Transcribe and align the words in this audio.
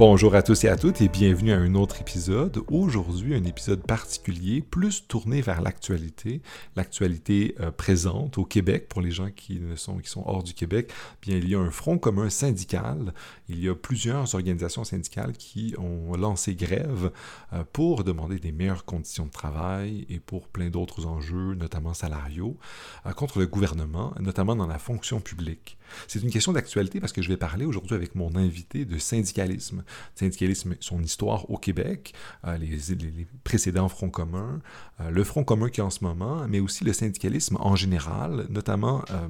Bonjour 0.00 0.34
à 0.34 0.42
tous 0.42 0.64
et 0.64 0.68
à 0.70 0.78
toutes 0.78 1.02
et 1.02 1.08
bienvenue 1.08 1.52
à 1.52 1.58
un 1.58 1.74
autre 1.74 2.00
épisode. 2.00 2.62
Aujourd'hui, 2.68 3.34
un 3.34 3.44
épisode 3.44 3.82
particulier, 3.82 4.62
plus 4.62 5.06
tourné 5.06 5.42
vers 5.42 5.60
l'actualité, 5.60 6.40
l'actualité 6.74 7.54
euh, 7.60 7.70
présente 7.70 8.38
au 8.38 8.46
Québec 8.46 8.88
pour 8.88 9.02
les 9.02 9.10
gens 9.10 9.30
qui 9.30 9.60
sont 9.76 9.98
qui 9.98 10.08
sont 10.08 10.22
hors 10.24 10.42
du 10.42 10.54
Québec. 10.54 10.90
Bien, 11.20 11.36
il 11.36 11.50
y 11.50 11.54
a 11.54 11.58
un 11.58 11.70
front 11.70 11.98
commun 11.98 12.30
syndical. 12.30 13.12
Il 13.50 13.62
y 13.62 13.68
a 13.68 13.74
plusieurs 13.74 14.34
organisations 14.34 14.84
syndicales 14.84 15.34
qui 15.34 15.74
ont 15.76 16.16
lancé 16.16 16.54
grève 16.54 17.10
euh, 17.52 17.62
pour 17.70 18.02
demander 18.02 18.38
des 18.38 18.52
meilleures 18.52 18.86
conditions 18.86 19.26
de 19.26 19.30
travail 19.30 20.06
et 20.08 20.18
pour 20.18 20.48
plein 20.48 20.70
d'autres 20.70 21.04
enjeux, 21.04 21.52
notamment 21.56 21.92
salariaux, 21.92 22.56
euh, 23.04 23.12
contre 23.12 23.38
le 23.38 23.46
gouvernement, 23.46 24.14
notamment 24.18 24.56
dans 24.56 24.66
la 24.66 24.78
fonction 24.78 25.20
publique. 25.20 25.76
C'est 26.08 26.22
une 26.22 26.30
question 26.30 26.52
d'actualité 26.52 27.00
parce 27.00 27.12
que 27.12 27.20
je 27.20 27.28
vais 27.28 27.36
parler 27.36 27.64
aujourd'hui 27.64 27.94
avec 27.94 28.14
mon 28.14 28.34
invité 28.36 28.84
de 28.84 28.96
syndicalisme. 28.96 29.84
Syndicalisme, 30.14 30.76
son 30.80 31.02
histoire 31.02 31.50
au 31.50 31.56
Québec, 31.56 32.14
euh, 32.46 32.56
les, 32.58 33.26
précédents 33.44 33.88
fronts 33.88 34.10
communs, 34.10 34.60
euh, 35.00 35.10
le 35.10 35.24
front 35.24 35.44
commun 35.44 35.68
qui 35.68 35.80
est 35.80 35.84
en 35.84 35.90
ce 35.90 36.04
moment, 36.04 36.46
mais 36.48 36.60
aussi 36.60 36.84
le 36.84 36.92
syndicalisme 36.92 37.56
en 37.60 37.76
général, 37.76 38.46
notamment 38.48 39.02
euh, 39.10 39.28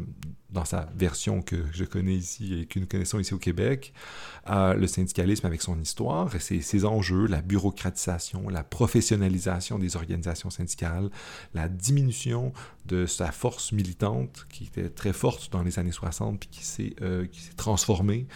dans 0.52 0.64
sa 0.64 0.88
version 0.96 1.42
que 1.42 1.64
je 1.72 1.84
connais 1.84 2.14
ici 2.14 2.60
et 2.60 2.66
que 2.66 2.78
nous 2.78 2.86
connaissons 2.86 3.18
ici 3.18 3.34
au 3.34 3.38
Québec, 3.38 3.92
le 4.48 4.86
syndicalisme 4.86 5.46
avec 5.46 5.62
son 5.62 5.78
histoire 5.80 6.30
ses, 6.38 6.60
ses, 6.60 6.84
enjeux, 6.84 7.26
la 7.26 7.42
bureaucratisation, 7.42 8.48
la 8.48 8.64
professionnalisation 8.64 9.78
des 9.78 9.96
organisations 9.96 10.50
syndicales, 10.50 11.10
la 11.54 11.68
diminution 11.68 12.52
de 12.86 13.06
sa 13.06 13.30
force 13.30 13.72
militante 13.72 14.46
qui 14.50 14.64
était 14.64 14.88
très 14.88 15.12
forte 15.12 15.52
dans 15.52 15.62
les 15.62 15.78
années 15.78 15.92
60 15.92 16.40
puis 16.40 16.48
qui 16.50 16.64
s'est 16.64 16.94
euh, 17.02 17.26
transformée, 17.56 18.26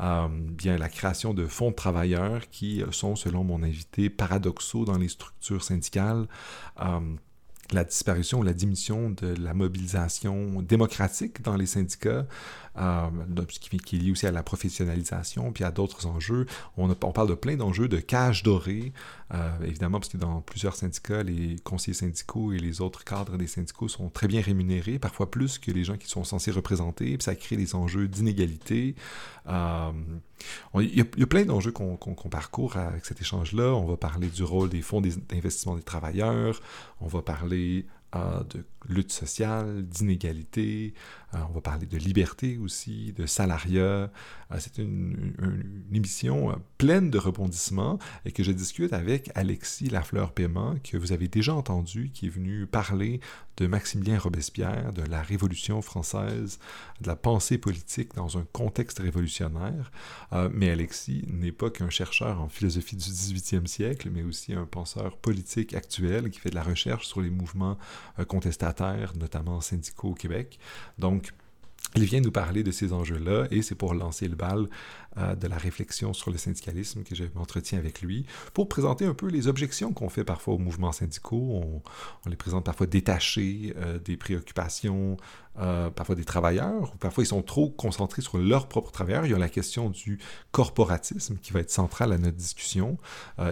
euh, 0.00 0.28
bien 0.30 0.76
la 0.76 0.88
création 0.88 1.34
de 1.34 1.46
fonds 1.46 1.70
de 1.70 1.76
travailleurs 1.76 2.48
qui 2.50 2.82
sont, 2.90 3.16
selon 3.16 3.44
mon 3.44 3.62
invité, 3.62 4.10
paradoxaux 4.10 4.84
dans 4.84 4.98
les 4.98 5.08
structures 5.08 5.62
syndicales. 5.62 6.26
La 7.72 7.84
disparition 7.84 8.40
ou 8.40 8.42
la 8.42 8.52
diminution 8.52 9.10
de 9.10 9.34
la 9.40 9.54
mobilisation 9.54 10.60
démocratique 10.62 11.42
dans 11.42 11.56
les 11.56 11.66
syndicats, 11.66 12.26
euh, 12.78 13.08
qui, 13.48 13.96
est 13.96 13.98
lié 13.98 14.10
aussi 14.10 14.26
à 14.26 14.30
la 14.30 14.42
professionnalisation, 14.42 15.52
puis 15.52 15.64
à 15.64 15.70
d'autres 15.70 16.06
enjeux. 16.06 16.46
On, 16.76 16.88
parle 16.94 17.28
de 17.28 17.34
plein 17.34 17.56
d'enjeux 17.56 17.88
de 17.88 17.98
cage 17.98 18.42
dorée, 18.42 18.92
euh, 19.34 19.50
évidemment, 19.64 19.98
parce 19.98 20.08
que 20.08 20.16
dans 20.16 20.40
plusieurs 20.40 20.74
syndicats, 20.74 21.22
les 21.22 21.56
conseillers 21.64 21.94
syndicaux 21.94 22.52
et 22.52 22.58
les 22.58 22.80
autres 22.80 23.04
cadres 23.04 23.36
des 23.36 23.46
syndicats 23.46 23.88
sont 23.88 24.08
très 24.08 24.26
bien 24.26 24.40
rémunérés, 24.40 24.98
parfois 24.98 25.30
plus 25.30 25.58
que 25.58 25.70
les 25.70 25.84
gens 25.84 25.96
qui 25.96 26.08
sont 26.08 26.24
censés 26.24 26.50
représenter, 26.50 27.16
puis 27.16 27.24
ça 27.24 27.34
crée 27.34 27.56
des 27.56 27.74
enjeux 27.74 28.08
d'inégalité. 28.08 28.94
Euh, 29.48 29.90
il, 30.80 30.96
y 30.96 31.00
a, 31.00 31.26
plein 31.26 31.44
d'enjeux 31.44 31.72
qu'on 31.72 31.96
parcourt 32.30 32.76
avec 32.76 33.04
cet 33.04 33.20
échange-là. 33.20 33.74
On 33.74 33.86
va 33.86 33.96
parler 33.96 34.28
du 34.28 34.42
rôle 34.42 34.68
des 34.68 34.82
fonds 34.82 35.00
d'investissement 35.00 35.76
des 35.76 35.82
travailleurs, 35.82 36.60
on 37.00 37.06
va 37.06 37.22
parler 37.22 37.86
de 38.14 38.64
lutte 38.88 39.12
sociale, 39.12 39.82
d'inégalité, 39.84 40.94
euh, 41.34 41.38
on 41.48 41.52
va 41.52 41.60
parler 41.60 41.86
de 41.86 41.96
liberté 41.96 42.58
aussi, 42.58 43.12
de 43.12 43.26
salariat. 43.26 44.10
Euh, 44.52 44.56
c'est 44.58 44.78
une, 44.78 45.32
émission 45.92 46.50
euh, 46.50 46.54
pleine 46.78 47.10
de 47.10 47.18
rebondissements 47.18 47.98
et 48.24 48.32
que 48.32 48.42
je 48.42 48.52
discute 48.52 48.92
avec 48.92 49.30
Alexis 49.34 49.88
Lafleur-Paiement, 49.88 50.76
que 50.82 50.96
vous 50.96 51.12
avez 51.12 51.28
déjà 51.28 51.54
entendu, 51.54 52.10
qui 52.12 52.26
est 52.26 52.30
venu 52.30 52.66
parler 52.66 53.20
de 53.58 53.66
Maximilien 53.66 54.18
Robespierre, 54.18 54.92
de 54.92 55.02
la 55.02 55.22
Révolution 55.22 55.82
française, 55.82 56.58
de 57.00 57.06
la 57.06 57.16
pensée 57.16 57.58
politique 57.58 58.14
dans 58.14 58.38
un 58.38 58.46
contexte 58.52 58.98
révolutionnaire. 58.98 59.92
mais 60.50 60.70
Alexis 60.70 61.24
n'est 61.28 61.52
pas 61.52 61.68
qu'un 61.68 61.90
chercheur 61.90 62.40
en 62.40 62.48
philosophie 62.48 62.96
du 62.96 63.04
18e 63.04 63.66
siècle, 63.66 64.08
mais 64.10 64.22
aussi 64.22 64.54
un 64.54 64.64
penseur 64.64 65.18
politique 65.18 65.74
actuel 65.74 66.30
qui 66.30 66.40
fait 66.40 66.48
de 66.48 66.54
la 66.54 66.62
recherche 66.62 67.06
sur 67.06 67.20
les 67.20 67.28
mouvements 67.28 67.76
contestataires, 68.26 69.12
notamment 69.18 69.60
syndicaux 69.60 70.10
au 70.10 70.14
Québec. 70.14 70.58
Donc, 70.98 71.32
il 71.94 72.04
vient 72.04 72.20
nous 72.20 72.30
parler 72.30 72.62
de 72.62 72.70
ces 72.70 72.92
enjeux-là 72.92 73.46
et 73.50 73.60
c'est 73.60 73.74
pour 73.74 73.92
lancer 73.92 74.26
le 74.26 74.34
bal 74.34 74.66
euh, 75.18 75.34
de 75.34 75.46
la 75.46 75.58
réflexion 75.58 76.14
sur 76.14 76.30
le 76.30 76.38
syndicalisme 76.38 77.02
que 77.02 77.14
je 77.14 77.24
m'entretiens 77.34 77.78
avec 77.78 78.00
lui 78.00 78.24
pour 78.54 78.68
présenter 78.68 79.04
un 79.04 79.12
peu 79.12 79.26
les 79.26 79.46
objections 79.46 79.92
qu'on 79.92 80.08
fait 80.08 80.24
parfois 80.24 80.54
aux 80.54 80.58
mouvements 80.58 80.92
syndicaux. 80.92 81.82
On, 82.24 82.30
les 82.30 82.36
présente 82.36 82.64
parfois 82.64 82.86
détachés 82.86 83.74
euh, 83.76 83.98
des 83.98 84.16
préoccupations, 84.16 85.18
euh, 85.58 85.90
parfois 85.90 86.14
des 86.14 86.24
travailleurs, 86.24 86.92
ou 86.94 86.98
parfois 86.98 87.24
ils 87.24 87.28
sont 87.28 87.42
trop 87.42 87.70
concentrés 87.70 88.22
sur 88.22 88.38
leurs 88.38 88.68
propres 88.68 88.90
travailleurs. 88.90 89.26
Il 89.26 89.32
y 89.32 89.34
a 89.34 89.38
la 89.38 89.48
question 89.48 89.90
du 89.90 90.18
corporatisme 90.50 91.36
qui 91.38 91.52
va 91.52 91.60
être 91.60 91.70
centrale 91.70 92.12
à 92.12 92.18
notre 92.18 92.36
discussion 92.36 92.98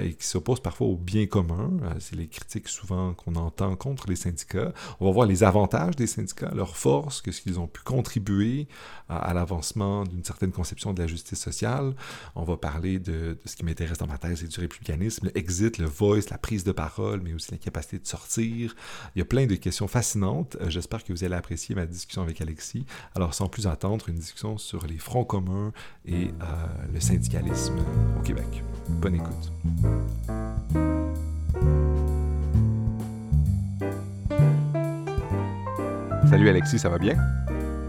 et 0.00 0.14
qui 0.14 0.26
s'oppose 0.26 0.60
parfois 0.60 0.86
au 0.86 0.96
bien 0.96 1.26
commun. 1.26 1.70
c'est 1.98 2.16
les 2.16 2.28
critiques 2.28 2.68
souvent 2.68 3.14
qu'on 3.14 3.34
entend 3.36 3.76
contre 3.76 4.08
les 4.08 4.16
syndicats. 4.16 4.72
On 5.00 5.06
va 5.06 5.12
voir 5.12 5.26
les 5.26 5.44
avantages 5.44 5.96
des 5.96 6.06
syndicats, 6.06 6.50
leurs 6.54 6.76
forces, 6.76 7.22
ce 7.24 7.40
qu'ils 7.40 7.58
ont 7.58 7.66
pu 7.66 7.82
contribuer 7.82 8.68
à 9.08 9.32
l'avancement 9.34 10.04
d'une 10.04 10.24
certaine 10.24 10.52
conception 10.52 10.92
de 10.92 11.00
la 11.00 11.06
justice 11.06 11.38
sociale 11.38 11.94
on 12.34 12.44
va 12.44 12.56
parler 12.56 12.98
de, 12.98 13.38
ce 13.44 13.56
qui 13.56 13.64
m'intéresse 13.64 13.98
dans 13.98 14.06
ma 14.06 14.18
thèse, 14.18 14.40
c'est 14.40 14.48
du 14.48 14.60
républicanisme, 14.60 15.26
le 15.26 15.38
exit, 15.38 15.78
le 15.78 15.86
voice, 15.86 16.30
la 16.30 16.38
prise 16.38 16.64
de 16.64 16.72
parole, 16.72 17.20
mais 17.22 17.32
aussi 17.34 17.50
la 17.50 17.58
capacité 17.58 17.98
de 17.98 18.06
sortir. 18.06 18.74
Il 19.14 19.18
y 19.18 19.22
a 19.22 19.24
plein 19.24 19.46
de 19.46 19.54
questions 19.54 19.88
fascinantes. 19.88 20.56
Euh, 20.60 20.70
j'espère 20.70 21.04
que 21.04 21.12
vous 21.12 21.24
allez 21.24 21.34
apprécier 21.34 21.74
ma 21.74 21.86
discussion 21.90 22.22
avec 22.22 22.40
Alexis. 22.40 22.86
Alors, 23.14 23.34
sans 23.34 23.48
plus 23.48 23.66
attendre, 23.66 24.08
une 24.08 24.16
discussion 24.16 24.58
sur 24.58 24.86
les 24.86 24.98
fronts 24.98 25.24
communs 25.24 25.72
et 26.06 26.28
euh, 26.28 26.66
le 26.92 27.00
syndicalisme 27.00 27.78
au 28.18 28.22
Québec. 28.22 28.64
Bonne 28.88 29.16
écoute. 29.16 29.52
Salut 36.28 36.48
Alexis, 36.48 36.78
ça 36.78 36.88
va 36.88 36.98
bien? 36.98 37.16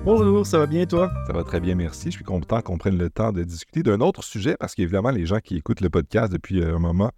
Bonjour, 0.03 0.47
ça 0.47 0.57
va 0.57 0.66
bien 0.66 0.88
toi? 0.88 1.12
Ça 1.28 1.33
va 1.33 1.44
très 1.44 1.59
bien, 1.59 1.75
merci. 1.75 2.06
Je 2.06 2.16
suis 2.16 2.23
content 2.23 2.59
qu'on 2.62 2.79
prenne 2.79 2.97
le 2.97 3.12
temps 3.12 3.31
de 3.31 3.44
discuter 3.44 3.83
d'un 3.83 4.01
autre 4.01 4.23
sujet 4.23 4.57
parce 4.59 4.73
qu'évidemment, 4.73 5.12
les 5.12 5.28
gens 5.28 5.38
qui 5.38 5.57
écoutent 5.57 5.81
le 5.81 5.91
podcast 5.91 6.33
depuis 6.33 6.59
euh, 6.59 6.75
un 6.75 6.79
moment 6.79 7.12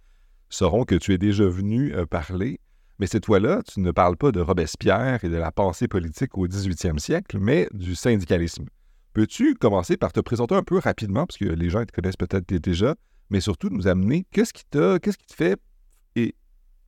sauront 0.50 0.84
que 0.84 0.94
tu 0.94 1.14
es 1.14 1.18
déjà 1.18 1.46
venu 1.46 1.94
euh, 1.94 2.04
parler. 2.04 2.60
Mais 2.98 3.06
cette 3.06 3.26
fois-là, 3.26 3.62
tu 3.66 3.80
ne 3.80 3.90
parles 3.90 4.16
pas 4.16 4.30
de 4.30 4.40
Robespierre 4.40 5.24
et 5.24 5.28
de 5.28 5.36
la 5.36 5.50
pensée 5.50 5.88
politique 5.88 6.38
au 6.38 6.46
18e 6.46 6.98
siècle, 6.98 7.38
mais 7.40 7.68
du 7.72 7.94
syndicalisme. 7.94 8.66
Peux-tu 9.12 9.54
commencer 9.54 9.96
par 9.96 10.12
te 10.12 10.20
présenter 10.20 10.54
un 10.54 10.62
peu 10.62 10.78
rapidement, 10.78 11.26
parce 11.26 11.38
que 11.38 11.44
les 11.44 11.70
gens 11.70 11.84
te 11.84 11.92
connaissent 11.92 12.16
peut-être 12.16 12.52
déjà, 12.54 12.94
mais 13.30 13.40
surtout 13.40 13.68
nous 13.68 13.88
amener 13.88 14.26
qu'est-ce 14.30 14.52
qui, 14.52 14.64
te 14.64 14.98
fait 15.34 15.58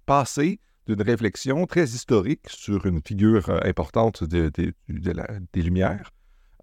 passer 0.06 0.60
d'une 0.86 1.02
réflexion 1.02 1.66
très 1.66 1.84
historique 1.84 2.46
sur 2.48 2.86
une 2.86 3.02
figure 3.04 3.50
euh, 3.50 3.58
importante 3.64 4.22
de, 4.22 4.50
des 4.88 5.62
Lumières 5.62 6.12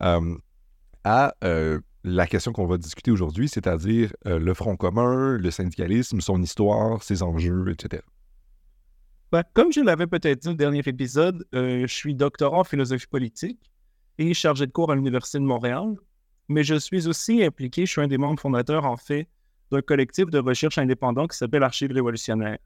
euh, 0.01 0.35
à 1.03 1.35
euh, 1.43 1.79
la 2.05 2.25
question 2.25 2.53
qu'on 2.53 2.65
va 2.65 2.77
discuter 2.77 3.11
aujourd'hui, 3.11 3.49
c'est-à-dire 3.49 4.13
le 4.25 4.53
Front 4.53 4.75
commun, 4.75 5.37
le 5.37 5.51
syndicalisme, 5.51 6.19
son 6.19 6.41
histoire, 6.41 7.01
ses 7.03 7.23
enjeux, 7.23 7.71
etc. 7.71 8.03
Ben, 9.33 9.41
comme 9.55 9.73
je 9.73 9.81
l'avais 9.81 10.05
peut-être 10.05 10.43
dit 10.43 10.49
au 10.49 10.53
dernier 10.53 10.83
épisode, 10.85 11.43
je 11.53 11.87
suis 11.87 12.13
doctorant 12.13 12.59
en 12.59 12.63
philosophie 12.63 13.07
politique 13.07 13.59
et 14.19 14.31
chargé 14.35 14.67
de 14.67 14.71
cours 14.71 14.91
à 14.91 14.95
l'Université 14.95 15.39
de 15.39 15.43
Montréal, 15.43 15.95
mais 16.49 16.63
je 16.63 16.75
suis 16.75 17.07
aussi 17.07 17.43
impliqué, 17.43 17.87
je 17.87 17.91
suis 17.93 18.01
un 18.01 18.05
des 18.05 18.19
membres 18.19 18.39
fondateurs 18.39 18.85
en 18.85 18.95
fait 18.95 19.27
d'un 19.71 19.81
collectif 19.81 20.27
de 20.27 20.37
recherche 20.37 20.77
indépendant 20.77 21.25
qui 21.25 21.35
s'appelle 21.35 21.63
Archives 21.63 21.91
révolutionnaires. 21.91 22.59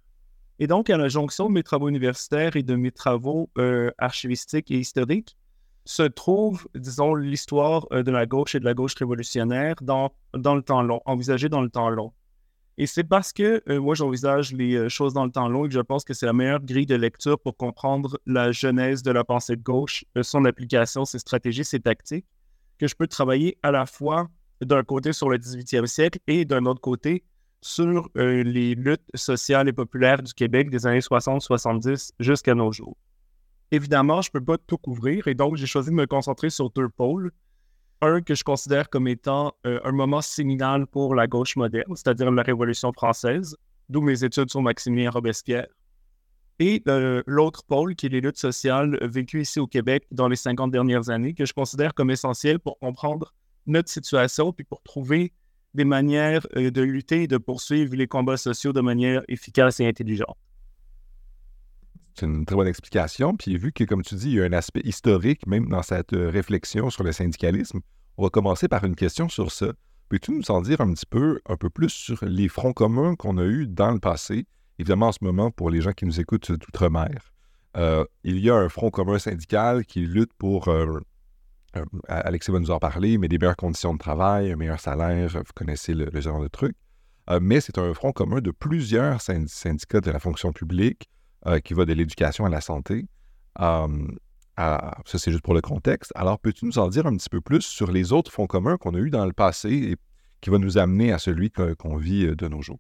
Et 0.60 0.68
donc, 0.68 0.90
à 0.90 0.98
la 0.98 1.08
jonction 1.08 1.48
de 1.48 1.54
mes 1.54 1.64
travaux 1.64 1.88
universitaires 1.88 2.58
et 2.58 2.64
de 2.64 2.76
mes 2.76 2.92
travaux 2.92 3.50
euh, 3.58 3.90
archivistiques 3.98 4.70
et 4.70 4.78
historiques, 4.78 5.38
se 5.86 6.04
trouve, 6.04 6.68
disons, 6.76 7.16
l'histoire 7.16 7.88
euh, 7.94 8.04
de 8.04 8.12
la 8.12 8.26
gauche 8.26 8.56
et 8.56 8.60
de 8.60 8.66
la 8.66 8.74
gauche 8.74 8.96
révolutionnaire 8.96 9.76
dans, 9.82 10.12
dans 10.34 10.54
le 10.54 10.64
temps 10.64 10.82
long, 10.82 11.00
envisagée 11.06 11.48
dans 11.48 11.62
le 11.62 11.70
temps 11.70 11.90
long. 11.90 12.12
Et 12.80 12.86
c'est 12.86 13.04
parce 13.04 13.34
que 13.34 13.64
euh, 13.70 13.80
moi, 13.80 13.96
j'envisage 13.96 14.54
les 14.54 14.88
choses 14.88 15.14
dans 15.14 15.26
le 15.26 15.32
temps 15.32 15.48
long 15.50 15.66
et 15.66 15.68
que 15.68 15.74
je 15.74 15.80
pense 15.80 16.04
que 16.04 16.14
c'est 16.14 16.28
la 16.28 16.34
meilleure 16.34 16.62
grille 16.62 16.86
de 16.86 16.96
lecture 16.96 17.40
pour 17.40 17.58
comprendre 17.58 18.20
la 18.26 18.52
genèse 18.52 19.02
de 19.02 19.12
la 19.12 19.24
pensée 19.24 19.56
de 19.56 19.64
gauche, 19.64 20.06
son 20.22 20.46
application, 20.46 21.04
ses 21.04 21.20
stratégies, 21.20 21.66
ses 21.66 21.80
tactiques, 21.80 22.26
que 22.78 22.88
je 22.88 22.96
peux 22.96 23.08
travailler 23.08 23.58
à 23.64 23.72
la 23.72 23.86
fois 23.86 24.30
d'un 24.62 24.84
côté 24.84 25.14
sur 25.14 25.30
le 25.30 25.38
18e 25.38 25.86
siècle 25.88 26.20
et 26.28 26.46
d'un 26.46 26.66
autre 26.66 26.82
côté 26.82 27.24
sur 27.62 28.10
euh, 28.18 28.44
les 28.44 28.76
luttes 28.76 29.10
sociales 29.16 29.68
et 29.68 29.74
populaires 29.74 30.22
du 30.22 30.34
Québec 30.34 30.70
des 30.70 30.86
années 30.86 31.00
60-70 31.00 32.12
jusqu'à 32.20 32.56
nos 32.56 32.72
jours. 32.72 32.98
Évidemment, 33.72 34.22
je 34.22 34.30
ne 34.34 34.40
peux 34.40 34.46
pas 34.46 34.58
tout 34.58 34.78
couvrir 34.78 35.28
et 35.28 35.34
donc 35.34 35.58
j'ai 35.58 35.66
choisi 35.66 35.90
de 35.90 35.96
me 35.96 36.06
concentrer 36.06 36.50
sur 36.50 36.70
deux 36.70 36.90
pôles. 36.90 37.32
Un 38.02 38.22
que 38.22 38.36
je 38.36 38.44
considère 38.44 38.90
comme 38.90 39.08
étant 39.08 39.54
euh, 39.66 39.80
un 39.84 39.92
moment 39.92 40.22
séminal 40.22 40.86
pour 40.86 41.16
la 41.16 41.26
gauche 41.26 41.56
moderne, 41.56 41.96
c'est-à-dire 41.96 42.30
la 42.32 42.44
Révolution 42.44 42.94
française, 42.94 43.56
d'où 43.90 44.02
mes 44.02 44.24
études 44.24 44.52
sur 44.52 44.62
Maximilien 44.62 45.10
Robespierre. 45.10 45.68
Et 46.60 46.84
euh, 46.88 47.24
l'autre 47.26 47.64
pôle, 47.64 47.96
qui 47.96 48.06
est 48.06 48.10
les 48.10 48.22
luttes 48.22 48.38
sociales 48.38 48.98
vécues 49.02 49.42
ici 49.42 49.60
au 49.60 49.68
Québec 49.68 50.06
dans 50.12 50.28
les 50.28 50.36
50 50.36 50.72
dernières 50.72 51.10
années, 51.10 51.34
que 51.34 51.46
je 51.46 51.54
considère 51.54 51.94
comme 51.94 52.12
essentiel 52.12 52.60
pour 52.60 52.78
comprendre 52.80 53.34
notre 53.66 53.90
situation 53.90 54.54
puis 54.54 54.64
pour 54.64 54.82
trouver 54.84 55.34
des 55.74 55.86
manières 55.86 56.48
de 56.56 56.82
lutter 56.82 57.24
et 57.24 57.28
de 57.28 57.38
poursuivre 57.38 57.96
les 57.96 58.08
combats 58.08 58.38
sociaux 58.38 58.74
de 58.74 58.82
manière 58.82 59.22
efficace 59.28 59.80
et 59.80 59.88
intelligente. 59.88 60.38
C'est 62.18 62.26
une 62.26 62.46
très 62.46 62.56
bonne 62.56 62.68
explication. 62.68 63.36
Puis 63.36 63.58
vu 63.58 63.72
que, 63.72 63.84
comme 63.84 64.02
tu 64.02 64.16
dis, 64.16 64.30
il 64.30 64.36
y 64.36 64.42
a 64.42 64.46
un 64.46 64.54
aspect 64.54 64.82
historique 64.84 65.46
même 65.46 65.70
dans 65.70 65.84
cette 65.84 66.12
réflexion 66.14 66.90
sur 66.90 67.04
le 67.04 67.12
syndicalisme, 67.12 67.80
on 68.18 68.24
va 68.24 68.30
commencer 68.30 68.68
par 68.68 68.84
une 68.86 68.96
question 68.96 69.30
sur 69.30 69.52
ça. 69.52 69.68
Peux-tu 70.10 70.32
nous 70.32 70.50
en 70.50 70.62
dire 70.62 70.82
un 70.82 70.92
petit 70.94 71.06
peu, 71.06 71.40
un 71.48 71.58
peu 71.58 71.70
plus 71.70 71.90
sur 71.90 72.24
les 72.26 72.48
fronts 72.48 72.74
communs 72.74 73.16
qu'on 73.16 73.38
a 73.38 73.44
eus 73.44 73.68
dans 73.68 73.92
le 73.92 74.00
passé? 74.00 74.48
Évidemment, 74.80 75.10
en 75.10 75.12
ce 75.12 75.20
moment, 75.22 75.52
pour 75.52 75.70
les 75.70 75.82
gens 75.82 75.92
qui 75.92 76.06
nous 76.06 76.20
écoutent 76.20 76.52
d'outre-mer, 76.52 77.34
euh, 77.76 78.04
il 78.24 78.40
y 78.40 78.50
a 78.50 78.56
un 78.56 78.70
front 78.70 78.90
commun 78.90 79.20
syndical 79.20 79.86
qui 79.86 80.02
lutte 80.02 80.34
pour, 80.40 80.70
euh, 80.70 81.00
euh, 81.76 81.86
Alexis 82.08 82.52
va 82.52 82.60
nous 82.60 82.72
en 82.72 82.80
parler, 82.80 83.20
mais 83.20 83.28
des 83.28 83.38
meilleures 83.38 83.56
conditions 83.56 83.94
de 83.94 84.00
travail, 84.00 84.52
un 84.52 84.56
meilleur 84.56 84.80
salaire, 84.80 85.30
vous 85.34 85.54
connaissez 85.54 85.94
le, 85.94 86.20
genre 86.20 86.42
de 86.42 86.48
truc. 86.48 86.76
mais 87.42 87.62
c'est 87.62 87.78
un 87.78 87.94
front 87.94 88.12
commun 88.12 88.40
de 88.40 88.50
plusieurs 88.52 89.22
syndicats 89.22 90.02
de 90.02 90.10
la 90.10 90.20
fonction 90.20 90.52
publique 90.52 91.10
qui 91.64 91.74
va 91.74 91.86
de 91.86 91.94
l'éducation 91.94 92.46
à 92.46 92.50
la 92.50 92.62
santé. 92.62 93.06
ça, 93.58 93.88
c'est 95.06 95.32
juste 95.32 95.44
pour 95.44 95.54
le 95.54 95.62
contexte. 95.62 96.12
Alors, 96.16 96.40
peux-tu 96.40 96.66
nous 96.66 96.78
en 96.80 96.90
dire 96.90 97.06
un 97.06 97.16
petit 97.16 97.30
peu 97.30 97.42
plus 97.42 97.62
sur 97.62 97.92
les 97.92 98.12
autres 98.12 98.32
fonds 98.32 98.48
communs 98.48 98.78
qu'on 98.78 98.96
a 98.96 98.98
eus 98.98 99.10
dans 99.10 99.26
le 99.26 99.34
passé 99.34 99.70
et 99.70 99.96
qui 100.42 100.50
va 100.50 100.58
nous 100.58 100.78
amener 100.78 101.12
à 101.12 101.20
celui 101.20 101.52
qu'on 101.52 101.98
vit 101.98 102.36
de 102.36 102.48
nos 102.48 102.62
jours? 102.62 102.80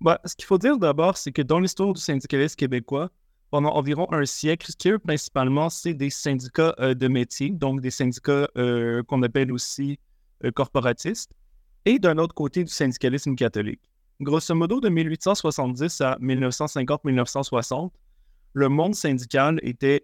Bah, 0.00 0.18
ce 0.24 0.34
qu'il 0.34 0.46
faut 0.46 0.58
dire 0.58 0.78
d'abord, 0.78 1.16
c'est 1.18 1.32
que 1.32 1.42
dans 1.42 1.60
l'histoire 1.60 1.92
du 1.92 2.00
syndicalisme 2.00 2.56
québécois, 2.56 3.10
pendant 3.50 3.70
environ 3.70 4.06
un 4.12 4.24
siècle, 4.24 4.70
ce 4.70 4.76
qui 4.76 4.96
principalement, 4.98 5.68
c'est 5.68 5.94
des 5.94 6.10
syndicats 6.10 6.74
euh, 6.78 6.94
de 6.94 7.08
métier, 7.08 7.50
donc 7.50 7.80
des 7.80 7.90
syndicats 7.90 8.48
euh, 8.56 9.02
qu'on 9.02 9.22
appelle 9.22 9.52
aussi 9.52 9.98
euh, 10.44 10.50
corporatistes, 10.52 11.32
et 11.84 11.98
d'un 11.98 12.18
autre 12.18 12.34
côté 12.34 12.64
du 12.64 12.72
syndicalisme 12.72 13.34
catholique. 13.34 13.80
Grosso 14.20 14.54
modo, 14.54 14.80
de 14.80 14.88
1870 14.88 16.00
à 16.02 16.18
1950-1960, 16.20 17.90
le 18.52 18.68
monde 18.68 18.94
syndical 18.94 19.58
était 19.62 20.02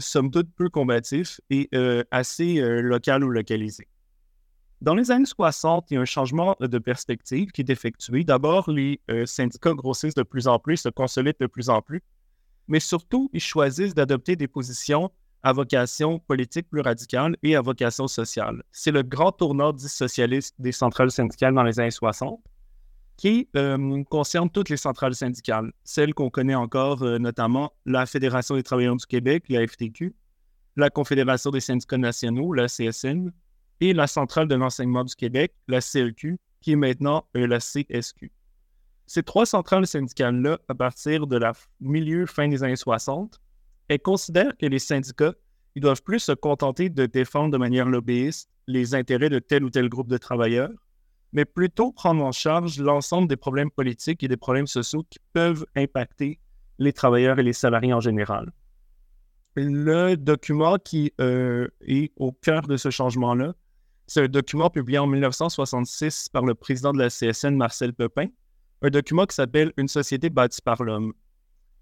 somme 0.00 0.30
toute 0.30 0.52
peu 0.54 0.68
combatif 0.68 1.40
et 1.50 1.68
assez 2.10 2.60
local 2.80 3.24
ou 3.24 3.30
localisé. 3.30 3.86
Dans 4.80 4.94
les 4.94 5.10
années 5.10 5.26
60, 5.26 5.90
il 5.90 5.94
y 5.94 5.96
a 5.96 6.00
un 6.00 6.04
changement 6.04 6.54
de 6.60 6.78
perspective 6.78 7.50
qui 7.50 7.62
est 7.62 7.70
effectué. 7.70 8.22
D'abord, 8.22 8.70
les 8.70 9.00
euh, 9.10 9.26
syndicats 9.26 9.74
grossissent 9.74 10.14
de 10.14 10.22
plus 10.22 10.46
en 10.46 10.60
plus, 10.60 10.76
se 10.76 10.88
consolident 10.88 11.36
de 11.40 11.46
plus 11.46 11.68
en 11.68 11.82
plus, 11.82 12.00
mais 12.68 12.78
surtout, 12.78 13.28
ils 13.32 13.40
choisissent 13.40 13.94
d'adopter 13.94 14.36
des 14.36 14.46
positions 14.46 15.10
à 15.42 15.52
vocation 15.52 16.20
politique 16.20 16.68
plus 16.70 16.80
radicale 16.80 17.36
et 17.42 17.56
à 17.56 17.60
vocation 17.60 18.06
sociale. 18.06 18.62
C'est 18.70 18.92
le 18.92 19.02
grand 19.02 19.32
tournant 19.32 19.76
socialiste 19.76 20.54
des 20.60 20.72
centrales 20.72 21.10
syndicales 21.10 21.54
dans 21.54 21.64
les 21.64 21.80
années 21.80 21.90
60 21.90 22.40
qui 23.18 23.48
euh, 23.56 24.04
concerne 24.04 24.48
toutes 24.48 24.70
les 24.70 24.76
centrales 24.76 25.14
syndicales, 25.14 25.72
celles 25.84 26.14
qu'on 26.14 26.30
connaît 26.30 26.54
encore, 26.54 27.02
euh, 27.02 27.18
notamment 27.18 27.72
la 27.84 28.06
Fédération 28.06 28.54
des 28.54 28.62
travailleurs 28.62 28.96
du 28.96 29.04
Québec, 29.06 29.44
la 29.48 29.66
FTQ, 29.66 30.14
la 30.76 30.88
Confédération 30.88 31.50
des 31.50 31.60
syndicats 31.60 31.98
nationaux, 31.98 32.52
la 32.54 32.68
CSN, 32.68 33.32
et 33.80 33.92
la 33.92 34.06
Centrale 34.06 34.46
de 34.46 34.54
l'enseignement 34.54 35.02
du 35.02 35.14
Québec, 35.16 35.52
la 35.66 35.80
CLQ, 35.80 36.38
qui 36.60 36.72
est 36.72 36.76
maintenant 36.76 37.26
euh, 37.36 37.48
la 37.48 37.58
CSQ. 37.58 38.30
Ces 39.06 39.22
trois 39.24 39.46
centrales 39.46 39.86
syndicales-là, 39.86 40.58
à 40.68 40.74
partir 40.74 41.26
de 41.26 41.36
la 41.36 41.52
milieu, 41.80 42.24
fin 42.26 42.46
des 42.46 42.62
années 42.62 42.76
60, 42.76 43.40
elles 43.88 44.00
considèrent 44.00 44.56
que 44.56 44.66
les 44.66 44.78
syndicats, 44.78 45.34
ils 45.74 45.82
doivent 45.82 46.02
plus 46.02 46.20
se 46.20 46.32
contenter 46.32 46.88
de 46.88 47.06
défendre 47.06 47.50
de 47.50 47.58
manière 47.58 47.86
lobbyiste 47.86 48.48
les 48.68 48.94
intérêts 48.94 49.30
de 49.30 49.38
tel 49.40 49.64
ou 49.64 49.70
tel 49.70 49.88
groupe 49.88 50.08
de 50.08 50.18
travailleurs, 50.18 50.70
mais 51.32 51.44
plutôt 51.44 51.92
prendre 51.92 52.24
en 52.24 52.32
charge 52.32 52.78
l'ensemble 52.80 53.28
des 53.28 53.36
problèmes 53.36 53.70
politiques 53.70 54.22
et 54.22 54.28
des 54.28 54.36
problèmes 54.36 54.66
sociaux 54.66 55.04
qui 55.10 55.18
peuvent 55.32 55.66
impacter 55.76 56.38
les 56.78 56.92
travailleurs 56.92 57.38
et 57.38 57.42
les 57.42 57.52
salariés 57.52 57.92
en 57.92 58.00
général. 58.00 58.52
Le 59.56 60.14
document 60.16 60.78
qui 60.78 61.12
euh, 61.20 61.68
est 61.86 62.12
au 62.16 62.32
cœur 62.32 62.62
de 62.62 62.76
ce 62.76 62.90
changement-là, 62.90 63.54
c'est 64.06 64.22
un 64.22 64.28
document 64.28 64.70
publié 64.70 64.98
en 64.98 65.06
1966 65.06 66.28
par 66.30 66.44
le 66.44 66.54
président 66.54 66.92
de 66.92 66.98
la 66.98 67.10
CSN, 67.10 67.56
Marcel 67.56 67.92
Pepin, 67.92 68.28
un 68.82 68.90
document 68.90 69.26
qui 69.26 69.34
s'appelle 69.34 69.72
Une 69.76 69.88
société 69.88 70.30
bâtie 70.30 70.62
par 70.62 70.82
l'homme. 70.82 71.12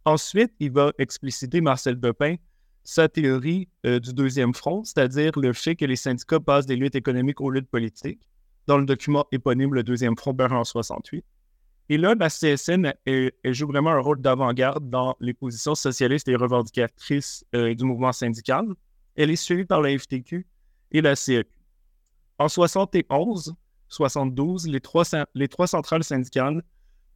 Ensuite, 0.07 0.53
il 0.59 0.73
va 0.73 0.93
expliciter, 0.99 1.61
Marcel 1.61 1.99
Pepin, 2.01 2.37
sa 2.85 3.09
théorie 3.09 3.69
euh, 3.85 3.99
du 3.99 4.15
deuxième 4.15 4.55
front, 4.55 4.85
c'est-à-dire 4.85 5.33
le 5.37 5.53
fait 5.53 5.77
que 5.77 5.85
les 5.85 5.97
syndicats 5.97 6.41
passent 6.41 6.67
des 6.67 6.77
luttes 6.77 6.95
économiques 6.95 7.41
aux 7.41 7.51
luttes 7.51 7.69
politiques, 7.69 8.27
dans 8.67 8.79
le 8.79 8.85
document 8.85 9.27
éponyme 9.33 9.75
Le 9.75 9.83
deuxième 9.83 10.17
front, 10.17 10.37
en 10.39 10.65
68. 10.65 11.25
Et 11.89 11.99
là, 11.99 12.15
la 12.19 12.29
CSN 12.29 12.93
joue 13.45 13.67
vraiment 13.69 13.91
un 13.91 14.01
rôle 14.01 14.21
d'avant-garde 14.21 14.91
dans 14.91 15.17
les 15.21 15.35
positions 15.35 15.77
socialistes 15.77 16.27
et 16.27 16.35
revendicatrices 16.35 17.45
euh, 17.55 17.75
du 17.75 17.85
mouvement 17.85 18.13
syndical. 18.13 18.67
Elle 19.15 19.31
est 19.31 19.37
suivie 19.37 19.65
par 19.65 19.81
la 19.81 19.97
FTQ 19.97 20.47
et 20.91 21.01
la 21.01 21.15
CEQ. 21.15 21.49
En 22.39 22.49
71, 22.49 23.55
72, 23.89 24.67
les 24.67 24.81
trois, 24.81 25.05
les 25.35 25.49
trois 25.49 25.69
centrales 25.69 26.03
syndicales 26.03 26.63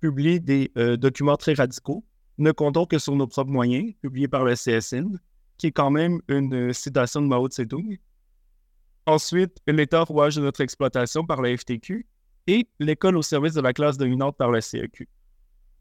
publient 0.01 0.41
des 0.41 0.71
euh, 0.79 0.97
documents 0.97 1.37
très 1.37 1.55
radicaux, 1.55 2.05
ne 2.39 2.53
comptons 2.53 2.87
que 2.87 2.99
sur 2.99 3.17
nos 3.17 3.27
propres 3.27 3.51
moyens, 3.51 3.93
publiés 4.01 4.29
par 4.29 4.45
le 4.45 4.55
CSN, 4.55 5.19
qui 5.59 5.67
est 5.67 5.73
quand 5.73 5.91
même 5.91 6.23
une 6.29 6.73
citation 6.73 7.21
de 7.21 7.27
Mao 7.27 7.49
Tse-tung. 7.49 7.99
Ensuite, 9.07 9.59
l'État 9.67 10.03
rouage 10.03 10.37
de 10.37 10.43
notre 10.43 10.61
exploitation 10.61 11.25
par 11.25 11.41
la 11.43 11.57
FTQ 11.57 12.07
et 12.47 12.69
l'école 12.79 13.17
au 13.17 13.23
service 13.23 13.55
de 13.55 13.61
la 13.61 13.73
classe 13.73 13.97
dominante 13.97 14.37
par 14.37 14.51
la 14.51 14.61
CEQ. 14.61 15.09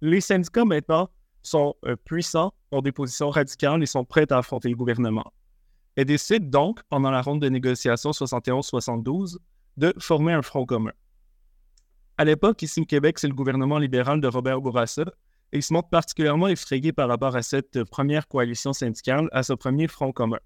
Les 0.01 0.21
syndicats 0.21 0.65
maintenant 0.65 1.09
sont 1.43 1.75
euh, 1.85 1.95
puissants, 1.95 2.53
ont 2.71 2.81
des 2.81 2.91
positions 2.91 3.29
radicales 3.29 3.81
et 3.83 3.85
sont 3.85 4.05
prêts 4.05 4.31
à 4.31 4.37
affronter 4.37 4.69
le 4.69 4.75
gouvernement. 4.75 5.33
Elle 5.95 6.05
décide 6.05 6.49
donc, 6.49 6.81
pendant 6.89 7.11
la 7.11 7.21
ronde 7.21 7.41
de 7.41 7.49
négociation 7.49 8.11
71-72, 8.11 9.37
de 9.77 9.93
former 9.99 10.33
un 10.33 10.41
front 10.41 10.65
commun. 10.65 10.93
À 12.17 12.25
l'époque, 12.25 12.61
ici 12.61 12.81
au 12.81 12.85
Québec, 12.85 13.19
c'est 13.19 13.27
le 13.27 13.33
gouvernement 13.33 13.79
libéral 13.79 14.21
de 14.21 14.27
Robert 14.27 14.61
Bourassa, 14.61 15.05
et 15.51 15.57
il 15.57 15.63
se 15.63 15.73
montre 15.73 15.89
particulièrement 15.89 16.47
effrayé 16.47 16.93
par 16.93 17.07
rapport 17.07 17.35
à 17.35 17.41
cette 17.41 17.83
première 17.85 18.27
coalition 18.27 18.73
syndicale, 18.73 19.29
à 19.31 19.41
ce 19.43 19.53
premier 19.53 19.87
front 19.87 20.11
commun. 20.11 20.39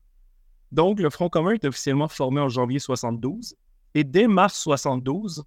Donc, 0.74 1.00
le 1.00 1.10
front 1.10 1.30
commun 1.30 1.52
est 1.52 1.66
officiellement 1.66 2.10
formé 2.10 2.42
en 2.42 2.50
janvier 2.50 2.80
72, 2.80 3.56
et 3.96 4.04
dès 4.04 4.28
mars 4.28 4.60
72, 4.60 5.44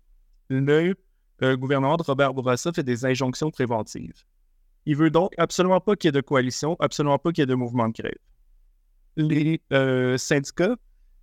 le 0.49 0.95
euh, 1.43 1.57
gouvernement 1.57 1.99
de 1.99 2.03
Robert 2.03 2.33
Bourassa 2.33 2.73
fait 2.73 2.83
des 2.83 3.05
injonctions 3.05 3.50
préventives. 3.50 4.25
Il 4.87 4.97
veut 4.97 5.11
donc 5.11 5.33
absolument 5.37 5.81
pas 5.81 5.97
qu'il 5.97 6.09
y 6.09 6.11
ait 6.11 6.12
de 6.12 6.21
coalition, 6.21 6.77
absolument 6.79 7.19
pas 7.19 7.33
qu'il 7.33 7.43
y 7.43 7.45
ait 7.45 7.47
de 7.47 7.55
mouvement 7.55 7.89
de 7.89 7.93
grève 7.93 8.15
les 9.17 9.61
euh, 9.73 10.17
syndicats, 10.17 10.77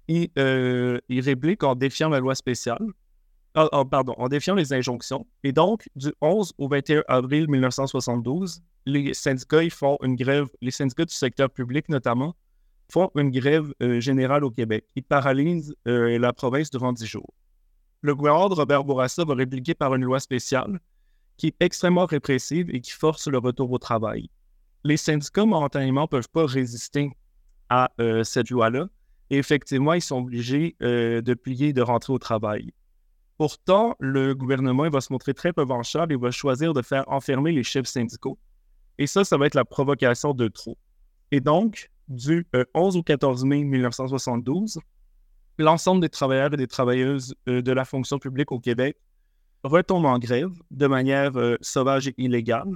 ils, 0.08 0.30
euh, 0.38 1.00
répliquent 1.10 1.63
en 1.63 1.75
défiant 1.75 2.10
la 2.10 2.20
loi 2.20 2.36
spéciale, 2.36 2.86
ah, 3.56 3.70
ah, 3.72 3.86
pardon, 3.86 4.16
en 4.18 4.27
défiant 4.27 4.56
les 4.56 4.74
injonctions. 4.74 5.27
Et 5.44 5.51
donc, 5.51 5.88
du 5.96 6.12
11 6.22 6.54
au 6.58 6.68
21 6.68 7.04
avril 7.08 7.48
1972, 7.48 8.62
les 8.86 9.13
syndicats 9.13 9.63
ils 9.63 9.72
font 9.72 9.98
une 10.01 10.16
grève, 10.16 10.48
les 10.62 10.72
syndicats 10.72 11.06
du 11.06 11.13
secteur 11.13 11.50
public 11.50 11.88
notamment, 11.88 12.36
font 12.92 13.10
une 13.16 13.32
grève 13.32 13.74
euh, 13.82 14.00
générale 14.00 14.44
au 14.44 14.52
Québec. 14.52 14.86
Ils 14.96 15.04
paralysent 15.04 15.75
la 15.86 16.34
province 16.34 16.70
durant 16.70 16.94
10 16.94 17.06
jours. 17.06 17.34
Le 18.02 18.16
gouvernement 18.16 18.50
de 18.50 18.56
Robert 18.56 18.84
Bourassa 18.84 19.24
va 19.24 19.34
répliquer 19.34 19.74
par 19.74 19.96
une 19.96 20.04
loi 20.04 20.20
spéciale 20.20 20.80
qui 21.38 21.48
est 21.48 21.56
extrêmement 21.62 22.06
répressive 22.06 22.70
et 22.70 22.82
qui 22.82 22.92
force 22.92 23.28
le 23.28 23.38
retour 23.38 23.72
au 23.72 23.78
travail. 23.78 24.30
Les 24.84 24.98
syndicats, 24.98 25.46
momentanément, 25.46 26.02
ne 26.04 26.08
peuvent 26.08 26.30
pas 26.30 26.46
résister 26.46 27.12
à 27.70 27.90
euh, 28.00 28.24
cette 28.24 28.50
loi-là. 28.50 28.88
Et 29.30 29.38
effectivement, 29.38 29.94
ils 29.94 30.02
sont 30.02 30.18
obligés 30.18 30.75
euh, 30.84 31.22
de 31.22 31.34
plier 31.34 31.74
de 31.74 31.82
rentrer 31.82 32.13
au 32.13 32.20
travail. 32.20 32.72
Pourtant, 33.38 33.96
le 34.00 34.36
gouvernement 34.36 34.90
va 34.90 35.02
se 35.02 35.12
montrer 35.12 35.34
très 35.34 35.52
revanchard 35.56 36.12
et 36.12 36.16
va 36.16 36.30
choisir 36.30 36.74
de 36.74 36.82
faire 36.82 37.04
enfermer 37.08 37.52
les 37.52 37.63
chefs 37.63 37.88
syndicaux. 37.88 38.38
Et 39.00 39.08
ça, 39.08 39.24
ça 39.24 39.38
va 39.38 39.48
être 39.48 39.56
la 39.56 39.66
provocation 39.66 40.34
de 40.34 40.48
trop. 40.50 40.78
Et 41.32 41.40
donc, 41.40 41.90
du 42.13 42.48
11 42.74 42.96
euh, 42.96 43.00
au 43.00 43.03
14 43.03 43.46
mai 43.46 43.63
1972, 43.63 44.79
l'ensemble 45.58 46.01
des 46.01 46.10
travailleurs 46.10 46.53
et 46.53 46.58
des 46.58 46.67
travailleuses 46.67 47.36
de 47.46 47.72
la 47.72 47.86
fonction 47.86 48.20
publique 48.20 48.51
au 48.51 48.60
Québec 48.60 48.98
retombe 49.63 50.05
en 50.05 50.20
grève 50.20 50.51
de 50.72 50.88
manière 50.88 51.32
sauvage 51.62 52.08
et 52.08 52.15
illégale, 52.17 52.75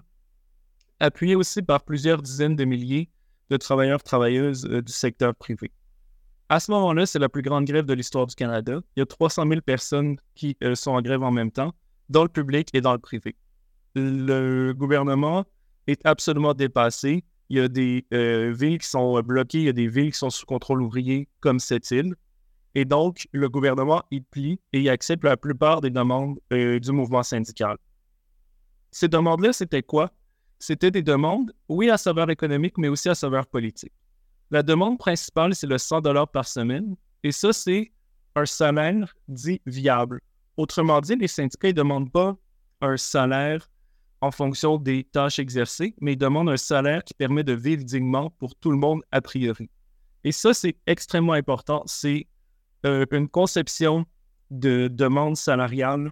appuyé 1.00 1.36
aussi 1.36 1.62
par 1.62 1.84
plusieurs 1.84 2.22
dizaines 2.22 2.56
de 2.56 2.66
milliers 2.66 3.10
de 3.50 3.58
travailleurs 3.58 4.04
travailleuses 4.04 4.66
euh, 4.66 4.82
du 4.82 4.92
secteur 4.92 5.36
privé. 5.36 5.72
À 6.50 6.60
ce 6.60 6.72
moment-là, 6.72 7.06
c'est 7.06 7.20
la 7.20 7.30
plus 7.30 7.42
grande 7.42 7.66
grève 7.66 7.86
de 7.86 7.94
l'histoire 7.94 8.26
du 8.26 8.36
Canada. 8.36 8.80
Il 8.96 9.00
y 9.00 9.04
a 9.04 9.06
300 9.06 9.48
000 9.48 9.62
personnes 9.62 10.18
qui 10.36 10.56
euh, 10.64 10.76
sont 10.76 10.92
en 10.92 11.02
grève 11.02 11.24
en 11.24 11.32
même 11.32 11.52
temps, 11.52 11.74
dans 12.10 12.24
le 12.24 12.30
public 12.30 12.70
et 12.74 12.82
dans 12.82 12.94
le 12.94 13.00
privé. 13.00 13.36
Le 13.96 14.74
gouvernement 14.74 15.46
est 15.88 16.06
absolument 16.06 16.54
dépassé. 16.54 17.24
Il 17.50 17.58
y 17.58 17.62
a 17.62 17.68
des 17.68 18.06
euh, 18.14 18.54
villes 18.54 18.80
qui 18.80 18.88
sont 18.88 19.20
bloquées, 19.22 19.60
il 19.60 19.66
y 19.66 19.70
a 19.70 19.74
des 19.74 19.88
villes 19.88 20.12
qui 20.12 20.18
sont 20.18 20.30
sous 20.30 20.46
contrôle 20.46 20.82
ouvrier, 20.82 21.28
comme 21.40 21.60
cette 21.60 21.90
île. 21.92 22.16
Et 22.76 22.86
donc, 22.86 23.28
le 23.32 23.50
gouvernement 23.50 24.04
y 24.12 24.22
plie 24.22 24.60
et 24.74 24.82
il 24.82 24.90
accepte 24.90 25.24
la 25.24 25.38
plupart 25.38 25.82
des 25.82 25.90
demandes 25.90 26.38
euh, 26.54 26.80
du 26.80 26.92
mouvement 26.92 27.24
syndical. 27.24 27.78
Ces 28.92 29.08
demandes-là, 29.08 29.54
c'était 29.54 29.84
quoi? 29.84 30.12
C'était 30.60 30.92
des 30.92 31.02
demandes, 31.02 31.54
oui, 31.70 31.90
à 31.90 31.98
saveur 31.98 32.30
économique, 32.30 32.78
mais 32.78 32.88
aussi 32.88 33.10
à 33.10 33.16
saveur 33.16 33.48
politique. 33.48 33.94
La 34.52 34.64
demande 34.64 34.98
principale, 34.98 35.56
c'est 35.56 35.68
le 35.68 35.78
100 35.78 36.02
par 36.28 36.48
semaine. 36.48 36.96
Et 37.24 37.32
ça, 37.32 37.54
c'est 37.54 37.92
un 38.36 38.46
salaire 38.46 39.14
dit 39.28 39.62
viable. 39.66 40.22
Autrement 40.56 41.02
dit, 41.02 41.16
les 41.16 41.28
syndicats 41.28 41.68
ne 41.68 41.74
demandent 41.74 42.12
pas 42.12 42.36
un 42.82 42.98
salaire 42.98 43.68
en 44.22 44.32
fonction 44.32 44.78
des 44.78 45.04
tâches 45.04 45.40
exercées, 45.40 45.94
mais 46.02 46.14
ils 46.14 46.18
demandent 46.18 46.50
un 46.50 46.58
salaire 46.58 47.04
qui 47.04 47.14
permet 47.14 47.44
de 47.44 47.54
vivre 47.54 47.84
dignement 47.84 48.32
pour 48.40 48.56
tout 48.56 48.72
le 48.72 48.78
monde 48.78 49.02
a 49.12 49.22
priori. 49.22 49.70
Et 50.24 50.32
ça, 50.32 50.54
c'est 50.54 50.76
extrêmement 50.88 51.34
important. 51.34 51.84
C'est 51.86 52.28
euh, 52.86 53.06
une 53.12 53.30
conception 53.30 54.06
de 54.50 54.88
demande 54.88 55.38
salariale 55.38 56.12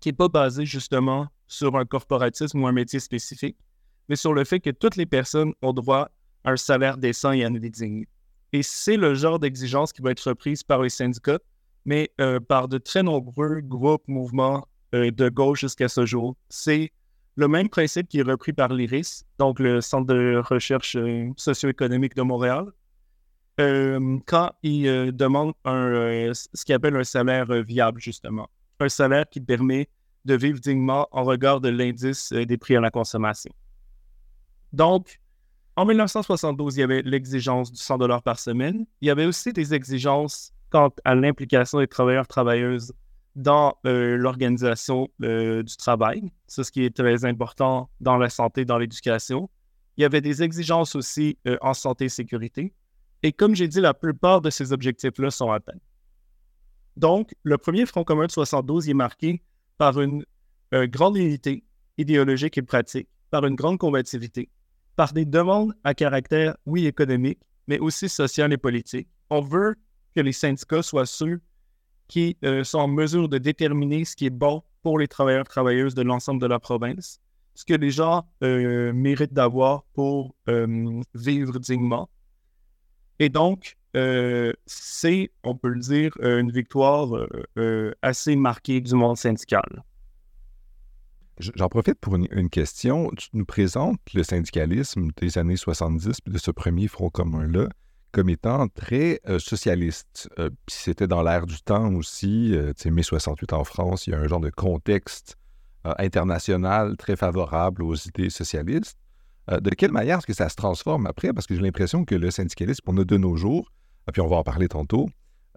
qui 0.00 0.08
n'est 0.08 0.14
pas 0.14 0.28
basée 0.28 0.66
justement 0.66 1.28
sur 1.46 1.76
un 1.76 1.84
corporatisme 1.84 2.62
ou 2.62 2.66
un 2.66 2.72
métier 2.72 2.98
spécifique, 2.98 3.56
mais 4.08 4.16
sur 4.16 4.32
le 4.32 4.44
fait 4.44 4.60
que 4.60 4.70
toutes 4.70 4.96
les 4.96 5.06
personnes 5.06 5.52
ont 5.62 5.72
droit 5.72 6.10
à 6.44 6.52
un 6.52 6.56
salaire 6.56 6.96
décent 6.98 7.32
et 7.32 7.44
à 7.44 7.48
une 7.48 7.58
vie 7.58 7.70
digne. 7.70 8.04
Et 8.52 8.62
c'est 8.62 8.96
le 8.96 9.14
genre 9.14 9.38
d'exigence 9.38 9.92
qui 9.92 10.02
va 10.02 10.10
être 10.10 10.28
reprise 10.28 10.62
par 10.62 10.82
les 10.82 10.90
syndicats, 10.90 11.38
mais 11.84 12.10
euh, 12.20 12.40
par 12.40 12.68
de 12.68 12.78
très 12.78 13.02
nombreux 13.02 13.60
groupes, 13.60 14.06
mouvements 14.08 14.66
euh, 14.94 15.10
de 15.10 15.28
gauche 15.28 15.60
jusqu'à 15.60 15.88
ce 15.88 16.04
jour. 16.04 16.36
C'est 16.48 16.92
le 17.36 17.48
même 17.48 17.68
principe 17.68 18.08
qui 18.08 18.20
est 18.20 18.22
repris 18.22 18.52
par 18.52 18.68
l'IRIS, 18.68 19.24
donc 19.38 19.58
le 19.58 19.80
Centre 19.80 20.06
de 20.06 20.42
recherche 20.44 20.96
socio-économique 21.36 22.14
de 22.14 22.22
Montréal, 22.22 22.66
euh, 23.60 24.18
quand 24.26 24.52
ils 24.62 24.86
euh, 24.86 25.12
demandent 25.12 25.52
euh, 25.66 26.32
ce 26.34 26.64
qu'ils 26.64 26.74
appellent 26.74 26.96
un 26.96 27.04
salaire 27.04 27.46
viable, 27.62 28.00
justement. 28.00 28.48
Un 28.80 28.88
salaire 28.88 29.26
qui 29.30 29.40
permet 29.40 29.88
de 30.24 30.34
vivre 30.34 30.58
dignement 30.58 31.08
en 31.12 31.24
regard 31.24 31.60
de 31.60 31.68
l'indice 31.68 32.32
des 32.32 32.56
prix 32.56 32.76
à 32.76 32.80
la 32.80 32.90
consommation. 32.90 33.52
Donc, 34.72 35.20
en 35.76 35.84
1972, 35.84 36.76
il 36.76 36.80
y 36.80 36.82
avait 36.82 37.02
l'exigence 37.02 37.72
du 37.72 37.80
100 37.80 37.98
par 38.20 38.38
semaine. 38.38 38.86
Il 39.00 39.08
y 39.08 39.10
avait 39.10 39.26
aussi 39.26 39.52
des 39.52 39.74
exigences 39.74 40.52
quant 40.70 40.90
à 41.04 41.14
l'implication 41.14 41.78
des 41.78 41.86
travailleurs-travailleuses 41.88 42.92
dans 43.34 43.76
l'organisation 43.84 45.08
du 45.20 45.76
travail. 45.78 46.22
C'est 46.46 46.64
ce 46.64 46.72
qui 46.72 46.84
est 46.84 46.94
très 46.94 47.24
important 47.24 47.88
dans 48.00 48.16
la 48.16 48.28
santé, 48.28 48.64
dans 48.64 48.78
l'éducation. 48.78 49.48
Il 49.96 50.02
y 50.02 50.04
avait 50.04 50.20
des 50.20 50.42
exigences 50.42 50.94
aussi 50.94 51.38
en 51.60 51.74
santé 51.74 52.06
et 52.06 52.08
sécurité. 52.08 52.72
Et 53.22 53.32
comme 53.32 53.54
j'ai 53.54 53.68
dit, 53.68 53.80
la 53.80 53.94
plupart 53.94 54.40
de 54.40 54.50
ces 54.50 54.72
objectifs-là 54.72 55.30
sont 55.30 55.50
atteints. 55.50 55.78
Donc, 56.96 57.34
le 57.42 57.56
premier 57.56 57.86
Front 57.86 58.04
commun 58.04 58.26
de 58.26 58.32
72 58.32 58.88
est 58.88 58.94
marqué 58.94 59.42
par 59.78 60.00
une 60.00 60.24
euh, 60.74 60.86
grande 60.86 61.16
unité 61.16 61.64
idéologique 61.98 62.58
et 62.58 62.62
pratique, 62.62 63.08
par 63.30 63.46
une 63.46 63.54
grande 63.54 63.78
combativité, 63.78 64.50
par 64.96 65.12
des 65.12 65.24
demandes 65.24 65.74
à 65.84 65.94
caractère, 65.94 66.56
oui, 66.66 66.86
économique, 66.86 67.40
mais 67.66 67.78
aussi 67.78 68.08
social 68.08 68.52
et 68.52 68.58
politique. 68.58 69.08
On 69.30 69.40
veut 69.40 69.76
que 70.14 70.20
les 70.20 70.32
syndicats 70.32 70.82
soient 70.82 71.06
ceux 71.06 71.40
qui 72.12 72.36
euh, 72.44 72.64
sont 72.64 72.78
en 72.78 72.88
mesure 72.88 73.28
de 73.28 73.38
déterminer 73.38 74.04
ce 74.04 74.16
qui 74.16 74.26
est 74.26 74.30
bon 74.30 74.62
pour 74.82 74.98
les 74.98 75.08
travailleurs 75.08 75.46
travailleuses 75.46 75.94
de 75.94 76.02
l'ensemble 76.02 76.40
de 76.40 76.46
la 76.46 76.58
province, 76.58 77.20
ce 77.54 77.64
que 77.64 77.74
les 77.74 77.90
gens 77.90 78.24
euh, 78.42 78.92
méritent 78.92 79.34
d'avoir 79.34 79.84
pour 79.94 80.34
vivre 81.14 81.58
dignement, 81.58 82.08
et 83.22 83.28
donc, 83.28 83.76
euh, 83.94 84.52
c'est, 84.66 85.30
on 85.44 85.54
peut 85.54 85.68
le 85.68 85.78
dire, 85.78 86.10
euh, 86.22 86.40
une 86.40 86.50
victoire 86.50 87.08
euh, 87.56 87.92
assez 88.02 88.34
marquée 88.34 88.80
du 88.80 88.94
monde 88.94 89.16
syndical. 89.16 89.84
J'en 91.38 91.68
profite 91.68 92.00
pour 92.00 92.16
une, 92.16 92.50
question. 92.50 93.10
Tu 93.16 93.28
nous 93.32 93.44
présentes 93.44 94.00
le 94.12 94.24
syndicalisme 94.24 95.08
des 95.16 95.38
années 95.38 95.56
70, 95.56 96.18
de 96.26 96.38
ce 96.38 96.50
premier 96.50 96.88
front 96.88 97.10
commun-là, 97.10 97.68
comme 98.12 98.28
étant 98.28 98.68
très 98.68 99.20
socialiste. 99.38 100.28
puis 100.36 100.46
c'était 100.68 101.06
dans 101.06 101.22
l'ère 101.22 101.46
du 101.46 101.60
temps 101.62 101.92
aussi, 101.94 102.54
tu 102.54 102.72
sais, 102.76 102.90
mai 102.90 103.02
68 103.02 103.52
en 103.52 103.64
France, 103.64 104.06
il 104.06 104.10
y 104.10 104.14
a 104.14 104.18
un 104.18 104.26
genre 104.26 104.40
de 104.40 104.50
contexte 104.50 105.36
international 105.84 106.96
très 106.96 107.16
favorable 107.16 107.82
aux 107.82 107.94
idées 107.94 108.30
socialistes. 108.30 108.98
Euh, 109.50 109.60
de 109.60 109.70
quelle 109.70 109.92
manière 109.92 110.18
est-ce 110.18 110.26
que 110.26 110.34
ça 110.34 110.48
se 110.48 110.56
transforme 110.56 111.06
après? 111.06 111.32
Parce 111.32 111.46
que 111.46 111.54
j'ai 111.54 111.62
l'impression 111.62 112.04
que 112.04 112.14
le 112.14 112.30
syndicalisme 112.30 112.82
qu'on 112.84 112.96
a 112.98 113.04
de 113.04 113.16
nos 113.16 113.36
jours, 113.36 113.72
puis 114.12 114.22
on 114.22 114.28
va 114.28 114.36
en 114.36 114.44
parler 114.44 114.68
tantôt, 114.68 115.08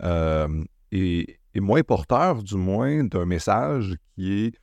euh, 0.02 0.64
est, 0.92 1.38
moins 1.56 1.84
porteur, 1.84 2.44
du 2.44 2.56
moins, 2.56 3.04
d'un 3.04 3.26
message 3.26 3.96
qui 4.16 4.46
est, 4.46 4.56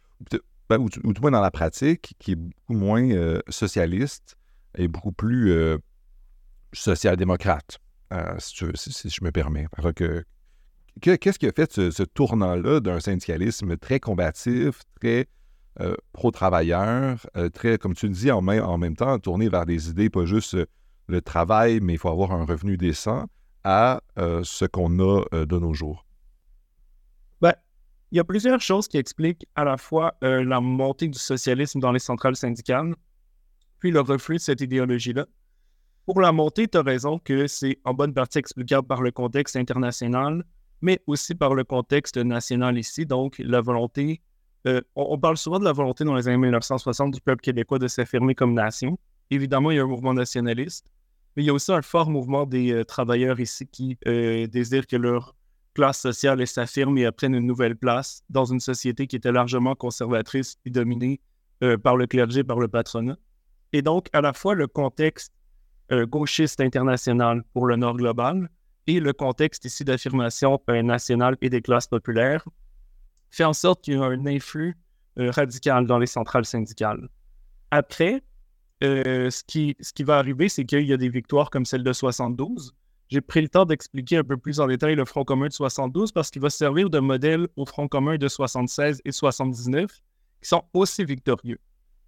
ben, 0.68 0.78
ou, 0.78 0.88
du 0.88 1.20
moins 1.20 1.30
dans 1.30 1.40
la 1.40 1.50
pratique, 1.50 2.14
qui 2.18 2.32
est 2.32 2.36
beaucoup 2.36 2.74
moins 2.74 3.10
euh, 3.10 3.40
socialiste 3.48 4.36
et 4.76 4.88
beaucoup 4.88 5.12
plus 5.12 5.52
social-démocrate, 6.72 7.78
si, 8.38 9.08
je 9.08 9.24
me 9.24 9.30
permets. 9.30 9.66
Qu'est-ce 11.00 11.38
qui 11.38 11.46
a 11.46 11.52
fait 11.52 11.72
ce 11.72 12.02
tournant-là 12.02 12.80
d'un 12.80 13.00
syndicalisme 13.00 13.76
très 13.76 14.00
combatif, 14.00 14.80
très 15.00 15.28
euh, 15.80 15.94
pro-travailleur, 16.12 17.16
euh, 17.38 17.48
très, 17.48 17.78
comme 17.78 17.94
tu 17.94 18.06
le 18.06 18.12
dis, 18.12 18.30
en 18.30 18.42
même, 18.42 18.62
en 18.62 18.76
même 18.76 18.94
temps, 18.94 19.18
tourné 19.18 19.48
vers 19.48 19.64
des 19.64 19.88
idées, 19.88 20.10
pas 20.10 20.26
juste 20.26 20.54
euh, 20.54 20.66
le 21.06 21.22
travail, 21.22 21.80
mais 21.80 21.94
il 21.94 21.98
faut 21.98 22.10
avoir 22.10 22.32
un 22.32 22.44
revenu 22.44 22.76
décent, 22.76 23.26
à 23.64 24.00
ce 24.16 24.64
qu'on 24.64 24.98
a 24.98 25.22
de 25.30 25.58
nos 25.58 25.72
jours? 25.72 26.04
Ben, 27.40 27.54
il 28.10 28.16
y 28.16 28.20
a 28.20 28.24
plusieurs 28.24 28.60
choses 28.60 28.88
qui 28.88 28.96
expliquent 28.96 29.46
à 29.54 29.62
la 29.62 29.76
fois 29.76 30.16
la 30.20 30.60
montée 30.60 31.06
du 31.06 31.18
socialisme 31.18 31.78
dans 31.78 31.92
les 31.92 32.00
centrales 32.00 32.34
syndicales, 32.34 32.96
puis 33.78 33.92
le 33.92 34.00
reflux 34.00 34.36
de 34.36 34.40
cette 34.40 34.60
idéologie-là. 34.60 35.26
Pour 36.06 36.20
la 36.20 36.32
montée, 36.32 36.66
tu 36.66 36.78
as 36.78 36.82
raison 36.82 37.18
que 37.18 37.46
c'est 37.46 37.78
en 37.84 37.94
bonne 37.94 38.12
partie 38.12 38.38
explicable 38.38 38.86
par 38.86 39.02
le 39.02 39.12
contexte 39.12 39.56
international, 39.56 40.44
mais 40.80 41.00
aussi 41.06 41.34
par 41.34 41.54
le 41.54 41.62
contexte 41.64 42.16
national 42.16 42.76
ici, 42.76 43.06
donc 43.06 43.38
la 43.38 43.60
volonté 43.60 44.20
euh, 44.66 44.80
on, 44.94 45.18
parle 45.18 45.36
souvent 45.36 45.58
de 45.58 45.64
la 45.64 45.72
volonté 45.72 46.04
dans 46.04 46.14
les 46.14 46.28
années 46.28 46.36
1960 46.36 47.12
du 47.12 47.20
peuple 47.20 47.42
québécois 47.42 47.78
de 47.78 47.88
s'affirmer 47.88 48.34
comme 48.34 48.54
nation. 48.54 48.98
Évidemment, 49.30 49.70
il 49.70 49.76
y 49.76 49.80
a 49.80 49.82
un 49.82 49.86
mouvement 49.86 50.14
nationaliste, 50.14 50.86
mais 51.36 51.42
il 51.42 51.46
y 51.46 51.50
a 51.50 51.52
aussi 51.52 51.72
un 51.72 51.82
fort 51.82 52.10
mouvement 52.10 52.46
des 52.46 52.72
euh, 52.72 52.84
travailleurs 52.84 53.40
ici 53.40 53.66
qui 53.66 53.98
euh, 54.06 54.46
désirent 54.46 54.86
que 54.86 54.96
leur 54.96 55.34
classe 55.74 56.00
sociale 56.00 56.46
s'affirme 56.46 56.96
et 56.98 57.10
prenne 57.10 57.34
une 57.34 57.46
nouvelle 57.46 57.76
place 57.76 58.22
dans 58.28 58.44
une 58.44 58.60
société 58.60 59.06
qui 59.06 59.16
était 59.16 59.32
largement 59.32 59.74
conservatrice 59.74 60.58
et 60.64 60.70
dominée 60.70 61.20
par 61.84 61.96
le 61.96 62.08
clergé, 62.08 62.42
par 62.42 62.58
le 62.58 62.66
patronat. 62.66 63.16
Et 63.72 63.82
donc, 63.82 64.08
à 64.12 64.20
la 64.20 64.32
fois 64.32 64.54
le 64.54 64.66
contexte 64.66 65.32
gauchiste 65.90 66.60
international 66.60 67.42
pour 67.52 67.66
le 67.66 67.76
Nord 67.76 67.96
global 67.96 68.48
et 68.86 69.00
le 69.00 69.12
contexte 69.12 69.64
ici 69.64 69.84
d'affirmation 69.84 70.60
nationale 70.68 71.36
et 71.40 71.50
des 71.50 71.60
classes 71.60 71.86
populaires 71.86 72.44
fait 73.30 73.44
en 73.44 73.52
sorte 73.52 73.82
qu'il 73.82 73.94
y 73.94 73.96
a 73.96 74.02
un 74.02 74.26
influx 74.26 74.76
euh, 75.18 75.30
radical 75.30 75.86
dans 75.86 75.98
les 75.98 76.06
centrales 76.06 76.44
syndicales. 76.44 77.08
Après, 77.70 78.22
euh, 78.82 79.30
ce, 79.30 79.42
qui, 79.44 79.76
ce 79.80 79.92
qui 79.92 80.04
va 80.04 80.18
arriver, 80.18 80.48
c'est 80.48 80.64
qu'il 80.64 80.86
y 80.86 80.92
a 80.92 80.96
des 80.96 81.08
victoires 81.08 81.50
comme 81.50 81.64
celle 81.64 81.82
de 81.82 81.92
72. 81.92 82.74
J'ai 83.08 83.20
pris 83.20 83.42
le 83.42 83.48
temps 83.48 83.64
d'expliquer 83.64 84.18
un 84.18 84.24
peu 84.24 84.36
plus 84.36 84.60
en 84.60 84.66
détail 84.66 84.94
le 84.94 85.04
Front 85.04 85.24
commun 85.24 85.48
de 85.48 85.52
72 85.52 86.12
parce 86.12 86.30
qu'il 86.30 86.42
va 86.42 86.50
servir 86.50 86.90
de 86.90 86.98
modèle 86.98 87.48
au 87.56 87.66
Front 87.66 87.88
commun 87.88 88.16
de 88.16 88.28
76 88.28 89.00
et 89.04 89.12
79 89.12 89.90
qui 90.40 90.48
sont 90.48 90.64
aussi 90.72 91.04
victorieux. 91.04 91.58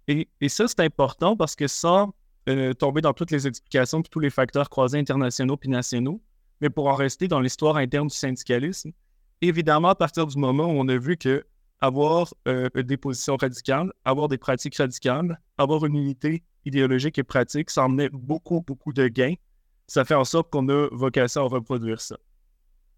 Et, 0.07 0.27
et 0.41 0.49
ça, 0.49 0.67
c'est 0.67 0.81
important 0.81 1.35
parce 1.35 1.55
que 1.55 1.67
sans 1.67 2.13
euh, 2.47 2.73
tomber 2.73 3.01
dans 3.01 3.13
toutes 3.13 3.31
les 3.31 3.47
explications 3.47 3.99
de 4.01 4.07
tous 4.07 4.19
les 4.19 4.29
facteurs 4.29 4.69
croisés 4.69 4.99
internationaux 4.99 5.57
puis 5.57 5.69
nationaux, 5.69 6.21
mais 6.61 6.69
pour 6.69 6.87
en 6.87 6.95
rester 6.95 7.27
dans 7.27 7.39
l'histoire 7.39 7.77
interne 7.77 8.07
du 8.07 8.15
syndicalisme, 8.15 8.91
évidemment, 9.41 9.89
à 9.89 9.95
partir 9.95 10.27
du 10.27 10.37
moment 10.37 10.65
où 10.65 10.75
on 10.77 10.87
a 10.87 10.97
vu 10.97 11.17
que 11.17 11.45
avoir 11.81 12.33
euh, 12.47 12.69
des 12.75 12.97
positions 12.97 13.35
radicales, 13.35 13.91
avoir 14.05 14.27
des 14.27 14.37
pratiques 14.37 14.75
radicales, 14.75 15.39
avoir 15.57 15.85
une 15.85 15.95
unité 15.95 16.43
idéologique 16.65 17.17
et 17.17 17.23
pratique, 17.23 17.69
ça 17.69 17.83
emmenait 17.83 18.09
beaucoup, 18.09 18.61
beaucoup 18.61 18.93
de 18.93 19.07
gains. 19.07 19.35
Ça 19.87 20.05
fait 20.05 20.15
en 20.15 20.23
sorte 20.23 20.49
qu'on 20.51 20.67
a 20.69 20.87
vocation 20.91 21.41
à 21.41 21.49
reproduire 21.49 22.01
ça. 22.01 22.17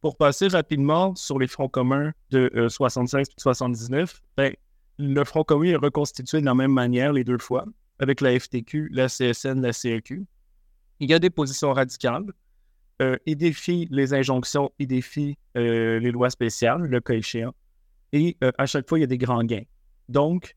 Pour 0.02 0.16
passer 0.16 0.48
rapidement 0.48 1.16
sur 1.16 1.40
les 1.40 1.48
fronts 1.48 1.68
communs 1.68 2.14
de 2.30 2.68
76 2.70 3.28
et 3.28 3.42
79, 3.42 4.22
ben, 4.38 4.54
le 4.98 5.24
front 5.24 5.44
commun 5.44 5.66
est 5.66 5.76
reconstitué 5.76 6.40
de 6.40 6.46
la 6.46 6.54
même 6.54 6.72
manière 6.72 7.14
les 7.14 7.24
deux 7.24 7.40
fois, 7.40 7.66
avec 8.00 8.22
la 8.22 8.40
FTQ, 8.40 8.90
la 8.92 9.08
CSN, 9.08 9.62
la 9.62 9.74
CEQ. 9.74 10.26
Il 11.00 11.10
y 11.10 11.14
a 11.14 11.20
des 11.20 11.30
positions 11.30 11.74
radicales, 11.74 12.26
euh, 13.02 13.18
il 13.26 13.38
défie 13.38 13.88
les 13.92 14.14
injonctions, 14.14 14.72
il 14.80 14.88
défie 14.88 15.38
euh, 15.56 16.00
les 16.00 16.12
lois 16.12 16.30
spéciales, 16.30 16.82
le 16.82 17.00
cas 17.00 17.14
échéant. 17.14 17.54
Et 18.12 18.38
euh, 18.44 18.52
à 18.58 18.66
chaque 18.66 18.90
fois, 18.90 18.98
il 18.98 19.02
y 19.02 19.04
a 19.04 19.08
des 19.08 19.18
grands 19.18 19.44
gains. 19.44 19.66
Donc, 20.10 20.56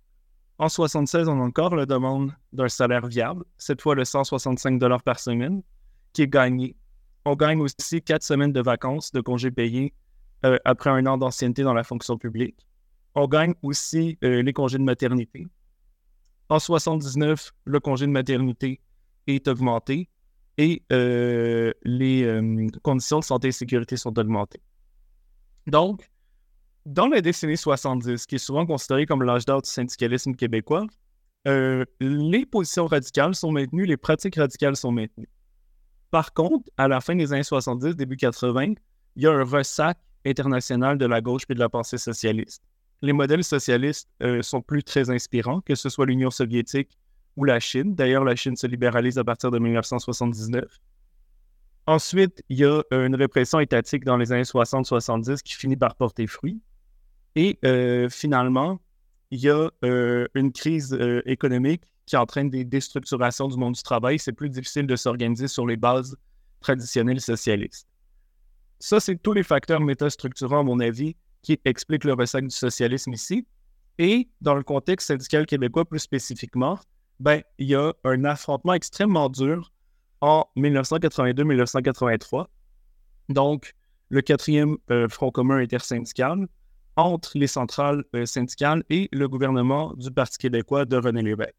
en 0.59 0.69
76, 0.69 1.29
on 1.29 1.41
a 1.41 1.45
encore 1.45 1.75
la 1.75 1.85
demande 1.87 2.33
d'un 2.53 2.69
salaire 2.69 3.07
viable, 3.07 3.45
cette 3.59 3.83
fois 3.83 3.95
le 3.95 4.05
165 4.05 4.81
par 5.05 5.19
semaine, 5.19 5.63
qui 6.13 6.23
est 6.23 6.29
gagné. 6.29 6.77
On 7.25 7.35
gagne 7.35 7.61
aussi 7.61 8.03
quatre 8.03 8.23
semaines 8.23 8.53
de 8.53 8.63
vacances, 8.63 9.13
de 9.13 9.21
congés 9.21 9.51
payés 9.51 9.93
après 10.65 10.89
un 10.89 11.05
an 11.05 11.19
d'ancienneté 11.19 11.63
dans 11.63 11.75
la 11.75 11.85
fonction 11.85 12.17
publique. 12.17 12.67
On 13.15 13.27
gagne 13.27 13.55
aussi 13.63 14.17
les 14.23 14.53
congés 14.53 14.79
de 14.79 14.83
maternité. 14.83 15.47
En 16.51 16.59
79, 16.59 17.53
le 17.65 17.81
congé 17.81 18.07
de 18.07 18.11
maternité 18.11 18.81
est 19.27 19.49
augmenté 19.49 20.09
et 20.59 20.83
euh, 20.93 21.73
les 21.85 22.69
conditions 22.83 23.21
de 23.21 23.25
santé 23.25 23.49
et 23.49 23.53
sécurité 23.53 23.97
sont 23.97 24.19
augmentées. 24.19 24.61
Donc, 25.67 26.11
dans 26.85 27.07
la 27.07 27.21
décennie 27.21 27.57
70, 27.57 28.27
qui 28.27 28.35
est 28.35 28.39
souvent 28.39 28.67
considérée 28.67 29.07
comme 29.07 29.23
l'âge 29.23 29.47
d'or 29.47 29.63
du 29.63 29.71
syndicalisme 29.71 30.35
québécois, 30.35 30.87
les 31.47 32.47
positions 32.47 32.87
radicales 32.87 33.35
sont 33.35 33.53
maintenues, 33.53 33.87
les 33.87 33.97
pratiques 33.97 34.37
radicales 34.37 34.77
sont 34.77 34.93
maintenues. 34.93 35.31
Par 36.11 36.35
contre, 36.35 36.69
à 36.77 36.89
la 36.89 37.01
fin 37.01 37.15
des 37.15 37.33
années 37.33 37.45
70, 37.45 37.95
début 37.95 38.17
80, 38.17 38.75
il 39.17 39.23
y 39.23 39.27
a 39.27 39.33
un 39.33 39.45
ressac 39.45 39.99
international 40.27 40.99
de 40.99 41.07
la 41.07 41.21
gauche 41.21 41.45
et 41.49 41.55
de 41.55 41.61
la 41.61 41.69
pensée 41.69 41.99
socialiste. 41.99 42.63
Les 43.03 43.13
modèles 43.13 43.45
socialistes 43.45 44.09
euh, 44.23 44.43
sont 44.43 44.61
plus 44.61 44.85
très 44.85 45.11
inspirants, 45.11 45.61
que 45.63 45.75
ce 45.75 45.89
soit 45.89 46.07
l'Union 46.07 46.31
soviétique 46.31 46.99
ou 47.37 47.45
la 47.45 47.59
Chine. 47.59 47.95
D'ailleurs, 47.95 48.25
la 48.25 48.37
Chine 48.37 48.57
se 48.57 48.67
libéralise 48.67 49.17
à 49.19 49.25
partir 49.25 49.51
de 49.51 49.59
1979. 49.59 50.65
Ensuite, 51.87 52.43
il 52.51 52.59
y 52.59 52.65
a 52.65 52.83
euh, 52.93 53.07
une 53.07 53.15
répression 53.15 53.59
étatique 53.59 54.05
dans 54.05 54.19
les 54.19 54.33
années 54.33 54.43
60-70 54.43 55.43
qui 55.43 55.55
finit 55.55 55.77
par 55.77 55.95
porter 55.95 56.27
fruit. 56.27 56.61
Et 57.37 57.59
euh, 57.65 58.09
finalement, 58.11 58.81
il 59.31 59.41
y 59.41 59.49
a 59.49 59.71
une 60.35 60.51
crise 60.51 60.99
économique 61.25 61.85
qui 62.05 62.17
entraîne 62.17 62.51
des 62.51 62.65
déstructurations 62.65 63.47
du 63.47 63.57
monde 63.57 63.75
du 63.75 63.83
travail. 63.85 64.19
C'est 64.19 64.33
plus 64.33 64.51
difficile 64.51 64.89
de 64.89 64.97
s'organiser 64.97 65.47
sur 65.47 65.69
les 65.69 65.77
bases 65.77 66.17
traditionnelles 66.59 67.21
socialistes. 67.21 67.87
Ça, 68.81 68.99
c'est 68.99 69.23
tous 69.23 69.33
les 69.33 69.45
facteurs 69.45 69.79
métastructurants, 69.79 70.61
à 70.61 70.63
mon 70.65 70.81
avis, 70.81 71.15
qui 71.43 71.61
expliquent 71.65 72.05
le 72.05 72.15
ressac 72.15 72.45
du 72.45 72.55
socialisme 72.55 73.13
ici. 73.13 73.47
Et 73.99 74.29
dans 74.41 74.55
le 74.55 74.63
contexte 74.63 75.09
syndical 75.09 75.47
québécois 75.47 75.85
plus 75.85 75.99
spécifiquement, 75.99 76.79
ben, 77.19 77.43
il 77.59 77.69
y 77.69 77.75
a 77.75 77.93
un 78.05 78.25
affrontement 78.25 78.75
extrêmement 78.75 79.29
dur 79.29 79.73
en 80.21 80.47
1982-1983. 80.57 82.47
Donc, 83.29 83.75
le 84.09 84.23
quatrième 84.23 84.77
euh, 84.91 85.09
Front 85.09 85.31
commun 85.31 85.59
intersyndical 85.59 86.49
entre 86.97 87.39
les 87.39 87.47
centrales 87.47 88.05
euh, 88.15 88.27
syndicales 88.27 88.83
et 88.91 89.09
le 89.13 89.29
gouvernement 89.29 89.95
du 89.95 90.11
Parti 90.11 90.39
québécois 90.39 90.85
de 90.85 90.97
René 90.97 91.23
Lévesque. 91.23 91.55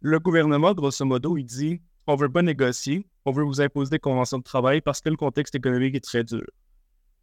Le 0.00 0.18
gouvernement, 0.18 0.72
grosso 0.72 1.04
modo, 1.04 1.36
il 1.36 1.44
dit 1.44 1.80
on 2.06 2.14
ne 2.14 2.20
veut 2.20 2.30
pas 2.30 2.42
négocier, 2.42 3.06
on 3.24 3.32
veut 3.32 3.42
vous 3.42 3.60
imposer 3.60 3.90
des 3.90 3.98
conventions 3.98 4.38
de 4.38 4.44
travail 4.44 4.80
parce 4.80 5.00
que 5.00 5.08
le 5.08 5.16
contexte 5.16 5.54
économique 5.54 5.96
est 5.96 6.04
très 6.04 6.22
dur. 6.22 6.46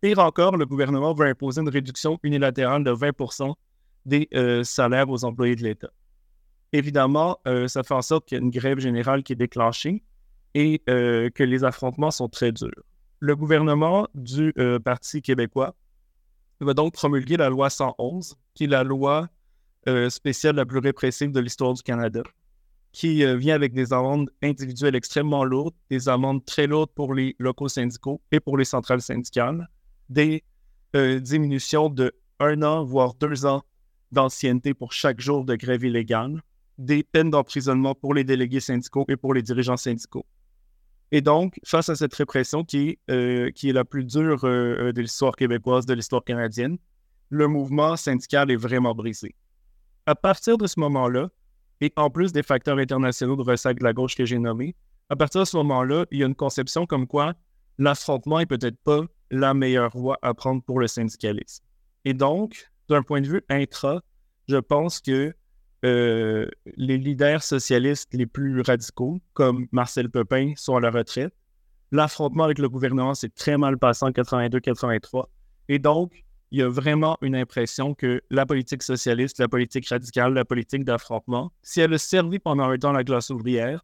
Pire 0.03 0.19
encore, 0.19 0.57
le 0.57 0.65
gouvernement 0.65 1.13
veut 1.13 1.27
imposer 1.27 1.61
une 1.61 1.69
réduction 1.69 2.19
unilatérale 2.23 2.83
de 2.83 2.91
20% 2.91 3.53
des 4.05 4.27
euh, 4.33 4.61
salaires 4.65 5.09
aux 5.09 5.23
employés 5.23 5.55
de 5.55 5.63
l'État. 5.63 5.91
Évidemment, 6.73 7.39
euh, 7.47 7.69
ça 7.69 7.83
fait 7.83 7.93
en 7.93 8.01
sorte 8.01 8.25
qu'il 8.27 8.37
y 8.37 8.41
a 8.41 8.43
une 8.43 8.51
grève 8.51 8.79
générale 8.79 9.23
qui 9.23 9.31
est 9.31 9.37
déclenchée 9.37 10.03
et 10.55 10.81
euh, 10.89 11.29
que 11.29 11.43
les 11.43 11.63
affrontements 11.63 12.11
sont 12.11 12.27
très 12.27 12.51
durs. 12.51 12.83
Le 13.19 13.33
gouvernement 13.37 14.09
du 14.13 14.53
Parti 14.83 15.21
québécois 15.21 15.73
va 16.59 16.73
donc 16.73 16.91
promulguer 16.91 17.37
la 17.37 17.47
loi 17.47 17.69
111, 17.69 18.35
qui 18.55 18.65
est 18.65 18.67
la 18.67 18.83
loi 18.83 19.29
spéciale 20.09 20.57
la 20.57 20.65
plus 20.65 20.79
répressive 20.79 21.31
de 21.31 21.39
l'histoire 21.39 21.75
du 21.75 21.81
Canada 21.81 22.23
qui 22.91 23.25
vient 23.37 23.55
avec 23.55 23.73
des 23.73 23.93
amendes 23.93 24.29
individuelles 24.43 24.95
extrêmement 24.95 25.45
lourdes, 25.45 25.73
des 25.89 26.09
amendes 26.09 26.43
très 26.43 26.67
lourdes 26.67 26.91
pour 26.93 27.13
les 27.13 27.37
locaux 27.39 27.69
syndicaux 27.69 28.21
et 28.33 28.41
pour 28.41 28.57
les 28.57 28.65
centrales 28.65 29.01
syndicales, 29.01 29.69
des 30.09 30.43
euh, 30.95 31.19
diminutions 31.19 31.89
de 31.89 32.13
un 32.39 32.61
an, 32.61 32.83
voire 32.83 33.13
deux 33.15 33.45
ans 33.45 33.63
d'ancienneté 34.11 34.73
pour 34.73 34.93
chaque 34.93 35.19
jour 35.19 35.45
de 35.45 35.55
grève 35.55 35.83
illégale, 35.83 36.41
des 36.77 37.03
peines 37.03 37.29
d'emprisonnement 37.29 37.95
pour 37.95 38.13
les 38.13 38.23
délégués 38.23 38.59
syndicaux 38.59 39.05
et 39.07 39.15
pour 39.15 39.33
les 39.33 39.41
dirigeants 39.41 39.77
syndicaux. 39.77 40.25
Et 41.11 41.21
donc, 41.21 41.59
face 41.63 41.89
à 41.89 41.95
cette 41.95 42.13
répression 42.13 42.63
qui 42.63 42.89
est, 42.89 42.99
euh, 43.11 43.51
qui 43.51 43.69
est 43.69 43.73
la 43.73 43.85
plus 43.85 44.03
dure 44.03 44.41
de 44.41 44.99
l'histoire 45.01 45.35
québécoise, 45.35 45.85
de 45.85 45.93
l'histoire 45.93 46.23
canadienne, 46.23 46.77
le 47.29 47.47
mouvement 47.47 47.95
syndical 47.95 48.51
est 48.51 48.55
vraiment 48.55 48.93
brisé. 48.93 49.35
À 50.05 50.15
partir 50.15 50.57
de 50.57 50.67
ce 50.67 50.79
moment-là, 50.79 51.29
et 51.81 51.91
en 51.95 52.09
plus 52.09 52.31
des 52.31 52.43
facteurs 52.43 52.77
internationaux 52.77 53.35
de 53.35 53.41
ressac 53.41 53.79
de 53.79 53.83
la 53.83 53.93
gauche 53.93 54.15
que 54.15 54.25
j'ai 54.25 54.39
nommés, 54.39 54.75
à 55.09 55.15
partir 55.15 55.41
de 55.41 55.45
ce 55.45 55.57
moment-là, 55.57 56.05
il 56.11 56.19
y 56.19 56.23
a 56.23 56.27
une 56.27 56.35
conception 56.35 56.85
comme 56.85 57.07
quoi 57.07 57.33
l'affrontement 57.77 58.39
est 58.39 58.45
peut-être 58.45 58.77
pas 58.83 59.01
la 59.33 59.53
meilleure 59.53 59.97
voie 59.97 60.17
à 60.21 60.33
prendre 60.33 60.61
pour 60.61 60.79
le 60.79 60.87
syndicalisme. 60.87 61.63
Et 62.05 62.13
donc, 62.13 62.71
d'un 62.87 63.01
point 63.01 63.19
de 63.19 63.27
vue 63.27 63.41
intra, 63.49 64.01
je 64.47 64.57
pense 64.57 65.01
que 65.01 65.33
euh, 65.85 66.47
les 66.77 66.97
leaders 66.97 67.43
socialistes 67.43 68.13
les 68.13 68.27
plus 68.27 68.61
radicaux, 68.61 69.19
comme 69.33 69.67
Marcel 69.71 70.09
Pepin, 70.09 70.53
sont 70.55 70.75
à 70.75 70.79
la 70.79 70.91
retraite. 70.91 71.33
L'affrontement 71.91 72.43
avec 72.43 72.59
le 72.59 72.69
gouvernement 72.69 73.15
s'est 73.15 73.29
très 73.29 73.57
mal 73.57 73.77
passé 73.77 74.05
en 74.05 74.11
82-83. 74.11 75.25
Et 75.67 75.79
donc, 75.79 76.23
il 76.51 76.59
y 76.59 76.61
a 76.61 76.69
vraiment 76.69 77.17
une 77.21 77.35
impression 77.35 77.95
que 77.95 78.21
la 78.29 78.45
politique 78.45 78.83
socialiste, 78.83 79.39
la 79.39 79.47
politique 79.47 79.87
radicale, 79.87 80.33
la 80.33 80.45
politique 80.45 80.85
d'affrontement, 80.85 81.51
si 81.63 81.81
elle 81.81 81.93
a 81.93 81.97
servi 81.97 82.37
pendant 82.37 82.69
un 82.69 82.77
temps 82.77 82.91
la 82.91 83.03
classe 83.03 83.31
ouvrière, 83.31 83.83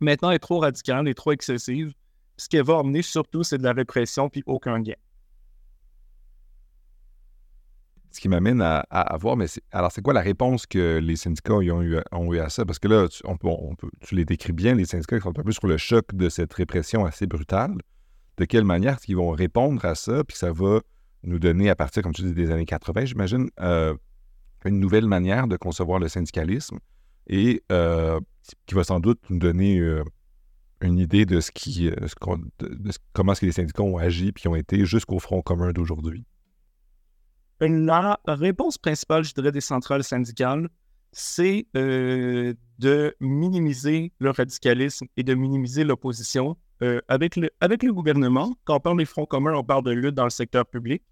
maintenant 0.00 0.32
est 0.32 0.40
trop 0.40 0.58
radicale 0.58 1.06
et 1.06 1.14
trop 1.14 1.30
excessive. 1.30 1.92
Ce 2.36 2.48
qu'elle 2.48 2.64
va 2.64 2.74
emmener 2.74 3.02
surtout, 3.02 3.42
c'est 3.42 3.58
de 3.58 3.62
la 3.62 3.72
répression 3.72 4.28
puis 4.28 4.42
aucun 4.46 4.80
gain. 4.80 4.94
Ce 8.10 8.20
qui 8.20 8.28
m'amène 8.28 8.62
à, 8.62 9.16
voir, 9.20 9.36
mais 9.36 9.46
alors 9.72 9.92
c'est 9.92 10.00
quoi 10.00 10.14
la 10.14 10.22
réponse 10.22 10.64
que 10.66 10.98
les 10.98 11.16
syndicats 11.16 11.54
ont 11.54 11.82
eu, 11.82 12.38
à 12.38 12.48
ça? 12.48 12.64
Parce 12.64 12.78
que 12.78 12.88
là, 12.88 13.08
tu, 13.08 13.22
tu 14.00 14.14
les 14.14 14.24
décris 14.24 14.54
bien, 14.54 14.74
les 14.74 14.86
syndicats 14.86 15.20
sont 15.20 15.38
un 15.38 15.42
peu 15.42 15.52
sur 15.52 15.66
le 15.66 15.76
choc 15.76 16.14
de 16.14 16.30
cette 16.30 16.54
répression 16.54 17.04
assez 17.04 17.26
brutale. 17.26 17.74
De 18.38 18.44
quelle 18.46 18.64
manière 18.64 18.94
est-ce 18.94 19.06
qu'ils 19.06 19.16
vont 19.16 19.32
répondre 19.32 19.84
à 19.84 19.94
ça, 19.94 20.24
puis 20.24 20.36
ça 20.36 20.50
va 20.50 20.80
nous 21.24 21.38
donner, 21.38 21.68
à 21.68 21.76
partir, 21.76 22.02
comme 22.02 22.12
tu 22.12 22.22
dis, 22.22 22.32
des 22.32 22.50
années 22.50 22.64
80, 22.64 23.04
j'imagine, 23.04 23.50
euh, 23.60 23.94
une 24.64 24.80
nouvelle 24.80 25.06
manière 25.06 25.46
de 25.46 25.56
concevoir 25.56 25.98
le 25.98 26.08
syndicalisme 26.08 26.78
et 27.28 27.62
euh, 27.72 28.20
qui 28.66 28.74
va 28.74 28.84
sans 28.84 29.00
doute 29.00 29.20
nous 29.30 29.38
donner 29.38 29.78
euh, 29.78 30.04
une 30.80 30.98
idée 30.98 31.24
de 31.24 31.40
ce 31.40 31.50
qui, 31.50 31.90
de, 31.90 32.90
comment 33.12 33.32
est-ce 33.32 33.40
que 33.40 33.46
les 33.46 33.52
syndicats 33.52 33.82
ont 33.82 33.98
agi 33.98 34.32
puis 34.32 34.48
ont 34.48 34.56
été 34.56 34.84
jusqu'au 34.84 35.18
front 35.18 35.42
commun 35.42 35.72
d'aujourd'hui? 35.72 36.24
La 37.60 38.18
réponse 38.26 38.76
principale, 38.76 39.24
je 39.24 39.32
dirais, 39.32 39.52
des 39.52 39.62
centrales 39.62 40.04
syndicales, 40.04 40.68
c'est 41.12 41.66
de 41.74 43.16
minimiser 43.20 44.12
le 44.18 44.30
radicalisme 44.30 45.06
et 45.16 45.22
de 45.22 45.34
minimiser 45.34 45.84
l'opposition 45.84 46.56
avec, 47.08 47.36
le, 47.36 47.48
avec 47.60 47.82
le 47.82 47.94
gouvernement. 47.94 48.54
Quand 48.64 48.76
on 48.76 48.80
parle 48.80 48.98
des 48.98 49.06
fronts 49.06 49.24
communs, 49.24 49.54
on 49.54 49.64
parle 49.64 49.84
de 49.84 49.92
lutte 49.92 50.14
dans 50.14 50.24
le 50.24 50.30
secteur 50.30 50.66
public. 50.66 51.02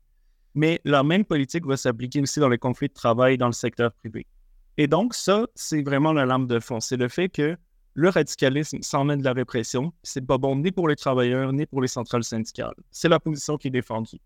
Mais 0.55 0.81
la 0.85 1.03
même 1.03 1.25
politique 1.25 1.67
va 1.67 1.77
s'appliquer 1.77 2.21
aussi 2.21 2.39
dans 2.39 2.51
les 2.51 2.59
conflits 2.59 2.89
de 2.89 2.93
travail 2.93 3.39
dans 3.39 3.47
le 3.47 3.53
secteur 3.53 3.93
privé. 3.93 4.27
Et 4.77 4.87
donc, 4.87 5.15
ça, 5.15 5.47
c'est 5.55 5.83
vraiment 5.83 6.13
la 6.13 6.27
lampe 6.27 6.47
de 6.47 6.61
fond. 6.61 6.81
C'est 6.81 6.97
le 6.97 7.09
fait 7.09 7.29
que 7.29 7.57
le 7.95 8.09
radicalisme 8.09 8.79
s'emmène 8.83 9.21
de 9.21 9.25
la 9.25 9.33
répression. 9.33 9.93
C'est 10.03 10.27
pas 10.27 10.39
bon 10.39 10.57
ni 10.57 10.73
pour 10.73 10.89
les 10.89 10.97
travailleurs, 10.97 11.53
ni 11.53 11.65
pour 11.65 11.81
les 11.81 11.89
centrales 11.89 12.25
syndicales. 12.25 12.75
C'est 12.91 13.09
la 13.09 13.21
position 13.21 13.57
qui 13.57 13.69
est 13.69 13.71
défendue. 13.71 14.21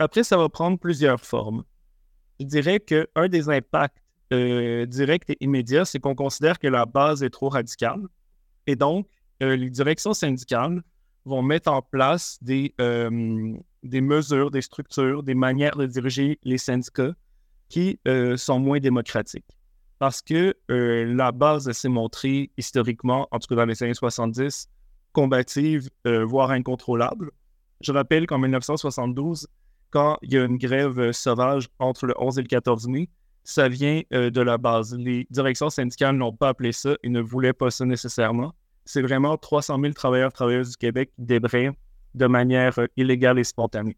Après, 0.00 0.24
ça 0.24 0.36
va 0.36 0.48
prendre 0.48 0.78
plusieurs 0.78 1.20
formes. 1.20 1.64
Je 2.40 2.46
dirais 2.46 2.80
qu'un 2.80 3.28
des 3.28 3.48
impacts 3.48 4.02
euh, 4.32 4.86
directs 4.86 5.30
et 5.30 5.36
immédiats, 5.40 5.84
c'est 5.84 6.00
qu'on 6.00 6.16
considère 6.16 6.58
que 6.58 6.66
la 6.66 6.84
base 6.86 7.22
est 7.22 7.30
trop 7.30 7.48
radicale. 7.48 8.02
Et 8.66 8.74
donc, 8.74 9.06
euh, 9.42 9.54
les 9.54 9.70
directions 9.70 10.14
syndicales 10.14 10.82
vont 11.24 11.42
mettre 11.42 11.70
en 11.70 11.82
place 11.82 12.38
des, 12.42 12.74
euh, 12.80 13.54
des 13.84 14.00
mesures, 14.00 14.50
des 14.50 14.62
structures, 14.62 15.22
des 15.22 15.34
manières 15.34 15.76
de 15.76 15.86
diriger 15.86 16.38
les 16.42 16.58
syndicats 16.58 17.14
qui 17.68 17.98
sont 18.36 18.60
moins 18.60 18.78
démocratiques. 18.78 19.56
Parce 20.04 20.20
que 20.20 20.54
euh, 20.70 21.14
la 21.14 21.32
base 21.32 21.72
s'est 21.72 21.88
montrée 21.88 22.50
historiquement, 22.58 23.26
en 23.30 23.38
tout 23.38 23.48
cas 23.48 23.54
dans 23.54 23.64
les 23.64 23.82
années 23.82 23.94
70, 23.94 24.68
combative, 25.12 25.88
voire 26.04 26.50
incontrôlable. 26.50 27.30
Je 27.80 27.90
rappelle 27.90 28.26
qu'en 28.26 28.38
1972, 28.38 29.46
quand 29.88 30.18
il 30.20 30.34
y 30.34 30.36
a 30.36 30.44
une 30.44 30.58
grève 30.58 31.12
sauvage 31.12 31.68
entre 31.78 32.04
le 32.04 32.14
11 32.18 32.38
et 32.38 32.42
le 32.42 32.48
14 32.48 32.86
mai, 32.88 33.08
ça 33.44 33.68
vient 33.68 34.02
de 34.10 34.40
la 34.42 34.58
base. 34.58 34.94
Les 34.94 35.26
directions 35.30 35.70
syndicales 35.70 36.16
n'ont 36.16 36.34
pas 36.34 36.48
appelé 36.48 36.72
ça 36.72 36.96
et 37.02 37.08
ne 37.08 37.22
voulaient 37.22 37.54
pas 37.54 37.70
ça 37.70 37.86
nécessairement 37.86 38.52
c'est 38.84 39.02
vraiment 39.02 39.36
300 39.36 39.80
000 39.80 39.92
travailleurs 39.92 40.32
travailleuses 40.32 40.70
du 40.70 40.76
Québec 40.76 41.10
qui 41.16 41.22
débraient 41.22 41.70
de 42.14 42.26
manière 42.26 42.78
euh, 42.78 42.86
illégale 42.96 43.38
et 43.38 43.44
spontanée. 43.44 43.96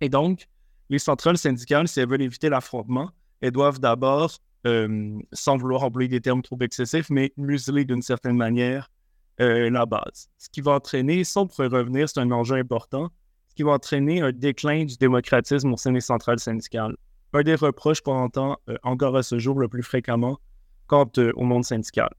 Et 0.00 0.08
donc, 0.08 0.48
les 0.88 0.98
centrales 0.98 1.38
syndicales, 1.38 1.88
si 1.88 2.00
elles 2.00 2.08
veulent 2.08 2.22
éviter 2.22 2.48
l'affrontement, 2.48 3.10
elles 3.40 3.52
doivent 3.52 3.78
d'abord, 3.78 4.38
euh, 4.66 5.18
sans 5.32 5.56
vouloir 5.56 5.82
employer 5.82 6.08
des 6.08 6.20
termes 6.20 6.42
trop 6.42 6.58
excessifs, 6.60 7.10
mais 7.10 7.32
museler 7.36 7.84
d'une 7.84 8.02
certaine 8.02 8.36
manière 8.36 8.90
la 9.38 9.86
base. 9.86 10.28
Ce 10.38 10.48
qui 10.48 10.60
va 10.60 10.74
entraîner, 10.74 11.24
sans 11.24 11.48
pour 11.48 11.56
revenir, 11.56 12.08
c'est 12.08 12.20
un 12.20 12.30
enjeu 12.30 12.54
important, 12.54 13.10
ce 13.48 13.56
qui 13.56 13.64
va 13.64 13.72
entraîner 13.72 14.20
un 14.20 14.30
déclin 14.30 14.84
du 14.84 14.96
démocratisme 14.96 15.72
au 15.72 15.76
sein 15.76 15.90
des 15.90 16.00
centrales 16.00 16.38
syndicales. 16.38 16.96
Un 17.32 17.42
des 17.42 17.56
reproches 17.56 18.02
qu'on 18.02 18.14
entend 18.14 18.58
encore 18.84 19.16
à 19.16 19.24
ce 19.24 19.40
jour 19.40 19.58
le 19.58 19.66
plus 19.66 19.82
fréquemment 19.82 20.38
quant 20.86 21.10
au 21.34 21.42
monde 21.42 21.64
syndical. 21.64 22.10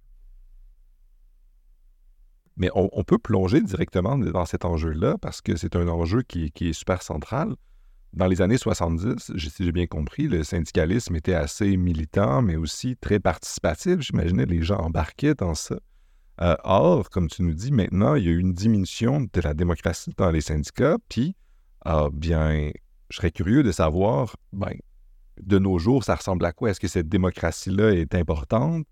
Mais 2.56 2.70
on, 2.76 3.04
peut 3.04 3.18
plonger 3.18 3.62
directement 3.62 4.18
dans 4.18 4.46
cet 4.46 4.64
enjeu-là 4.64 5.18
parce 5.18 5.42
que 5.42 5.56
c'est 5.56 5.76
un 5.76 5.88
enjeu 5.88 6.22
qui, 6.22 6.52
est 6.62 6.74
super 6.74 7.02
central. 7.02 7.56
Dans 8.14 8.28
les 8.28 8.42
années 8.42 8.58
70, 8.58 9.34
si 9.38 9.64
j'ai 9.66 9.72
bien 9.72 9.88
compris, 9.88 10.28
le 10.28 10.44
syndicalisme 10.44 11.16
était 11.16 11.34
assez 11.34 11.78
militant, 11.78 12.44
mais 12.44 12.56
aussi 12.56 12.96
très 12.96 13.20
participatif. 13.20 14.02
J'imaginais 14.02 14.46
les 14.46 14.62
gens 14.62 14.78
embarquaient 14.78 15.34
dans 15.34 15.56
ça. 15.56 15.80
Euh, 16.42 16.56
or, 16.64 17.10
comme 17.10 17.28
tu 17.28 17.42
nous 17.42 17.56
dis, 17.56 17.72
maintenant, 17.72 18.14
il 18.14 18.26
y 18.26 18.28
a 18.28 18.32
eu 18.32 18.40
une 18.40 18.54
diminution 18.54 19.22
de 19.22 19.42
la 19.42 19.56
démocratie 19.56 20.12
dans 20.16 20.30
les 20.30 20.42
syndicats. 20.42 20.98
Puis, 21.10 21.36
euh, 21.88 22.10
bien, 22.14 22.72
je 23.10 23.18
serais 23.18 23.32
curieux 23.32 23.64
de 23.64 23.72
savoir, 23.72 24.36
ben, 24.52 24.74
de 25.42 25.58
nos 25.58 25.80
jours, 25.80 26.04
ça 26.04 26.16
ressemble 26.16 26.46
à 26.46 26.52
quoi? 26.52 26.70
Est-ce 26.70 26.80
que 26.80 26.88
cette 26.88 27.10
démocratie-là 27.10 27.94
est 27.94 28.14
importante? 28.14 28.86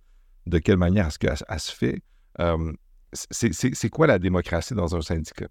De 0.47 0.57
quelle 0.57 0.77
manière 0.77 1.07
est-ce 1.07 1.19
qu'elle 1.19 1.59
se 1.59 1.71
fait? 1.71 2.01
Euh, 2.39 2.73
c'est 3.13 3.89
quoi 3.89 4.07
la 4.07 4.17
démocratie 4.17 4.73
dans 4.73 4.95
un 4.95 5.01
syndicat? 5.01 5.47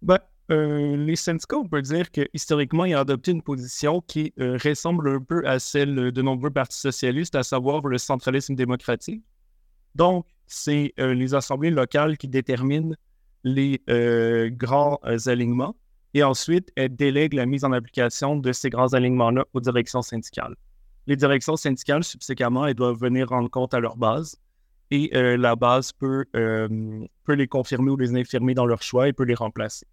Ben, 0.00 0.18
euh, 0.50 0.96
les 0.96 1.16
syndicats, 1.16 1.58
on 1.58 1.68
peut 1.68 1.82
dire 1.82 2.10
que 2.10 2.22
historiquement, 2.32 2.86
ils 2.86 2.96
ont 2.96 3.00
adopté 3.00 3.32
une 3.32 3.42
position 3.42 4.00
qui 4.00 4.32
euh, 4.40 4.56
ressemble 4.64 5.08
un 5.10 5.20
peu 5.20 5.46
à 5.46 5.58
celle 5.58 6.10
de 6.10 6.22
nombreux 6.22 6.50
partis 6.50 6.78
socialistes, 6.78 7.34
à 7.34 7.42
savoir 7.42 7.86
le 7.86 7.98
centralisme 7.98 8.54
démocratique. 8.54 9.22
Donc, 9.94 10.26
c'est 10.46 10.94
euh, 10.98 11.12
les 11.12 11.34
assemblées 11.34 11.70
locales 11.70 12.16
qui 12.16 12.28
déterminent 12.28 12.94
les 13.44 13.82
grands 14.50 14.98
alignements 15.26 15.76
et 16.14 16.22
ensuite, 16.22 16.70
elles 16.76 16.94
délèguent 16.94 17.34
la 17.34 17.46
mise 17.46 17.64
en 17.64 17.72
application 17.72 18.36
de 18.36 18.52
ces 18.52 18.68
grands 18.68 18.94
alignements-là 18.94 19.44
aux 19.52 19.60
directions 19.60 20.02
syndicales. 20.02 20.56
Les 21.06 21.16
directions 21.16 21.56
syndicales, 21.56 22.04
subséquemment, 22.04 22.66
elles 22.66 22.74
doivent 22.74 22.98
venir 22.98 23.28
rendre 23.28 23.48
compte 23.48 23.74
à 23.74 23.80
leur 23.80 23.96
base 23.96 24.36
et 24.90 25.10
la 25.14 25.54
base 25.54 25.92
peut, 25.92 26.24
peut 26.32 27.32
les 27.32 27.46
confirmer 27.46 27.90
ou 27.90 27.96
les 27.96 28.14
infirmer 28.16 28.54
dans 28.54 28.66
leur 28.66 28.82
choix 28.82 29.08
et 29.08 29.12
peut 29.12 29.24
les 29.24 29.34
remplacer. 29.34 29.86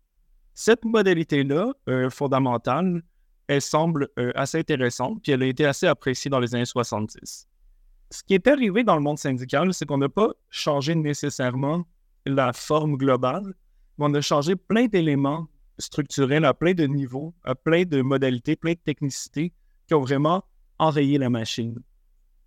Cette 0.56 0.84
modalité-là, 0.86 1.74
euh, 1.90 2.10
fondamentale, 2.10 3.04
elle 3.48 3.62
semble 3.62 4.10
assez 4.34 4.58
intéressante, 4.58 5.22
puis 5.22 5.32
elle 5.32 5.44
a 5.44 5.46
été 5.46 5.66
assez 5.66 5.86
appréciée 5.86 6.32
dans 6.32 6.40
les 6.40 6.56
années 6.56 6.66
70. 6.66 7.48
Ce 8.10 8.24
qui 8.24 8.34
est 8.34 8.48
arrivé 8.48 8.84
dans 8.84 8.96
le 8.96 9.02
monde 9.02 9.20
syndical, 9.20 9.72
c'est 9.72 9.86
qu'on 9.86 10.00
n'a 10.00 10.10
pas 10.10 10.32
changé 10.50 10.96
nécessairement 10.96 11.86
la 12.26 12.54
forme 12.54 12.98
globale, 12.98 13.54
mais 13.98 14.06
on 14.08 14.14
a 14.16 14.22
changé 14.22 14.56
plein 14.56 14.88
d'éléments 14.88 15.48
structurels 15.78 16.46
à 16.46 16.56
plein 16.56 16.74
de 16.74 16.86
niveaux, 16.86 17.36
à 17.44 17.54
plein 17.54 17.84
de 17.84 18.02
modalités, 18.02 18.56
plein 18.56 18.74
de 18.74 18.80
technicités 18.84 19.54
qui 19.88 19.94
ont 19.94 20.02
vraiment 20.02 20.44
enrayé 20.80 21.20
la 21.20 21.30
machine 21.30 21.80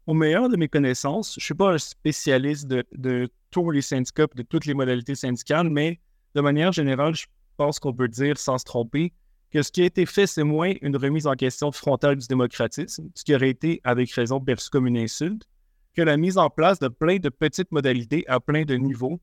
au 0.09 0.15
meilleur 0.15 0.49
de 0.49 0.57
mes 0.57 0.69
connaissances, 0.69 1.35
je 1.35 1.41
ne 1.41 1.45
suis 1.45 1.55
pas 1.55 1.75
un 1.75 1.79
spécialiste 1.79 2.67
de, 2.67 3.31
tous 3.51 3.71
les 3.71 3.83
syndicats, 3.83 4.27
de 4.35 4.43
toutes 4.43 4.65
les 4.65 4.73
modalités 4.73 5.15
syndicales, 5.15 5.69
mais 5.69 6.01
de 6.35 6.41
manière 6.41 6.73
générale, 6.73 7.15
je 7.15 7.27
pense 7.59 7.79
qu'on 7.79 7.93
peut 7.93 8.09
dire 8.09 8.39
sans 8.39 8.57
se 8.57 8.65
tromper 8.65 9.13
que 9.51 9.63
ce 9.63 9.73
qui 9.73 9.83
a 9.83 9.87
été 9.87 10.07
fait, 10.07 10.27
c'est 10.27 10.45
moins 10.45 10.75
une 10.83 10.97
remise 10.97 11.27
en 11.27 11.35
question 11.35 11.73
frontale 11.73 12.17
du 12.17 12.27
démocratisme, 12.27 13.11
ce 13.15 13.25
qui 13.25 13.35
aurait 13.35 13.51
été 13.51 13.81
avec 13.85 14.11
raison 14.13 14.41
perçu 14.41 14.71
comme 14.71 14.87
une 14.87 14.99
insulte, 14.99 15.47
que 15.95 16.03
la 16.03 16.17
mise 16.17 16.39
en 16.39 16.51
place 16.51 16.79
de 16.79 16.89
plein 16.89 17.17
de 17.17 17.29
petites 17.29 17.73
modalités 17.73 18.25
à 18.29 18.41
plein 18.41 18.65
de 18.65 18.75
niveaux 18.75 19.21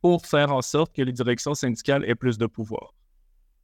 pour 0.00 0.26
faire 0.26 0.52
en 0.52 0.62
sorte 0.62 0.94
que 0.94 1.02
les 1.02 1.12
directions 1.12 1.54
syndicales 1.54 2.04
aient 2.08 2.14
plus 2.14 2.38
de 2.38 2.46
pouvoir. 2.46 2.94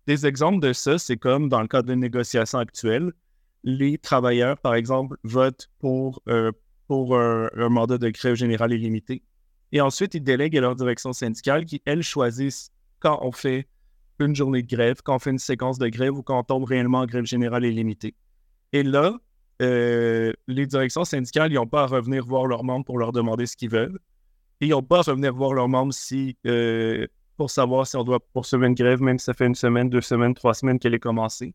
Des 0.06 0.26
exemples 0.26 0.60
de 0.60 0.72
ça, 0.72 0.98
c'est 0.98 1.16
comme 1.16 1.48
dans 1.48 1.60
le 1.60 1.68
cadre 1.68 1.88
de 1.88 1.94
négociations 1.94 2.58
actuelles, 2.58 3.12
les 3.64 3.98
travailleurs, 3.98 4.58
par 4.58 4.74
exemple, 4.74 5.16
votent 5.24 5.68
pour, 5.78 6.22
euh, 6.28 6.52
pour 6.86 7.18
un, 7.18 7.50
mandat 7.68 7.98
de 7.98 8.08
grève 8.08 8.34
générale 8.34 8.72
illimité. 8.72 9.22
Et 9.72 9.80
ensuite, 9.80 10.14
ils 10.14 10.22
délèguent 10.22 10.56
à 10.56 10.60
leur 10.62 10.76
direction 10.76 11.12
syndicale 11.12 11.64
qui, 11.66 11.82
elles, 11.84 12.02
choisissent 12.02 12.70
quand 13.00 13.18
on 13.22 13.32
fait 13.32 13.68
une 14.26 14.34
journée 14.34 14.62
de 14.62 14.68
grève, 14.68 14.96
quand 15.02 15.16
on 15.16 15.18
fait 15.18 15.30
une 15.30 15.38
séquence 15.38 15.78
de 15.78 15.88
grève 15.88 16.16
ou 16.16 16.22
quand 16.22 16.38
on 16.38 16.44
tombe 16.44 16.64
réellement 16.64 17.00
en 17.00 17.06
grève 17.06 17.24
générale 17.24 17.64
illimitée. 17.64 18.14
Et 18.72 18.82
là, 18.82 19.18
euh, 19.60 20.32
les 20.46 20.66
directions 20.66 21.04
syndicales, 21.04 21.52
n'ont 21.52 21.66
pas 21.66 21.82
à 21.82 21.86
revenir 21.86 22.24
voir 22.24 22.46
leurs 22.46 22.64
membres 22.64 22.84
pour 22.84 22.98
leur 22.98 23.12
demander 23.12 23.46
ce 23.46 23.56
qu'ils 23.56 23.70
veulent. 23.70 23.98
Ils 24.60 24.70
n'ont 24.70 24.82
pas 24.82 24.98
à 24.98 25.02
revenir 25.02 25.34
voir 25.34 25.54
leurs 25.54 25.68
membres 25.68 25.92
si, 25.92 26.36
euh, 26.46 27.06
pour 27.36 27.50
savoir 27.50 27.86
si 27.86 27.96
on 27.96 28.04
doit 28.04 28.20
poursuivre 28.20 28.64
une 28.64 28.74
grève, 28.74 29.00
même 29.00 29.18
si 29.18 29.24
ça 29.24 29.34
fait 29.34 29.46
une 29.46 29.54
semaine, 29.54 29.88
deux 29.88 30.00
semaines, 30.00 30.34
trois 30.34 30.54
semaines 30.54 30.78
qu'elle 30.78 30.94
est 30.94 31.00
commencée. 31.00 31.54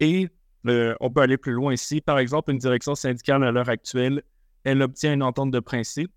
Et 0.00 0.28
euh, 0.66 0.94
on 1.00 1.10
peut 1.10 1.20
aller 1.20 1.36
plus 1.36 1.52
loin 1.52 1.72
ici. 1.72 2.00
Par 2.00 2.18
exemple, 2.18 2.50
une 2.50 2.58
direction 2.58 2.94
syndicale 2.94 3.44
à 3.44 3.50
l'heure 3.50 3.68
actuelle, 3.68 4.22
elle 4.64 4.82
obtient 4.82 5.14
une 5.14 5.22
entente 5.22 5.50
de 5.50 5.60
principe. 5.60 6.12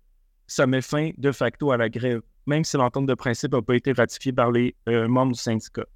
Ça 0.46 0.66
met 0.66 0.82
fin 0.82 1.10
de 1.16 1.32
facto 1.32 1.72
à 1.72 1.76
la 1.76 1.88
grève, 1.88 2.20
même 2.46 2.64
si 2.64 2.76
l'entente 2.76 3.06
de 3.06 3.14
principe 3.14 3.52
n'a 3.52 3.62
pas 3.62 3.76
été 3.76 3.92
ratifiée 3.92 4.32
par 4.32 4.50
les 4.50 4.74
euh, 4.88 5.08
membres 5.08 5.32
du 5.32 5.38
syndicat. 5.38 5.86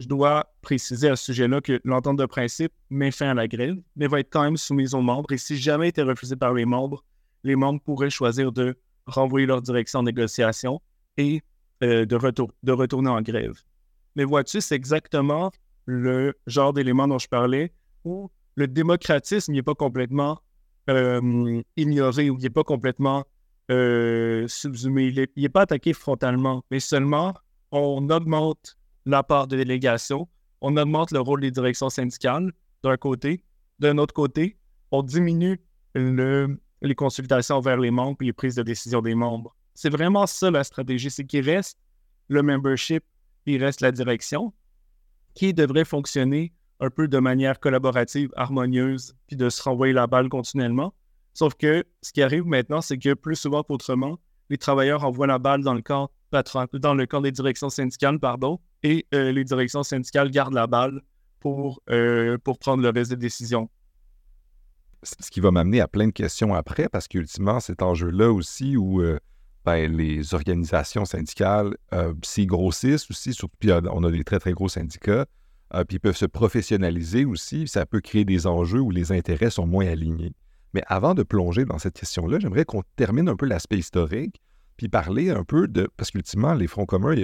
Je 0.00 0.08
dois 0.08 0.52
préciser 0.60 1.08
à 1.08 1.16
ce 1.16 1.26
sujet-là 1.26 1.60
que 1.60 1.80
l'entente 1.84 2.16
de 2.18 2.26
principe 2.26 2.72
met 2.90 3.10
fin 3.10 3.30
à 3.30 3.34
la 3.34 3.46
grève, 3.46 3.76
mais 3.96 4.08
va 4.08 4.20
être 4.20 4.30
quand 4.30 4.42
même 4.42 4.56
soumise 4.56 4.94
aux 4.94 5.02
membres. 5.02 5.30
Et 5.32 5.38
si 5.38 5.56
jamais 5.56 5.88
été 5.88 6.02
refusée 6.02 6.36
par 6.36 6.52
les 6.52 6.64
membres, 6.64 7.04
les 7.44 7.54
membres 7.54 7.80
pourraient 7.80 8.10
choisir 8.10 8.50
de 8.50 8.76
renvoyer 9.06 9.46
leur 9.46 9.62
direction 9.62 10.00
en 10.00 10.02
négociation 10.02 10.80
et 11.16 11.42
euh, 11.82 12.04
de, 12.06 12.18
de 12.62 12.72
retourner 12.72 13.10
en 13.10 13.22
grève. 13.22 13.54
Mais 14.16 14.24
vois-tu, 14.24 14.60
c'est 14.60 14.74
exactement 14.74 15.52
le 15.86 16.34
genre 16.46 16.72
d'élément 16.72 17.06
dont 17.06 17.18
je 17.18 17.28
parlais 17.28 17.72
où 18.04 18.30
le 18.56 18.66
démocratisme 18.66 19.52
n'est 19.52 19.62
pas 19.62 19.74
complètement 19.74 20.40
euh, 20.90 21.62
ignoré 21.76 22.30
ou 22.30 22.36
il 22.38 22.42
n'est 22.42 22.50
pas 22.50 22.64
complètement 22.64 23.24
euh. 23.70 24.46
Il 24.64 25.28
n'est 25.36 25.48
pas 25.48 25.62
attaqué 25.62 25.92
frontalement, 25.92 26.64
mais 26.70 26.80
seulement 26.80 27.34
on 27.72 28.08
augmente 28.10 28.76
la 29.06 29.22
part 29.22 29.46
de 29.46 29.56
délégation, 29.56 30.28
on 30.60 30.76
augmente 30.76 31.10
le 31.10 31.20
rôle 31.20 31.40
des 31.40 31.50
directions 31.50 31.90
syndicales 31.90 32.52
d'un 32.82 32.96
côté. 32.96 33.42
D'un 33.80 33.98
autre 33.98 34.14
côté, 34.14 34.56
on 34.92 35.02
diminue 35.02 35.60
les 35.94 36.94
consultations 36.94 37.60
vers 37.60 37.76
les 37.78 37.90
membres 37.90 38.16
et 38.20 38.26
les 38.26 38.32
prises 38.32 38.54
de 38.54 38.62
décision 38.62 39.02
des 39.02 39.14
membres. 39.14 39.54
C'est 39.74 39.90
vraiment 39.90 40.26
ça 40.26 40.50
la 40.50 40.62
stratégie, 40.62 41.10
c'est 41.10 41.24
qu'il 41.24 41.44
reste 41.44 41.78
le 42.28 42.42
membership, 42.42 43.04
il 43.46 43.62
reste 43.62 43.80
la 43.80 43.92
direction 43.92 44.52
qui 45.34 45.52
devrait 45.52 45.84
fonctionner 45.84 46.52
un 46.80 46.90
peu 46.90 47.08
de 47.08 47.18
manière 47.18 47.60
collaborative, 47.60 48.30
harmonieuse, 48.36 49.14
puis 49.26 49.36
de 49.36 49.48
se 49.48 49.62
renvoyer 49.62 49.92
la 49.92 50.06
balle 50.06 50.28
continuellement. 50.28 50.94
Sauf 51.34 51.54
que 51.54 51.84
ce 52.00 52.12
qui 52.12 52.22
arrive 52.22 52.46
maintenant, 52.46 52.80
c'est 52.80 52.96
que 52.96 53.12
plus 53.12 53.34
souvent 53.34 53.64
qu'autrement, 53.64 54.18
les 54.50 54.58
travailleurs 54.58 55.04
envoient 55.04 55.26
la 55.26 55.40
balle 55.40 55.62
dans 55.62 55.74
le 55.74 55.82
camp 55.82 56.10
patron, 56.30 56.66
dans 56.72 56.94
le 56.94 57.06
camp 57.06 57.20
des 57.20 57.32
directions 57.32 57.70
syndicales, 57.70 58.20
pardon, 58.20 58.60
et 58.84 59.06
euh, 59.14 59.32
les 59.32 59.44
directions 59.44 59.82
syndicales 59.82 60.30
gardent 60.30 60.54
la 60.54 60.68
balle 60.68 61.00
pour, 61.40 61.82
euh, 61.90 62.38
pour 62.38 62.58
prendre 62.58 62.82
le 62.82 62.90
reste 62.90 63.10
des 63.10 63.16
décisions. 63.16 63.68
Ce 65.02 65.30
qui 65.30 65.40
va 65.40 65.50
m'amener 65.50 65.80
à 65.80 65.88
plein 65.88 66.06
de 66.06 66.12
questions 66.12 66.54
après, 66.54 66.88
parce 66.88 67.08
qu'ultimement, 67.08 67.60
cet 67.60 67.82
enjeu-là 67.82 68.32
aussi 68.32 68.76
où 68.76 69.02
euh, 69.02 69.18
ben, 69.64 69.92
les 69.94 70.34
organisations 70.34 71.04
syndicales 71.04 71.76
s'y 72.22 72.46
grossissent 72.46 73.10
aussi, 73.10 73.34
surtout, 73.34 73.56
puis 73.58 73.70
on 73.72 74.04
a 74.04 74.10
des 74.10 74.24
très, 74.24 74.38
très 74.38 74.52
gros 74.52 74.68
syndicats, 74.68 75.26
puis 75.88 75.96
ils 75.96 76.00
peuvent 76.00 76.16
se 76.16 76.26
professionnaliser 76.26 77.24
aussi. 77.24 77.66
Ça 77.66 77.84
peut 77.86 78.00
créer 78.00 78.24
des 78.24 78.46
enjeux 78.46 78.80
où 78.80 78.90
les 78.90 79.12
intérêts 79.12 79.50
sont 79.50 79.66
moins 79.66 79.86
alignés. 79.86 80.32
Mais 80.74 80.82
avant 80.86 81.14
de 81.14 81.22
plonger 81.22 81.64
dans 81.64 81.78
cette 81.78 81.94
question-là, 81.94 82.38
j'aimerais 82.40 82.64
qu'on 82.64 82.82
termine 82.96 83.28
un 83.28 83.36
peu 83.36 83.46
l'aspect 83.46 83.78
historique, 83.78 84.40
puis 84.76 84.88
parler 84.88 85.30
un 85.30 85.44
peu 85.44 85.68
de... 85.68 85.88
Parce 85.96 86.10
qu'ultimement, 86.10 86.52
les 86.54 86.66
fronts 86.66 86.86
communs, 86.86 87.14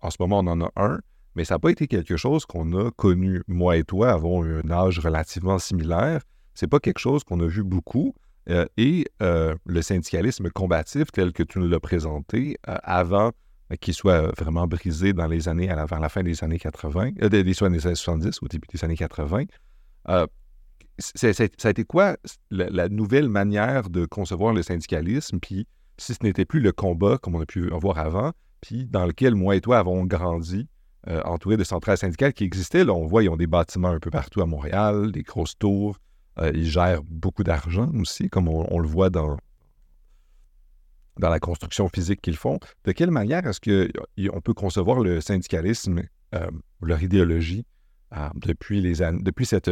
en 0.00 0.10
ce 0.10 0.16
moment, 0.20 0.38
on 0.38 0.46
en 0.46 0.60
a 0.60 0.70
un, 0.76 0.98
mais 1.34 1.44
ça 1.44 1.56
n'a 1.56 1.58
pas 1.58 1.70
été 1.70 1.86
quelque 1.86 2.16
chose 2.16 2.46
qu'on 2.46 2.72
a 2.72 2.90
connu. 2.92 3.42
Moi 3.46 3.76
et 3.76 3.84
toi 3.84 4.10
avons 4.10 4.44
un 4.44 4.68
âge 4.70 4.98
relativement 4.98 5.58
similaire. 5.58 6.22
C'est 6.54 6.66
pas 6.68 6.80
quelque 6.80 6.98
chose 6.98 7.24
qu'on 7.24 7.40
a 7.40 7.46
vu 7.46 7.62
beaucoup. 7.62 8.14
Euh, 8.48 8.64
et 8.78 9.04
euh, 9.22 9.54
le 9.66 9.82
syndicalisme 9.82 10.48
combatif 10.48 11.12
tel 11.12 11.32
que 11.32 11.42
tu 11.42 11.58
nous 11.58 11.68
l'as 11.68 11.78
présenté 11.78 12.56
avant 12.64 13.32
euh, 13.70 13.76
qui 13.76 13.92
soit 13.92 14.32
vraiment 14.38 14.66
brisé 14.66 15.12
dans 15.12 15.26
les 15.26 15.48
années, 15.48 15.70
à 15.70 15.84
vers 15.84 16.00
la 16.00 16.08
fin 16.08 16.22
des 16.22 16.42
années 16.42 16.58
80, 16.58 17.10
euh, 17.22 17.28
des, 17.28 17.44
des, 17.44 17.62
années 17.62 17.78
70, 17.78 18.42
au 18.42 18.48
début 18.48 18.66
des 18.72 18.84
années 18.84 18.96
80. 18.96 19.44
Euh, 21.24 21.32
ça 21.32 21.44
a 21.64 21.70
été 21.70 21.84
quoi 21.84 22.16
la, 22.50 22.88
nouvelle 22.88 23.28
manière 23.28 23.90
de 23.90 24.04
concevoir 24.04 24.52
le 24.52 24.62
syndicalisme, 24.62 25.38
puis 25.40 25.66
si 25.98 26.14
ce 26.14 26.18
n'était 26.22 26.44
plus 26.44 26.60
le 26.60 26.72
combat 26.72 27.18
comme 27.18 27.34
on 27.34 27.40
a 27.40 27.46
pu 27.46 27.70
en 27.72 27.78
voir 27.78 27.98
avant, 27.98 28.32
puis 28.60 28.86
dans 28.86 29.06
lequel 29.06 29.34
moi 29.34 29.56
et 29.56 29.60
toi 29.60 29.78
avons 29.78 30.04
grandi, 30.04 30.68
entourés 31.24 31.56
de 31.56 31.64
centrales 31.64 31.96
syndicales 31.96 32.34
qui 32.34 32.44
existaient. 32.44 32.84
Là, 32.84 32.92
on 32.92 33.06
voit, 33.06 33.22
ils 33.22 33.30
ont 33.30 33.36
des 33.38 33.46
bâtiments 33.46 33.88
un 33.88 33.98
peu 33.98 34.10
partout 34.10 34.42
à 34.42 34.46
Montréal, 34.46 35.12
des 35.12 35.22
grosses 35.22 35.56
tours. 35.58 35.98
ils 36.52 36.68
gèrent 36.68 37.02
beaucoup 37.04 37.42
d'argent 37.42 37.90
aussi, 37.98 38.28
comme 38.28 38.48
on, 38.48 38.78
le 38.78 38.86
voit 38.86 39.08
dans, 39.08 39.38
la 41.18 41.40
construction 41.40 41.88
physique 41.88 42.20
qu'ils 42.20 42.36
font. 42.36 42.58
De 42.84 42.92
quelle 42.92 43.10
manière 43.10 43.46
est-ce 43.46 43.60
qu'on 43.60 44.40
peut 44.42 44.52
concevoir 44.52 45.00
le 45.00 45.22
syndicalisme, 45.22 46.02
leur 46.82 47.02
idéologie, 47.02 47.64
depuis, 48.34 48.82
les 48.82 48.96
depuis 49.22 49.46
cette 49.46 49.70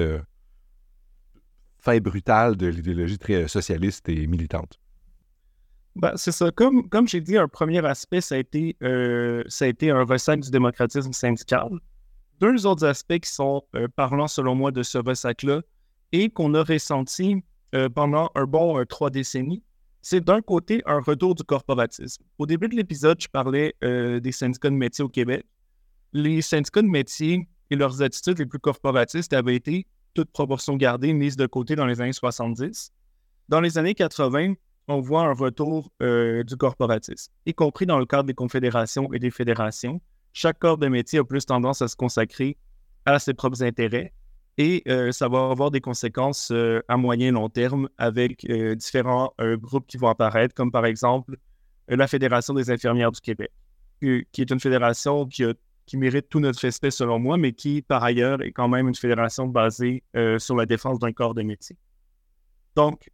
fin 1.88 2.00
brutale 2.00 2.56
de 2.56 2.66
l'idéologie 2.66 3.18
très 3.18 3.48
socialiste 3.48 4.08
et 4.08 4.26
militante? 4.26 4.78
Ben, 5.96 6.12
c'est 6.16 6.32
ça. 6.32 6.50
Comme, 6.50 6.88
comme 6.90 7.08
j'ai 7.08 7.22
dit, 7.22 7.38
un 7.38 7.48
premier 7.48 7.84
aspect, 7.84 8.20
ça 8.20 8.34
a 8.34 8.38
été, 8.38 8.76
ça 9.48 9.64
a 9.64 9.68
été 9.68 9.90
un 9.90 10.04
ressac 10.04 10.40
du 10.40 10.50
démocratisme 10.50 11.12
syndical. 11.12 11.70
Deux 12.40 12.66
autres 12.66 12.84
aspects 12.84 13.18
qui 13.18 13.30
sont 13.30 13.62
parlants, 13.96 14.28
selon 14.28 14.54
moi, 14.54 14.70
de 14.70 14.82
ce 14.82 14.98
ressac-là 14.98 15.62
et 16.12 16.28
qu'on 16.28 16.54
a 16.54 16.62
ressenti 16.62 17.42
pendant 17.94 18.30
un 18.34 18.44
bon 18.44 18.84
trois 18.84 19.10
décennies, 19.10 19.62
c'est 20.02 20.22
d'un 20.22 20.40
côté 20.40 20.82
un 20.86 21.00
retour 21.00 21.34
du 21.34 21.42
corporatisme. 21.42 22.22
Au 22.38 22.46
début 22.46 22.68
de 22.68 22.76
l'épisode, 22.76 23.20
je 23.20 23.28
parlais 23.28 23.74
euh, 23.82 24.20
des 24.20 24.32
syndicats 24.32 24.70
de 24.70 24.76
métiers 24.76 25.04
au 25.04 25.08
Québec. 25.08 25.44
Les 26.12 26.40
syndicats 26.42 26.82
de 26.82 26.86
métiers 26.86 27.48
et 27.70 27.76
leurs 27.76 28.00
attitudes 28.02 28.38
les 28.38 28.46
plus 28.46 28.58
corporatistes 28.58 29.32
avaient 29.32 29.56
été, 29.56 29.86
toute 30.14 30.30
proportion 30.30 30.76
gardée, 30.76 31.12
mises 31.12 31.36
de 31.36 31.46
côté 31.46 31.76
dans 31.76 31.86
les 31.86 32.00
années 32.00 32.12
70. 32.12 32.92
Dans 33.48 33.60
les 33.60 33.78
années 33.78 33.94
80, 33.94 34.54
on 34.88 35.00
voit 35.00 35.22
un 35.22 35.32
retour 35.32 35.90
euh, 36.02 36.42
du 36.44 36.56
corporatisme, 36.56 37.32
y 37.46 37.54
compris 37.54 37.86
dans 37.86 37.98
le 37.98 38.06
cadre 38.06 38.24
des 38.24 38.34
confédérations 38.34 39.12
et 39.12 39.18
des 39.18 39.30
fédérations. 39.30 40.00
Chaque 40.32 40.58
corps 40.58 40.78
de 40.78 40.88
métier 40.88 41.18
a 41.18 41.24
plus 41.24 41.44
tendance 41.46 41.82
à 41.82 41.88
se 41.88 41.96
consacrer 41.96 42.56
à 43.04 43.18
ses 43.18 43.34
propres 43.34 43.62
intérêts 43.62 44.12
et 44.56 44.82
euh, 44.88 45.12
ça 45.12 45.28
va 45.28 45.50
avoir 45.50 45.70
des 45.70 45.80
conséquences 45.80 46.50
euh, 46.50 46.80
à 46.88 46.96
moyen 46.96 47.28
et 47.28 47.30
long 47.30 47.48
terme 47.48 47.88
avec 47.96 48.46
différents 48.76 49.32
groupes 49.38 49.86
qui 49.86 49.96
vont 49.96 50.08
apparaître, 50.08 50.54
comme 50.54 50.72
par 50.72 50.86
exemple 50.86 51.36
la 51.88 52.06
Fédération 52.06 52.54
des 52.54 52.70
infirmières 52.70 53.12
du 53.12 53.20
Québec, 53.20 53.50
qui 54.00 54.42
est 54.42 54.50
une 54.50 54.60
fédération 54.60 55.26
qui, 55.26 55.44
qui, 55.88 55.96
mérite 55.96 56.28
tout 56.28 56.40
notre 56.40 56.60
respect 56.60 56.90
selon 56.90 57.18
moi, 57.18 57.36
mais 57.36 57.52
qui 57.52 57.82
par 57.82 58.04
ailleurs 58.04 58.42
est 58.42 58.52
quand 58.52 58.68
même 58.68 58.88
une 58.88 58.94
fédération 58.94 59.46
basée 59.46 60.02
sur 60.38 60.56
la 60.56 60.66
défense 60.66 60.98
d'un 60.98 61.12
corps 61.12 61.34
de 61.34 61.42
métier. 61.42 61.76
Donc, 62.76 63.10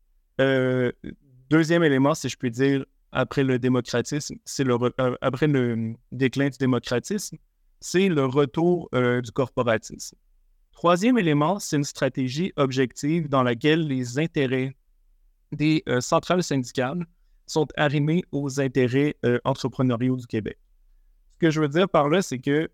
deuxième 1.50 1.82
élément, 1.82 2.14
si 2.14 2.28
je 2.28 2.37
puis 2.37 2.50
dire, 2.50 2.84
après 3.12 3.44
le 3.44 3.58
démocratisme, 3.58 4.37
c'est 4.44 4.64
le 4.64 4.76
après 5.20 5.46
le 5.46 5.94
déclin 6.12 6.48
du 6.48 6.58
démocratisme, 6.58 7.37
c'est 7.80 8.08
le 8.08 8.26
retour 8.26 8.90
du 8.92 9.30
corporatisme. 9.32 10.16
Troisième 10.74 11.16
élément, 11.16 11.60
c'est 11.60 11.76
une 11.76 11.84
stratégie 11.84 12.52
objective 12.56 13.28
dans 13.28 13.42
laquelle 13.42 13.87
les 13.87 14.18
intérêts 14.18 14.76
des 15.52 15.82
euh, 15.88 16.00
centrales 16.00 16.42
syndicales 16.42 17.06
sont 17.46 17.68
arrimés 17.76 18.24
aux 18.32 18.60
intérêts 18.60 19.16
euh, 19.24 19.38
entrepreneuriaux 19.44 20.16
du 20.16 20.26
Québec. 20.26 20.58
Que 21.44 21.50
je 21.50 21.61
veux 21.61 21.68
dire 21.68 21.90
par 21.90 22.09
là, 22.09 22.22
c'est 22.22 22.38
que 22.38 22.70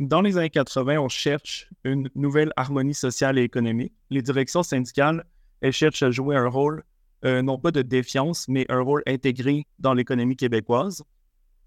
dans 0.00 0.22
les 0.22 0.38
années 0.38 0.48
80, 0.48 0.98
on 0.98 1.10
cherche 1.10 1.68
une 1.84 2.08
nouvelle 2.14 2.54
harmonie 2.56 2.94
sociale 2.94 3.38
et 3.38 3.42
économique. 3.42 3.92
Les 4.08 4.22
directions 4.22 4.62
syndicales, 4.62 5.26
elles 5.60 5.74
cherchent 5.74 6.02
à 6.02 6.10
jouer 6.10 6.34
un 6.34 6.48
rôle, 6.48 6.84
euh, 7.26 7.42
non 7.42 7.58
pas 7.58 7.70
de 7.70 7.82
défiance, 7.82 8.48
mais 8.48 8.64
un 8.70 8.80
rôle 8.80 9.02
intégré 9.06 9.66
dans 9.78 9.92
l'économie 9.92 10.36
québécoise. 10.36 11.04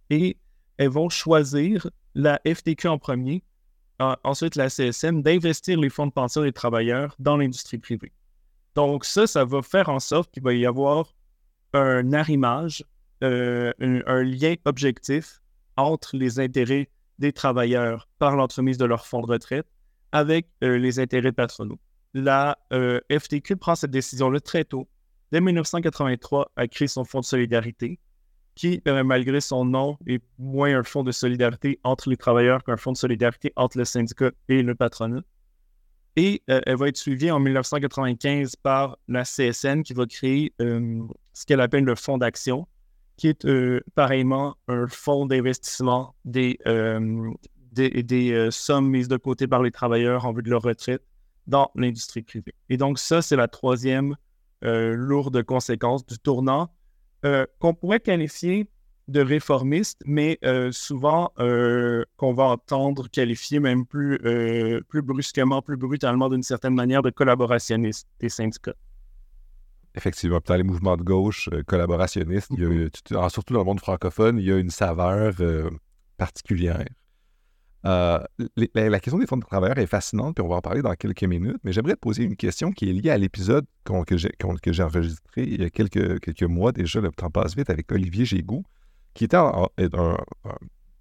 Et 0.09 0.35
elles 0.77 0.89
vont 0.89 1.09
choisir 1.09 1.91
la 2.15 2.41
FTQ 2.43 2.87
en 2.87 2.97
premier 2.97 3.43
ensuite 3.99 4.55
la 4.55 4.71
CSM, 4.71 5.21
d'investir 5.21 5.79
les 5.79 5.89
fonds 5.89 6.07
de 6.07 6.11
pension 6.11 6.41
des 6.41 6.53
travailleurs 6.53 7.15
dans 7.19 7.37
l'industrie 7.37 7.77
privée. 7.77 8.13
Donc 8.73 9.05
ça, 9.05 9.27
ça 9.27 9.45
va 9.45 9.61
faire 9.61 9.89
en 9.89 9.99
sorte 9.99 10.31
qu'il 10.31 10.41
va 10.41 10.53
y 10.53 10.65
avoir 10.65 11.13
un 11.73 12.13
arrimage, 12.13 12.83
euh, 13.23 13.71
un, 13.79 14.23
lien 14.23 14.55
objectif 14.65 15.39
entre 15.77 16.17
les 16.17 16.39
intérêts 16.39 16.89
des 17.19 17.31
travailleurs 17.31 18.09
par 18.19 18.35
l'entremise 18.35 18.77
de 18.77 18.85
leur 18.85 19.05
fonds 19.05 19.21
de 19.21 19.27
retraite 19.27 19.67
avec 20.11 20.47
euh, 20.63 20.77
les 20.77 20.99
intérêts 20.99 21.31
patronaux. 21.31 21.79
La 22.13 22.57
euh, 22.73 22.99
FTQ 23.11 23.57
prend 23.57 23.75
cette 23.75 23.91
décision-là 23.91 24.39
très 24.39 24.63
tôt. 24.63 24.87
Dès 25.31 25.41
1983, 25.41 26.51
a 26.55 26.67
créé 26.67 26.87
son 26.87 27.03
fonds 27.03 27.19
de 27.19 27.25
solidarité 27.25 27.99
qui, 28.55 28.81
euh, 28.87 29.03
malgré 29.03 29.41
son 29.41 29.65
nom, 29.65 29.97
est 30.07 30.23
moins 30.39 30.79
un 30.79 30.83
fonds 30.83 31.03
de 31.03 31.11
solidarité 31.11 31.79
entre 31.83 32.09
les 32.09 32.17
travailleurs 32.17 32.63
qu'un 32.63 32.77
fonds 32.77 32.93
de 32.93 32.97
solidarité 32.97 33.53
entre 33.55 33.77
le 33.77 33.85
syndicat 33.85 34.31
et 34.49 34.63
le 34.63 34.73
patronat. 34.73 35.21
Et 36.15 36.41
elle 36.47 36.77
va 36.77 36.87
être 36.87 36.97
suivie 36.97 37.29
en 37.29 37.39
1995 37.39 38.55
par 38.55 38.97
la 39.07 39.21
CSN 39.21 39.83
qui 39.83 39.93
va 39.93 40.07
créer 40.07 40.51
ce 40.57 41.45
qu'elle 41.45 41.61
appelle 41.61 41.83
le 41.83 41.93
fonds 41.93 42.17
d'action, 42.17 42.67
qui 43.17 43.27
est 43.29 43.47
pareillement 43.95 44.55
un 44.67 44.87
fonds 44.87 45.25
d'investissement 45.25 46.15
des, 46.23 46.59
des, 47.73 48.03
des 48.03 48.47
sommes 48.51 48.89
mises 48.89 49.07
de 49.07 49.17
côté 49.17 49.47
par 49.47 49.61
les 49.61 49.71
travailleurs 49.71 50.25
en 50.25 50.33
vue 50.33 50.43
de 50.43 50.49
leur 50.49 50.61
retraite 50.61 51.01
dans 51.47 51.71
l'industrie 51.75 52.21
privée. 52.21 52.53
Et 52.69 52.77
donc 52.77 52.99
ça, 52.99 53.21
c'est 53.21 53.35
la 53.35 53.47
troisième 53.47 54.15
lourde 54.61 55.43
conséquence 55.43 56.05
du 56.05 56.17
tournant 56.19 56.69
euh, 57.25 57.47
qu'on 57.57 57.73
pourrait 57.73 57.99
qualifier 57.99 58.69
de 59.07 59.21
réformiste, 59.21 60.01
mais 60.05 60.37
euh, 60.43 60.71
souvent 60.71 61.31
euh, 61.39 62.03
qu'on 62.15 62.33
va 62.33 62.43
entendre 62.43 63.09
qualifier 63.09 63.59
même 63.59 63.85
plus, 63.87 64.19
plus 64.87 65.01
brusquement, 65.01 65.61
plus 65.61 65.77
brutalement 65.77 66.29
d'une 66.29 66.43
certaine 66.43 66.75
manière 66.75 67.01
de 67.01 67.09
collaborationniste 67.09 68.07
des 68.19 68.29
syndicats. 68.29 68.75
Effectivement, 69.97 70.39
dans 70.45 70.55
les 70.55 70.63
mouvements 70.63 70.95
de 70.95 71.03
gauche 71.03 71.49
collaborationnistes, 71.65 72.51
mm-hmm. 72.51 73.29
surtout 73.29 73.53
dans 73.53 73.59
le 73.59 73.65
monde 73.65 73.79
francophone, 73.79 74.37
il 74.37 74.45
y 74.45 74.51
a 74.51 74.57
une 74.57 74.69
saveur 74.69 75.33
particulière. 76.17 76.85
Euh, 77.85 78.19
la, 78.73 78.99
question 78.99 79.19
des 79.19 79.27
fonds 79.27 79.37
de 79.37 79.45
travailleurs 79.45 79.77
est 79.77 79.87
fascinante, 79.87 80.35
puis 80.35 80.43
on 80.43 80.49
va 80.49 80.55
en 80.55 80.61
parler 80.61 80.81
dans 80.81 80.93
quelques 80.95 81.23
minutes, 81.23 81.57
mais 81.63 81.71
j'aimerais 81.71 81.93
te 81.93 81.99
poser 81.99 82.23
une 82.23 82.35
question 82.35 82.71
qui 82.71 82.89
est 82.89 82.93
liée 82.93 83.11
à 83.11 83.17
l'épisode 83.17 83.65
que 83.85 84.17
j'ai 84.17 84.83
enregistré 84.83 85.43
il 85.43 85.61
y 85.61 85.63
a 85.63 85.69
quelques, 85.69 86.43
mois 86.43 86.71
déjà, 86.71 86.99
le 86.99 87.11
temps 87.11 87.29
passe 87.29 87.55
vite, 87.55 87.69
avec 87.69 87.91
Olivier 87.91 88.25
Gégou, 88.25 88.63
qui 89.13 89.25
était 89.25 89.37
un, 89.37 89.67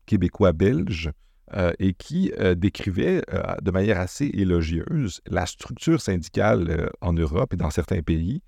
Québécois 0.04 0.52
belge 0.52 1.10
euh, 1.54 1.72
et 1.80 1.92
qui 1.92 2.32
euh, 2.38 2.54
décrivait 2.54 3.22
de 3.60 3.70
manière 3.72 3.98
assez 3.98 4.26
élogieuse 4.26 5.20
la 5.26 5.46
structure 5.46 6.00
syndicale 6.00 6.90
en 7.00 7.12
Europe 7.12 7.54
et 7.54 7.56
dans 7.56 7.70
certains 7.70 8.02
pays, 8.02 8.42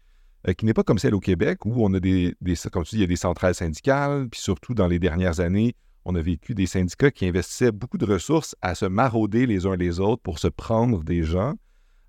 qui 0.54 0.64
n'est 0.64 0.74
pas 0.74 0.82
comme 0.82 0.98
celle 0.98 1.14
au 1.14 1.20
Québec, 1.20 1.64
où 1.64 1.84
on 1.84 1.92
a 1.94 2.00
des, 2.00 2.34
comme 2.72 2.84
tu 2.84 2.90
dis, 2.90 2.96
il 2.96 3.00
y 3.00 3.04
a 3.04 3.06
des 3.06 3.16
centrales 3.16 3.54
syndicales, 3.54 4.28
puis 4.28 4.40
surtout 4.40 4.74
dans 4.74 4.87
les 4.87 4.98
dernières 4.98 5.40
années, 5.40 5.74
on 6.04 6.14
a 6.14 6.22
vécu 6.22 6.54
des 6.54 6.66
syndicats 6.66 7.11
qui 7.11 7.26
investissaient 7.26 7.72
beaucoup 7.72 7.98
de 7.98 8.06
ressources 8.06 8.56
à 8.62 8.74
se 8.74 8.87
marauder 8.87 9.46
les 9.46 9.66
uns 9.66 9.76
les 9.76 10.00
autres 10.00 10.22
pour 10.22 10.38
se 10.38 10.48
prendre 10.48 11.04
des 11.04 11.22
gens. 11.22 11.54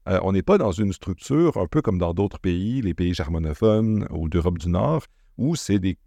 Euh, 0.08 0.20
on 0.24 0.32
n'est 0.32 0.42
pas 0.42 0.58
dans 0.58 0.72
une 0.72 0.94
structure 0.94 1.58
un 1.58 1.68
peu 1.68 1.82
comme 1.82 1.98
dans 1.98 2.14
d'autres 2.14 2.40
pays, 2.40 2.82
les 2.82 2.94
pays 2.94 3.14
germanophones 3.14 4.08
ou 4.12 4.30
d'Europe 4.30 4.58
du 4.58 4.70
Nord, 4.70 5.04
où 5.38 5.56
c'est 5.56 5.80
des 5.80 5.98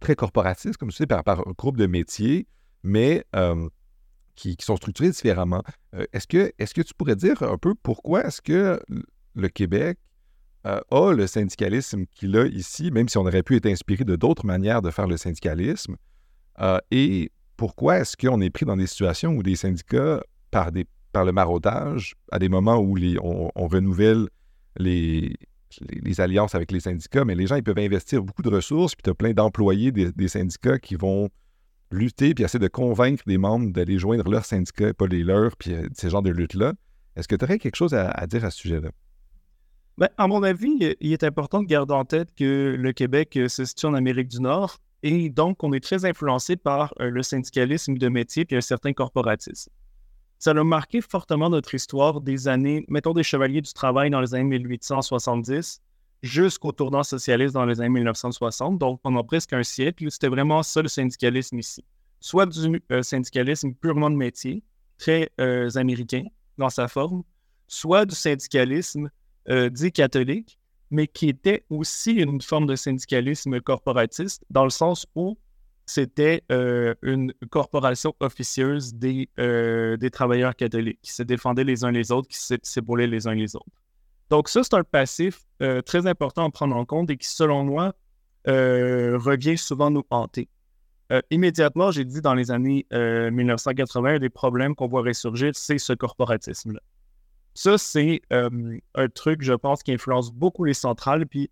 très 0.00 0.14
corporatistes, 0.14 0.76
comme 0.76 0.90
tu 0.90 0.96
sais, 0.96 1.06
par, 1.06 1.24
par 1.24 1.42
groupe 1.56 1.76
de 1.76 1.86
métiers, 1.86 2.46
mais 2.82 3.24
euh, 3.34 3.68
qui, 4.34 4.56
sont 4.60 4.76
structurés 4.76 5.10
différemment. 5.10 5.62
Euh, 5.94 6.06
est-ce, 6.12 6.26
que, 6.26 6.52
est-ce 6.58 6.74
que 6.74 6.82
tu 6.82 6.94
pourrais 6.94 7.16
dire 7.16 7.42
un 7.42 7.58
peu 7.58 7.74
pourquoi 7.74 8.24
est-ce 8.26 8.40
que 8.40 8.80
le 9.34 9.48
Québec 9.48 9.98
a 10.64 11.12
le 11.12 11.26
syndicalisme 11.26 12.04
qu'il 12.06 12.36
a 12.36 12.46
ici, 12.46 12.90
même 12.90 13.08
si 13.08 13.18
on 13.18 13.22
aurait 13.22 13.42
pu 13.42 13.56
être 13.56 13.66
inspiré 13.66 14.04
de 14.04 14.16
d'autres 14.16 14.46
manières 14.46 14.82
de 14.82 14.90
faire 14.90 15.06
le 15.06 15.16
syndicalisme? 15.16 15.96
Euh, 16.60 16.78
et 16.90 17.30
pourquoi 17.56 17.98
est-ce 17.98 18.16
qu'on 18.16 18.40
est 18.40 18.50
pris 18.50 18.66
dans 18.66 18.76
des 18.76 18.86
situations 18.86 19.32
où 19.32 19.42
des 19.42 19.56
syndicats, 19.56 20.22
par, 20.50 20.70
le 20.72 21.32
maraudage, 21.32 22.14
à 22.30 22.38
des 22.38 22.48
moments 22.48 22.78
où 22.78 22.96
on, 23.22 23.68
renouvelle 23.68 24.28
les, 24.76 25.34
les, 25.80 26.20
alliances 26.20 26.54
avec 26.54 26.72
les 26.72 26.80
syndicats, 26.80 27.24
mais 27.24 27.34
les 27.34 27.46
gens 27.46 27.56
ils 27.56 27.62
peuvent 27.62 27.78
investir 27.78 28.22
beaucoup 28.22 28.42
de 28.42 28.48
ressources, 28.48 28.94
puis 28.94 29.02
tu 29.02 29.10
as 29.10 29.14
plein 29.14 29.32
d'employés 29.32 29.92
des, 29.92 30.28
syndicats 30.28 30.78
qui 30.78 30.94
vont 30.94 31.28
lutter 31.90 32.34
puis 32.34 32.44
essayer 32.44 32.58
de 32.58 32.68
convaincre 32.68 33.22
des 33.26 33.38
membres 33.38 33.70
d'aller 33.70 33.98
joindre 33.98 34.28
leur 34.30 34.44
syndicat 34.44 34.88
et 34.88 34.92
pas 34.92 35.06
les 35.06 35.22
leurs, 35.22 35.56
puis 35.56 35.74
euh, 35.74 35.86
ces 35.94 36.10
genres 36.10 36.22
de 36.22 36.30
luttes-là. 36.30 36.72
Est-ce 37.16 37.28
que 37.28 37.36
tu 37.36 37.44
aurais 37.44 37.58
quelque 37.58 37.76
chose 37.76 37.92
à, 37.92 38.26
dire 38.26 38.44
à 38.44 38.50
ce 38.50 38.58
sujet-là? 38.58 38.90
Ben, 40.02 40.08
à 40.18 40.26
mon 40.26 40.42
avis, 40.42 40.96
il 41.00 41.12
est 41.12 41.22
important 41.22 41.62
de 41.62 41.68
garder 41.68 41.94
en 41.94 42.04
tête 42.04 42.34
que 42.34 42.74
le 42.76 42.92
Québec 42.92 43.36
euh, 43.36 43.46
se 43.46 43.64
situe 43.64 43.86
en 43.86 43.94
Amérique 43.94 44.26
du 44.26 44.40
Nord 44.40 44.78
et 45.04 45.30
donc, 45.30 45.62
on 45.62 45.72
est 45.72 45.78
très 45.78 46.04
influencé 46.04 46.56
par 46.56 46.92
euh, 46.98 47.08
le 47.08 47.22
syndicalisme 47.22 47.96
de 47.96 48.08
métier 48.08 48.44
et 48.50 48.56
un 48.56 48.60
certain 48.60 48.92
corporatisme. 48.92 49.70
Ça 50.40 50.50
a 50.50 50.64
marqué 50.64 51.02
fortement 51.02 51.50
notre 51.50 51.72
histoire 51.76 52.20
des 52.20 52.48
années, 52.48 52.84
mettons 52.88 53.12
des 53.12 53.22
chevaliers 53.22 53.60
du 53.60 53.72
travail 53.72 54.10
dans 54.10 54.20
les 54.20 54.34
années 54.34 54.58
1870 54.58 55.80
jusqu'au 56.24 56.72
tournant 56.72 57.04
socialiste 57.04 57.54
dans 57.54 57.64
les 57.64 57.80
années 57.80 58.00
1960. 58.00 58.78
Donc, 58.80 59.00
pendant 59.02 59.22
presque 59.22 59.52
un 59.52 59.62
siècle, 59.62 60.10
c'était 60.10 60.26
vraiment 60.26 60.64
ça 60.64 60.82
le 60.82 60.88
syndicalisme 60.88 61.60
ici. 61.60 61.84
Soit 62.18 62.46
du 62.46 62.82
euh, 62.90 63.04
syndicalisme 63.04 63.72
purement 63.74 64.10
de 64.10 64.16
métier, 64.16 64.64
très 64.98 65.30
américain 65.76 66.24
dans 66.58 66.70
sa 66.70 66.88
forme, 66.88 67.22
soit 67.68 68.04
du 68.04 68.16
syndicalisme 68.16 69.08
dit 69.48 69.92
catholique, 69.92 70.58
mais 70.90 71.06
qui 71.06 71.28
était 71.28 71.64
aussi 71.70 72.12
une 72.12 72.40
forme 72.40 72.66
de 72.66 72.76
syndicalisme 72.76 73.60
corporatiste, 73.60 74.44
dans 74.50 74.64
le 74.64 74.70
sens 74.70 75.06
où 75.14 75.38
c'était 75.86 76.42
euh, 76.52 76.94
une 77.02 77.32
corporation 77.50 78.14
officieuse 78.20 78.94
des, 78.94 79.28
euh, 79.38 79.96
des 79.96 80.10
travailleurs 80.10 80.54
catholiques 80.54 81.00
qui 81.02 81.12
se 81.12 81.22
défendaient 81.22 81.64
les 81.64 81.84
uns 81.84 81.90
les 81.90 82.12
autres, 82.12 82.28
qui 82.28 82.38
s'épaulaient 82.62 83.06
les 83.06 83.26
uns 83.26 83.34
les 83.34 83.56
autres. 83.56 83.66
Donc 84.30 84.48
ça, 84.48 84.62
c'est 84.62 84.74
un 84.74 84.84
passif 84.84 85.40
euh, 85.62 85.82
très 85.82 86.06
important 86.06 86.46
à 86.46 86.50
prendre 86.50 86.76
en 86.76 86.84
compte 86.84 87.10
et 87.10 87.16
qui, 87.16 87.28
selon 87.28 87.64
moi, 87.64 87.94
revient 88.46 89.56
souvent 89.56 89.90
nous 89.90 90.04
hanter. 90.10 90.48
immédiatement, 91.30 91.90
j'ai 91.92 92.04
dit 92.04 92.20
dans 92.20 92.34
les 92.34 92.50
années 92.50 92.86
1980, 92.90 94.18
des 94.18 94.30
problèmes 94.30 94.74
qu'on 94.74 94.88
voit 94.88 95.02
ressurgir, 95.02 95.52
c'est 95.54 95.78
ce 95.78 95.92
corporatisme-là. 95.92 96.80
Ça, 97.54 97.78
c'est 97.78 98.22
un 98.30 99.08
truc, 99.14 99.42
je 99.42 99.52
pense, 99.52 99.82
qui 99.82 99.92
influence 99.92 100.32
beaucoup 100.32 100.64
les 100.64 100.74
centrales, 100.74 101.26
puis 101.26 101.50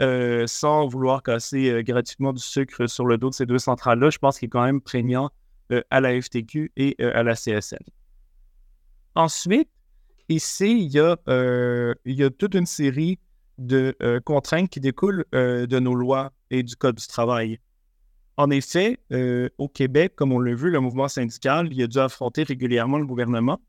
euh, 0.00 0.46
sans 0.46 0.86
vouloir 0.86 1.24
casser 1.24 1.70
euh, 1.70 1.82
gratuitement 1.82 2.32
du 2.32 2.40
sucre 2.40 2.86
sur 2.86 3.04
le 3.04 3.18
dos 3.18 3.30
de 3.30 3.34
ces 3.34 3.46
deux 3.46 3.58
centrales-là, 3.58 4.10
je 4.10 4.18
pense 4.18 4.38
qu'il 4.38 4.46
est 4.46 4.50
quand 4.50 4.64
même 4.64 4.80
prégnant 4.80 5.30
euh, 5.72 5.82
à 5.90 6.00
la 6.00 6.20
FTQ 6.20 6.70
et 6.76 6.94
à 7.02 7.24
la 7.24 7.34
CSN. 7.34 7.82
Ensuite, 9.16 9.68
ici, 10.28 10.84
il 10.84 10.92
y 10.92 11.00
a, 11.00 11.16
il 12.04 12.14
y 12.14 12.22
a 12.22 12.30
toute 12.30 12.54
une 12.54 12.66
série 12.66 13.18
de 13.58 13.96
contraintes 14.24 14.70
qui 14.70 14.78
découlent 14.78 15.24
de 15.32 15.78
nos 15.80 15.96
lois 15.96 16.32
et 16.50 16.62
du 16.62 16.76
Code 16.76 16.94
du 16.94 17.06
travail. 17.08 17.58
En 18.36 18.50
effet, 18.50 19.00
au 19.58 19.68
Québec, 19.68 20.12
comme 20.14 20.32
on 20.32 20.38
l'a 20.38 20.54
vu, 20.54 20.70
le 20.70 20.78
mouvement 20.78 21.08
syndical, 21.08 21.68
il 21.72 21.82
a 21.82 21.88
dû 21.88 21.98
affronter 21.98 22.44
régulièrement 22.44 22.98
le 22.98 23.06
gouvernement. 23.06 23.60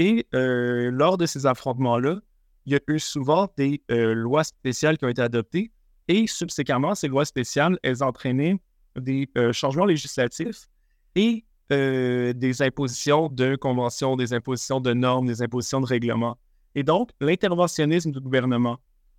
Et 0.00 0.26
lors 0.32 1.18
de 1.18 1.26
ces 1.26 1.44
affrontements-là, 1.44 2.20
il 2.64 2.72
y 2.72 2.76
a 2.76 2.80
eu 2.88 2.98
souvent 2.98 3.48
des 3.58 3.82
euh, 3.90 4.14
lois 4.14 4.44
spéciales 4.44 4.96
qui 4.96 5.04
ont 5.04 5.08
été 5.08 5.20
adoptées 5.20 5.72
et 6.08 6.26
subséquemment, 6.26 6.94
ces 6.94 7.06
lois 7.06 7.26
spéciales, 7.26 7.78
elles 7.82 8.02
entraînaient 8.02 8.56
des 8.96 9.28
euh, 9.36 9.52
changements 9.52 9.84
législatifs 9.84 10.68
et 11.14 11.44
euh, 11.70 12.32
des 12.32 12.62
impositions 12.62 13.28
de 13.28 13.56
conventions, 13.56 14.16
des 14.16 14.32
impositions 14.32 14.80
de 14.80 14.94
normes, 14.94 15.26
des 15.26 15.42
impositions 15.42 15.82
de 15.82 15.86
règlements. 15.86 16.38
Et 16.74 16.82
donc, 16.82 17.10
l'interventionnisme 17.20 18.10
du 18.10 18.20
gouvernement, 18.20 18.78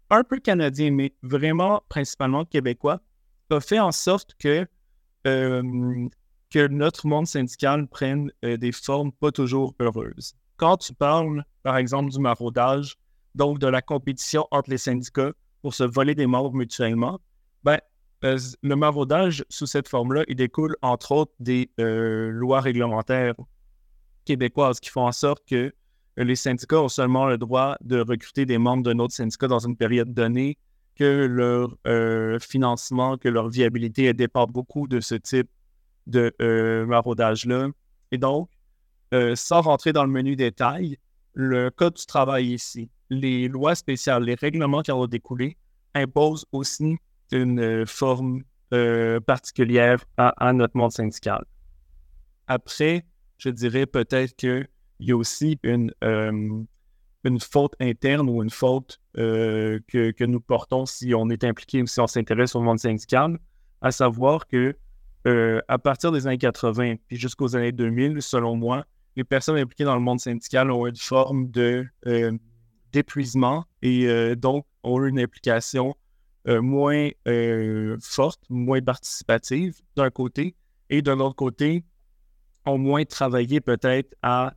un 0.09 0.23
peu 0.23 0.39
canadien, 0.39 0.89
mais 0.89 1.13
vraiment 1.21 1.83
principalement 1.89 2.43
québécois, 2.43 3.01
a 3.51 3.59
fait 3.59 3.79
en 3.79 3.91
sorte 3.91 4.33
que 4.39 4.65
notre 6.55 7.07
monde 7.07 7.27
syndical 7.27 7.87
prenne 7.87 8.31
des 8.41 8.71
formes 8.71 9.11
pas 9.11 9.31
toujours 9.31 9.75
heureuses. 9.79 10.33
Quand 10.61 10.77
tu 10.77 10.93
parles, 10.93 11.43
par 11.63 11.75
exemple, 11.77 12.11
du 12.11 12.19
maraudage, 12.19 12.95
donc 13.33 13.57
de 13.57 13.65
la 13.65 13.81
compétition 13.81 14.47
entre 14.51 14.69
les 14.69 14.77
syndicats 14.77 15.31
pour 15.63 15.73
se 15.73 15.83
voler 15.83 16.13
des 16.13 16.27
membres 16.27 16.53
mutuellement, 16.53 17.19
ben, 17.63 17.79
euh, 18.23 18.37
le 18.61 18.75
maraudage 18.75 19.43
sous 19.49 19.65
cette 19.65 19.87
forme-là, 19.87 20.23
il 20.27 20.35
découle 20.35 20.75
entre 20.83 21.13
autres 21.13 21.31
des 21.39 21.71
euh, 21.79 22.29
lois 22.29 22.61
réglementaires 22.61 23.33
québécoises 24.23 24.79
qui 24.79 24.91
font 24.91 25.07
en 25.07 25.11
sorte 25.11 25.43
que 25.47 25.73
les 26.15 26.35
syndicats 26.35 26.79
ont 26.83 26.89
seulement 26.89 27.25
le 27.25 27.39
droit 27.39 27.75
de 27.81 27.99
recruter 27.99 28.45
des 28.45 28.59
membres 28.59 28.83
d'un 28.83 28.99
autre 28.99 29.15
syndicat 29.15 29.47
dans 29.47 29.65
une 29.65 29.75
période 29.75 30.13
donnée, 30.13 30.59
que 30.93 31.25
leur 31.25 31.75
euh, 31.87 32.37
financement, 32.37 33.17
que 33.17 33.29
leur 33.29 33.49
viabilité 33.49 34.13
dépend 34.13 34.45
beaucoup 34.45 34.87
de 34.87 34.99
ce 34.99 35.15
type 35.15 35.49
de 36.05 36.31
maraudage-là. 36.87 37.69
Et 38.11 38.19
donc, 38.19 38.49
sans 39.35 39.61
rentrer 39.61 39.93
dans 39.93 40.03
le 40.03 40.11
menu 40.11 40.35
détail, 40.35 40.97
le 41.33 41.69
Code 41.69 41.95
du 41.95 42.05
travail 42.05 42.53
ici, 42.53 42.89
les 43.09 43.47
lois 43.47 43.75
spéciales, 43.75 44.23
les 44.23 44.35
règlements 44.35 44.81
qui 44.81 44.91
en 44.91 45.01
ont 45.01 45.07
découlé 45.07 45.57
imposent 45.93 46.45
aussi 46.51 46.97
une 47.31 47.59
euh, 47.59 47.85
forme 47.85 48.43
euh, 48.73 49.19
particulière 49.19 50.03
à, 50.17 50.53
notre 50.53 50.77
monde 50.77 50.91
syndical. 50.91 51.43
Après, 52.47 53.05
je 53.37 53.49
dirais 53.49 53.85
peut-être 53.85 54.35
qu'il 54.35 54.67
y 54.99 55.11
a 55.11 55.17
aussi 55.17 55.59
une, 55.63 55.93
euh, 56.03 56.63
une 57.23 57.39
faute 57.39 57.73
interne 57.79 58.29
ou 58.29 58.41
une 58.43 58.49
faute 58.49 58.99
que, 59.15 59.81
que, 59.89 60.23
nous 60.23 60.39
portons 60.39 60.85
si 60.85 61.13
on 61.13 61.29
est 61.29 61.43
impliqué 61.43 61.81
ou 61.81 61.87
si 61.87 61.99
on 61.99 62.07
s'intéresse 62.07 62.55
au 62.55 62.61
monde 62.61 62.79
syndical, 62.79 63.37
à 63.81 63.91
savoir 63.91 64.47
que 64.47 64.77
à 65.67 65.77
partir 65.77 66.11
des 66.13 66.27
années 66.27 66.37
80 66.37 66.95
puis 67.07 67.17
jusqu'aux 67.17 67.55
années 67.57 67.73
2000, 67.73 68.21
selon 68.21 68.55
moi, 68.55 68.85
les 69.15 69.23
personnes 69.23 69.57
impliquées 69.57 69.83
dans 69.83 69.95
le 69.95 70.01
monde 70.01 70.19
syndical 70.19 70.71
ont 70.71 70.87
une 70.87 70.95
forme 70.95 71.49
de 71.49 71.87
d'épuisement 72.91 73.65
et 73.81 74.07
euh, 74.07 74.35
donc 74.35 74.65
ont 74.83 75.03
une 75.05 75.19
implication 75.19 75.95
euh, 76.47 76.61
moins 76.61 77.09
euh, 77.27 77.97
forte, 78.01 78.41
moins 78.49 78.81
participative 78.81 79.79
d'un 79.95 80.09
côté, 80.09 80.55
et 80.89 81.01
de 81.01 81.11
l'autre 81.11 81.35
côté, 81.35 81.85
ont 82.65 82.77
moins 82.77 83.05
travaillé 83.05 83.61
peut-être 83.61 84.15
à 84.21 84.53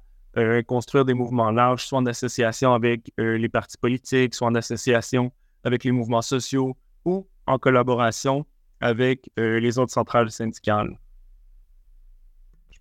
construire 0.67 1.05
des 1.05 1.15
mouvements 1.15 1.53
larges, 1.53 1.87
soit 1.87 2.01
en 2.01 2.07
association 2.07 2.75
avec 2.75 3.13
les 3.19 3.49
partis 3.49 3.79
politiques, 3.79 4.35
soit 4.35 4.49
en 4.49 4.57
association 4.57 5.31
avec 5.63 5.85
les 5.85 5.93
mouvements 5.93 6.23
sociaux 6.23 6.77
ou 7.05 7.29
en 7.47 7.57
collaboration 7.57 8.45
avec 8.81 9.31
les 9.37 9.79
autres 9.79 9.93
centrales 9.93 10.33
syndicales. 10.33 10.99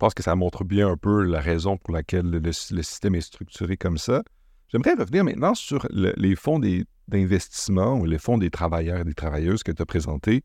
Pense 0.03 0.13
que 0.13 0.21
ça 0.21 0.35
montre 0.35 0.65
bien 0.65 0.89
un 0.89 0.97
peu 0.97 1.23
la 1.23 1.39
raison 1.39 1.77
pour 1.77 1.93
laquelle 1.93 2.29
le 2.29 2.51
système 2.51 3.15
est 3.15 3.21
structuré 3.21 3.77
comme 3.77 3.97
ça. 3.97 4.21
J'aimerais 4.67 4.95
revenir 4.95 5.23
maintenant 5.23 5.55
sur 5.55 5.87
les 5.93 6.35
fonds 6.35 6.59
d'investissement 7.07 7.93
ou 7.93 8.03
les 8.03 8.17
fonds 8.17 8.37
des 8.37 8.49
travailleurs 8.49 8.99
et 8.99 9.05
des 9.05 9.13
travailleuses 9.13 9.63
que 9.63 9.71
tu 9.71 9.81
as 9.81 9.85
présentés. 9.85 10.43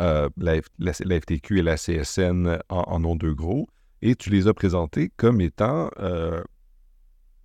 Euh, 0.00 0.28
la, 0.36 0.60
FTQ 0.92 1.60
et 1.60 1.62
la 1.62 1.76
CSN 1.76 2.58
en, 2.68 3.04
ont 3.04 3.14
deux 3.14 3.32
gros. 3.32 3.68
Et 4.02 4.16
tu 4.16 4.28
les 4.28 4.48
as 4.48 4.54
présentés 4.54 5.12
comme 5.16 5.40
étant 5.40 5.88
euh, 6.00 6.42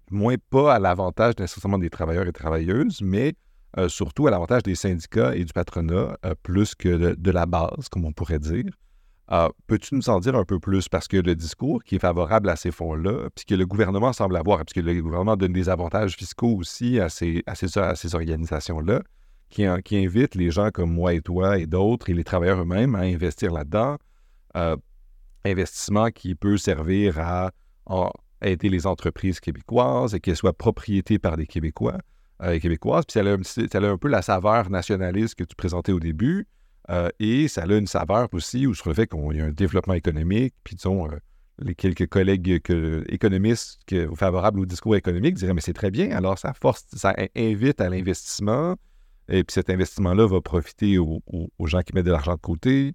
moins 0.09 0.37
pas 0.49 0.73
à 0.73 0.79
l'avantage 0.79 1.35
nécessairement 1.37 1.77
des 1.77 1.91
travailleurs 1.91 2.25
et 2.25 2.33
travailleuses, 2.33 3.01
mais 3.03 3.35
euh, 3.77 3.87
surtout 3.87 4.25
à 4.25 4.31
l'avantage 4.31 4.63
des 4.63 4.73
syndicats 4.73 5.35
et 5.35 5.45
du 5.45 5.53
patronat, 5.53 6.17
plus 6.41 6.73
que 6.73 7.13
de, 7.13 7.31
la 7.31 7.45
base, 7.45 7.87
comme 7.91 8.05
on 8.05 8.13
pourrait 8.13 8.39
dire. 8.39 8.65
Ah, 9.27 9.49
peux-tu 9.67 9.95
nous 9.95 10.09
en 10.09 10.19
dire 10.19 10.35
un 10.35 10.43
peu 10.43 10.59
plus? 10.59 10.89
Parce 10.89 11.07
que 11.07 11.17
le 11.17 11.35
discours 11.35 11.83
qui 11.83 11.95
est 11.95 11.99
favorable 11.99 12.49
à 12.49 12.55
ces 12.55 12.71
fonds-là, 12.71 13.29
puis 13.33 13.45
que 13.45 13.55
le 13.55 13.65
gouvernement 13.65 14.11
semble 14.11 14.35
avoir, 14.35 14.57
parce 14.57 14.73
que 14.73 14.81
le 14.81 15.01
gouvernement 15.01 15.37
donne 15.37 15.53
des 15.53 15.69
avantages 15.69 16.15
fiscaux 16.15 16.55
aussi 16.57 16.99
à 16.99 17.07
ces, 17.07 17.41
à 17.45 17.55
ces, 17.55 18.15
organisations-là, 18.15 19.01
qui, 19.49 19.65
qui 19.85 19.97
invitent 19.97 20.35
les 20.35 20.51
gens 20.51 20.69
comme 20.71 20.91
moi 20.91 21.13
et 21.13 21.21
toi 21.21 21.57
et 21.57 21.65
d'autres, 21.65 22.09
et 22.09 22.13
les 22.13 22.23
travailleurs 22.23 22.59
eux-mêmes, 22.61 22.95
à 22.95 23.01
investir 23.01 23.53
là-dedans. 23.53 23.97
Euh, 24.57 24.75
investissement 25.45 26.09
qui 26.09 26.35
peut 26.35 26.57
servir 26.57 27.19
à, 27.19 27.51
aider 28.41 28.69
les 28.69 28.87
entreprises 28.87 29.39
québécoises 29.39 30.15
et 30.15 30.19
qu'elles 30.19 30.35
soient 30.35 30.53
propriétées 30.53 31.19
par 31.19 31.37
des 31.37 31.45
Québécois 31.45 31.97
euh, 32.41 32.59
Québécoises. 32.59 33.05
Puis 33.05 33.21
ça 33.21 33.77
a, 33.79 33.85
un 33.85 33.97
peu 33.97 34.07
la 34.07 34.21
saveur 34.21 34.69
nationaliste 34.69 35.35
que 35.35 35.43
tu 35.43 35.55
présentais 35.55 35.91
au 35.91 35.99
début. 35.99 36.47
Euh, 36.91 37.09
et 37.19 37.47
ça 37.47 37.63
a 37.63 37.77
une 37.77 37.87
saveur 37.87 38.27
aussi 38.33 38.67
ou 38.67 38.73
sur 38.73 38.89
le 38.89 38.95
fait 38.95 39.07
qu'il 39.07 39.37
y 39.37 39.41
a 39.41 39.45
un 39.45 39.51
développement 39.51 39.93
économique. 39.93 40.53
Puis 40.63 40.75
disons, 40.75 41.09
euh, 41.09 41.15
les 41.59 41.73
quelques 41.73 42.07
collègues 42.07 42.61
économistes 43.07 43.79
favorables 44.15 44.59
au 44.59 44.65
discours 44.65 44.95
économique 44.95 45.35
diraient 45.35 45.53
Mais 45.53 45.61
c'est 45.61 45.73
très 45.73 45.91
bien, 45.91 46.11
alors 46.11 46.37
ça 46.37 46.53
force, 46.53 46.85
ça 46.93 47.15
invite 47.35 47.79
à 47.79 47.89
l'investissement. 47.89 48.75
Et 49.29 49.43
puis 49.43 49.53
cet 49.53 49.69
investissement-là 49.69 50.27
va 50.27 50.41
profiter 50.41 50.97
aux, 50.97 51.21
gens 51.65 51.81
qui 51.81 51.93
mettent 51.93 52.05
de 52.05 52.11
l'argent 52.11 52.33
de 52.33 52.41
côté. 52.41 52.93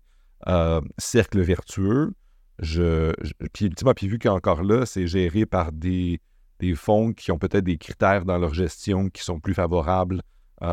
Euh, 0.48 0.80
cercle 0.98 1.40
vertueux. 1.40 2.12
Je, 2.58 3.12
puis, 3.52 3.70
puis 3.70 4.08
vu 4.08 4.18
qu'encore 4.18 4.62
là, 4.62 4.84
c'est 4.84 5.06
géré 5.06 5.46
par 5.46 5.72
des, 5.72 6.20
des 6.58 6.74
fonds 6.74 7.12
qui 7.12 7.30
ont 7.32 7.38
peut-être 7.38 7.64
des 7.64 7.78
critères 7.78 8.24
dans 8.24 8.38
leur 8.38 8.52
gestion 8.52 9.08
qui 9.08 9.22
sont 9.22 9.40
plus 9.40 9.54
favorables 9.54 10.22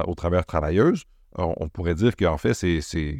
aux 0.08 0.16
travailleurs 0.16 0.46
travailleuses 0.46 1.04
on, 1.36 1.70
pourrait 1.70 1.96
dire 1.96 2.16
qu'en 2.16 2.38
fait, 2.38 2.54
c'est, 2.54 2.82
c'est, 2.82 3.20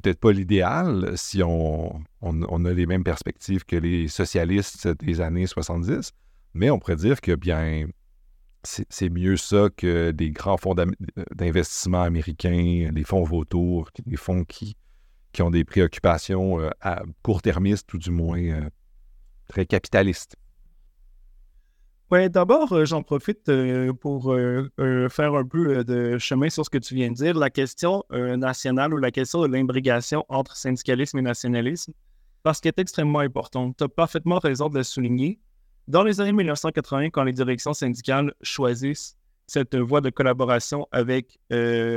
peut-être 0.00 0.20
pas 0.20 0.32
l'idéal 0.32 1.12
si 1.16 1.42
on, 1.42 2.02
a 2.22 2.72
les 2.72 2.86
mêmes 2.86 3.04
perspectives 3.04 3.64
que 3.64 3.76
les 3.76 4.08
socialistes 4.08 4.88
des 4.88 5.20
années 5.20 5.46
70, 5.46 6.12
mais 6.54 6.70
on 6.70 6.78
pourrait 6.78 6.96
dire 6.96 7.20
que 7.20 7.34
bien 7.34 7.86
c'est, 8.64 9.10
mieux 9.10 9.36
ça 9.36 9.68
que 9.76 10.12
des 10.12 10.30
grands 10.30 10.56
fonds 10.56 10.76
d'investissement 11.34 12.02
américains, 12.02 12.90
les 12.92 13.04
fonds 13.04 13.24
vautours, 13.24 13.90
des 14.06 14.16
fonds 14.16 14.44
qui, 14.44 14.76
qui 15.32 15.42
ont 15.42 15.50
des 15.50 15.64
préoccupations 15.64 16.60
euh, 16.60 16.70
à 16.80 17.02
court-termistes 17.22 17.92
ou 17.94 17.98
du 17.98 18.10
moins 18.10 18.40
euh, 18.40 18.70
très 19.48 19.66
capitalistes. 19.66 20.36
Oui, 22.12 22.28
d'abord, 22.28 22.70
euh, 22.74 22.84
j'en 22.84 23.02
profite 23.02 23.48
euh, 23.48 23.94
pour 23.94 24.34
euh, 24.34 24.68
faire 25.08 25.34
un 25.34 25.46
peu 25.46 25.82
de 25.82 26.18
chemin 26.18 26.50
sur 26.50 26.62
ce 26.62 26.68
que 26.68 26.76
tu 26.76 26.94
viens 26.94 27.08
de 27.08 27.14
dire, 27.14 27.38
la 27.38 27.48
question 27.48 28.04
nationale 28.10 28.92
ou 28.92 28.98
la 28.98 29.10
question 29.10 29.40
de 29.40 29.46
l'imbrigation 29.46 30.26
entre 30.28 30.54
syndicalisme 30.54 31.20
et 31.20 31.22
nationalisme, 31.22 31.94
parce 32.42 32.60
qu'elle 32.60 32.74
est 32.76 32.82
extrêmement 32.82 33.20
importante. 33.20 33.78
Tu 33.78 33.84
as 33.84 33.88
parfaitement 33.88 34.38
raison 34.40 34.68
de 34.68 34.76
le 34.76 34.82
souligner. 34.82 35.40
Dans 35.88 36.02
les 36.02 36.20
années 36.20 36.34
1980, 36.34 37.08
quand 37.08 37.24
les 37.24 37.32
directions 37.32 37.72
syndicales 37.72 38.34
choisissent 38.42 39.16
cette 39.46 39.74
voie 39.74 40.02
de 40.02 40.10
collaboration 40.10 40.86
avec, 40.92 41.38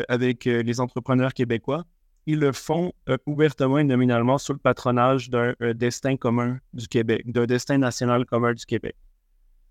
avec 0.07 0.45
les 0.45 0.80
entrepreneurs 0.80 1.34
québécois, 1.34 1.84
ils 2.26 2.39
le 2.39 2.53
font 2.53 2.93
ouvertement 3.26 3.80
et 3.80 3.84
nominalement 3.84 4.38
sous 4.38 4.53
le 4.53 4.59
patronage 4.59 5.30
d'un 5.30 5.55
destin 5.74 6.16
commun 6.16 6.57
du 6.74 6.88
Québec, 6.88 7.30
d'un 7.30 7.47
destin 7.47 7.78
national 7.78 8.26
commun 8.26 8.53
du 8.53 8.66
Québec. 8.66 8.95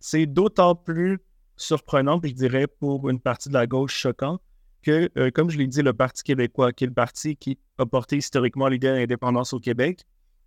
C'est 0.07 0.27
d'autant 0.27 0.75
plus 0.75 1.19
surprenant, 1.57 2.21
je 2.23 2.33
dirais 2.33 2.67
pour 2.67 3.09
une 3.09 3.19
partie 3.19 3.49
de 3.49 3.55
la 3.55 3.67
gauche 3.67 3.95
choquant, 3.95 4.39
que, 4.83 5.09
euh, 5.17 5.31
comme 5.31 5.49
je 5.49 5.57
l'ai 5.57 5.67
dit, 5.67 5.81
le 5.81 5.95
Parti 5.95 6.23
québécois, 6.23 6.75
qui 6.75 6.85
est 6.85 6.89
le 6.89 6.93
parti 6.93 7.37
qui 7.37 7.59
a 7.79 7.87
porté 7.87 8.19
historiquement 8.19 8.69
l'idée 8.69 8.89
de 8.89 8.93
l'indépendance 8.93 9.55
au 9.55 9.61
Québec, 9.61 10.03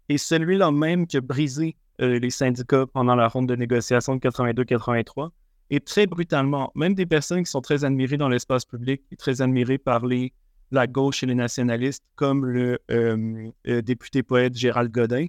est 0.09 0.19
celui-là 0.19 0.71
même 0.71 1.07
qui 1.07 1.17
a 1.17 1.21
brisé 1.21 1.75
euh, 2.01 2.19
les 2.19 2.29
syndicats 2.29 2.85
pendant 2.85 3.15
la 3.15 3.27
ronde 3.27 3.49
de 3.49 3.55
négociation 3.55 4.15
de 4.15 4.19
82-83. 4.19 5.31
Et 5.71 5.79
très 5.79 6.05
brutalement, 6.05 6.71
même 6.75 6.93
des 6.93 7.07
personnes 7.07 7.43
qui 7.43 7.49
sont 7.49 7.61
très 7.61 7.83
admirées 7.83 8.17
dans 8.17 8.29
l'espace 8.29 8.63
public 8.63 9.01
très 9.17 9.41
admirées 9.41 9.79
par 9.79 10.03
la 10.69 10.85
gauche 10.85 11.23
et 11.23 11.25
les 11.25 11.33
nationalistes, 11.33 12.03
comme 12.13 12.45
le 12.45 12.77
euh, 12.91 13.49
député 13.65 14.21
poète 14.21 14.55
Gérald 14.55 14.91
Godin, 14.91 15.25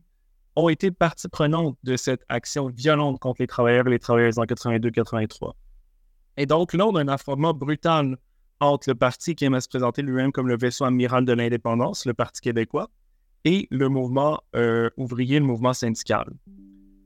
ont 0.58 0.68
été 0.68 0.90
partie 0.90 1.28
prenante 1.28 1.78
de 1.84 1.96
cette 1.96 2.24
action 2.28 2.66
violente 2.66 3.20
contre 3.20 3.40
les 3.40 3.46
travailleurs 3.46 3.86
et 3.86 3.90
les 3.90 3.98
travailleuses 4.00 4.40
en 4.40 4.44
82-83. 4.44 5.52
Et 6.36 6.46
donc 6.46 6.72
là, 6.72 6.86
on 6.86 6.96
a 6.96 7.00
un 7.00 7.08
affrontement 7.08 7.54
brutal 7.54 8.18
entre 8.58 8.90
le 8.90 8.96
parti 8.96 9.36
qui 9.36 9.44
aime 9.44 9.58
se 9.60 9.68
présenter 9.68 10.02
lui-même 10.02 10.32
comme 10.32 10.48
le 10.48 10.58
vaisseau 10.58 10.84
amiral 10.84 11.24
de 11.24 11.32
l'indépendance, 11.32 12.06
le 12.06 12.12
Parti 12.12 12.40
québécois, 12.40 12.90
et 13.44 13.68
le 13.70 13.88
mouvement 13.88 14.40
euh, 14.56 14.90
ouvrier, 14.96 15.38
le 15.38 15.44
mouvement 15.44 15.72
syndical. 15.72 16.28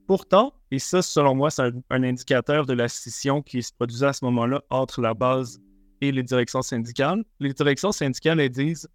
Pourtant, 0.07 0.53
et 0.71 0.79
ça, 0.79 1.03
selon 1.03 1.35
moi, 1.35 1.51
c'est 1.51 1.71
un, 1.91 2.03
indicateur 2.03 2.65
de 2.65 2.73
la 2.73 2.87
scission 2.87 3.43
qui 3.43 3.61
se 3.61 3.71
produisait 3.71 4.07
à 4.07 4.13
ce 4.13 4.25
moment-là 4.25 4.63
entre 4.71 4.99
la 4.99 5.13
base 5.13 5.61
et 6.01 6.11
les 6.11 6.23
directions 6.23 6.63
syndicales. 6.63 7.23
Les 7.39 7.53
directions 7.53 7.91
syndicales, 7.91 8.39
elles 8.39 8.49
disent, 8.49 8.89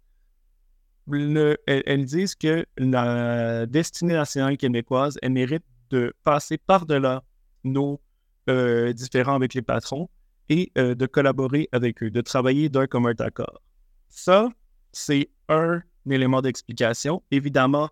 elles, 1.13 2.05
disent 2.05 2.35
que 2.35 2.65
la 2.77 3.65
destinée 3.65 4.13
nationale 4.13 4.57
québécoise, 4.57 5.17
elle 5.21 5.31
mérite 5.31 5.63
de 5.89 6.13
passer 6.23 6.57
par-delà 6.57 7.23
nos 7.63 7.99
euh, 8.49 8.93
différends 8.93 9.35
avec 9.35 9.53
les 9.53 9.61
patrons 9.61 10.09
et 10.49 10.71
euh, 10.77 10.95
de 10.95 11.05
collaborer 11.05 11.69
avec 11.71 12.01
eux, 12.01 12.09
de 12.09 12.21
travailler 12.21 12.69
d'un 12.69 12.87
commun 12.87 13.13
accord. 13.19 13.61
Ça, 14.09 14.49
c'est 14.91 15.29
un 15.49 15.81
élément 16.09 16.41
d'explication. 16.41 17.21
Évidemment, 17.31 17.89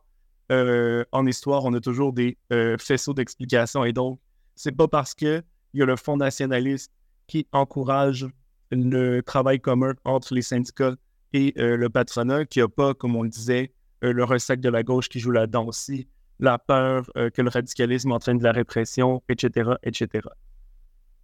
euh, 0.51 1.03
en 1.11 1.25
histoire, 1.25 1.65
on 1.65 1.73
a 1.73 1.79
toujours 1.79 2.13
des 2.13 2.37
faisceaux 2.79 3.13
d'explication 3.13 3.83
et 3.83 3.93
donc, 3.93 4.19
c'est 4.55 4.71
pas 4.71 4.87
parce 4.87 5.13
qu'il 5.13 5.43
y 5.73 5.81
a 5.81 5.85
le 5.85 5.95
Fonds 5.95 6.17
nationaliste 6.17 6.91
qui 7.27 7.45
encourage 7.51 8.25
le 8.71 9.21
travail 9.21 9.59
commun 9.59 9.93
entre 10.03 10.33
les 10.33 10.41
syndicats 10.41 10.95
et 11.37 11.53
le 11.57 11.89
patronat 11.89 12.45
qu'il 12.45 12.61
n'y 12.61 12.65
a 12.65 12.69
pas, 12.69 12.93
comme 12.93 13.15
on 13.15 13.23
le 13.23 13.29
disait, 13.29 13.71
le 14.01 14.23
ressac 14.23 14.59
de 14.59 14.69
la 14.69 14.83
gauche 14.83 15.09
qui 15.09 15.19
joue 15.19 15.31
là-dedans 15.31 15.65
aussi, 15.65 16.07
la 16.39 16.57
peur 16.57 17.09
que 17.15 17.41
le 17.41 17.49
radicalisme 17.49 18.11
entraîne 18.11 18.37
de 18.37 18.43
la 18.43 18.51
répression, 18.51 19.23
etc., 19.29 19.71
etc 19.83 20.27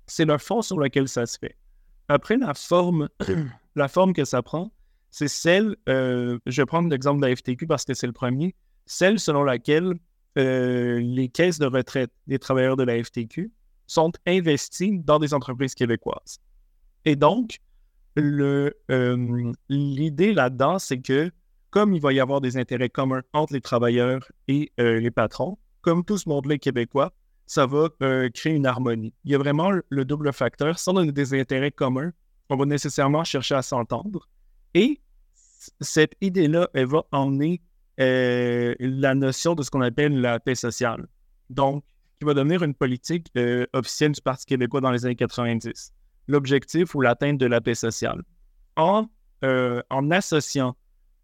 c'est 0.08 0.26
le 0.26 0.38
fond 0.38 0.62
sur 0.62 0.80
lequel 0.80 1.08
ça 1.08 1.26
se 1.26 1.38
fait. 1.38 1.56
Après, 2.08 2.38
la 2.38 2.54
forme, 2.54 3.10
la 3.76 3.88
forme 3.88 4.14
que 4.14 4.26
ça 4.26 4.42
prend, 4.42 4.72
c'est 5.10 5.28
celle, 5.28 5.76
euh, 5.90 6.40
je 6.46 6.62
vais 6.62 6.66
prendre 6.66 6.90
l'exemple 6.90 7.22
de 7.22 7.28
la 7.28 7.36
FTQ 7.36 7.68
parce 7.68 7.86
que 7.86 7.94
c'est 7.94 8.08
le 8.08 8.14
premier, 8.14 8.56
celle 8.86 9.20
selon 9.20 9.44
laquelle 9.44 9.94
euh, 10.38 11.00
les 11.00 11.30
caisses 11.30 11.60
de 11.60 11.68
retraite 11.68 12.12
des 12.28 12.40
travailleurs 12.40 12.76
de 12.76 12.84
la 12.84 13.02
FTQ 13.04 13.52
sont 13.86 14.12
investies 14.26 15.00
dans 15.00 15.20
des 15.20 15.34
entreprises 15.34 15.76
québécoises. 15.76 16.40
Et 17.06 17.16
donc, 17.16 17.60
euh, 18.18 18.70
l'idée 19.70 20.34
là-dedans, 20.34 20.80
c'est 20.80 21.02
que 21.02 21.32
comme 21.70 21.94
il 21.94 22.02
va 22.02 22.14
y 22.14 22.20
avoir 22.20 22.40
des 22.40 22.58
intérêts 22.58 22.90
communs 22.90 23.24
entre 23.34 23.54
les 23.54 23.62
travailleurs 23.62 24.22
et 24.48 24.72
les 24.78 25.10
patrons, 25.10 25.58
comme 25.82 26.06
tout 26.06 26.20
ce 26.20 26.30
monde-là 26.30 26.60
québécois, 26.60 27.14
ça 27.46 27.66
va 27.66 27.90
euh, 28.02 28.30
créer 28.30 28.54
une 28.54 28.66
harmonie. 28.66 29.14
Il 29.26 29.32
y 29.32 29.36
a 29.36 29.38
vraiment 29.38 29.72
le 29.88 30.06
double 30.06 30.34
facteur. 30.34 30.80
Si 30.80 30.90
on 30.90 30.98
a 30.98 31.06
des 31.06 31.40
intérêts 31.40 31.72
communs, 31.72 32.12
on 32.50 32.56
va 32.56 32.66
nécessairement 32.66 33.24
chercher 33.24 33.56
à 33.56 33.62
s'entendre. 33.62 34.28
Et 34.74 35.02
cette 35.80 36.14
idée-là, 36.22 36.70
elle 36.74 36.88
va 36.88 37.04
emmener 37.12 37.62
euh, 38.00 38.76
la 38.80 39.14
notion 39.14 39.56
de 39.56 39.64
ce 39.64 39.70
qu'on 39.70 39.82
appelle 39.82 40.20
la 40.20 40.40
paix 40.40 40.56
sociale. 40.56 41.08
Donc, 41.50 41.84
qui 42.20 42.26
va 42.26 42.34
devenir 42.34 42.64
une 42.64 42.74
politique 42.74 43.28
euh, 43.38 43.66
officielle 43.74 44.14
du 44.14 44.22
Parti 44.22 44.46
québécois 44.46 44.82
dans 44.82 44.92
les 44.92 45.06
années 45.06 45.16
90. 45.16 45.94
L'objectif 46.28 46.96
ou 46.96 47.02
l'atteinte 47.02 47.38
de 47.38 47.46
la 47.46 47.62
paix 47.62 47.76
sociale. 47.76 48.22
En, 48.76 49.08
en 49.44 50.12
associant, 50.12 50.76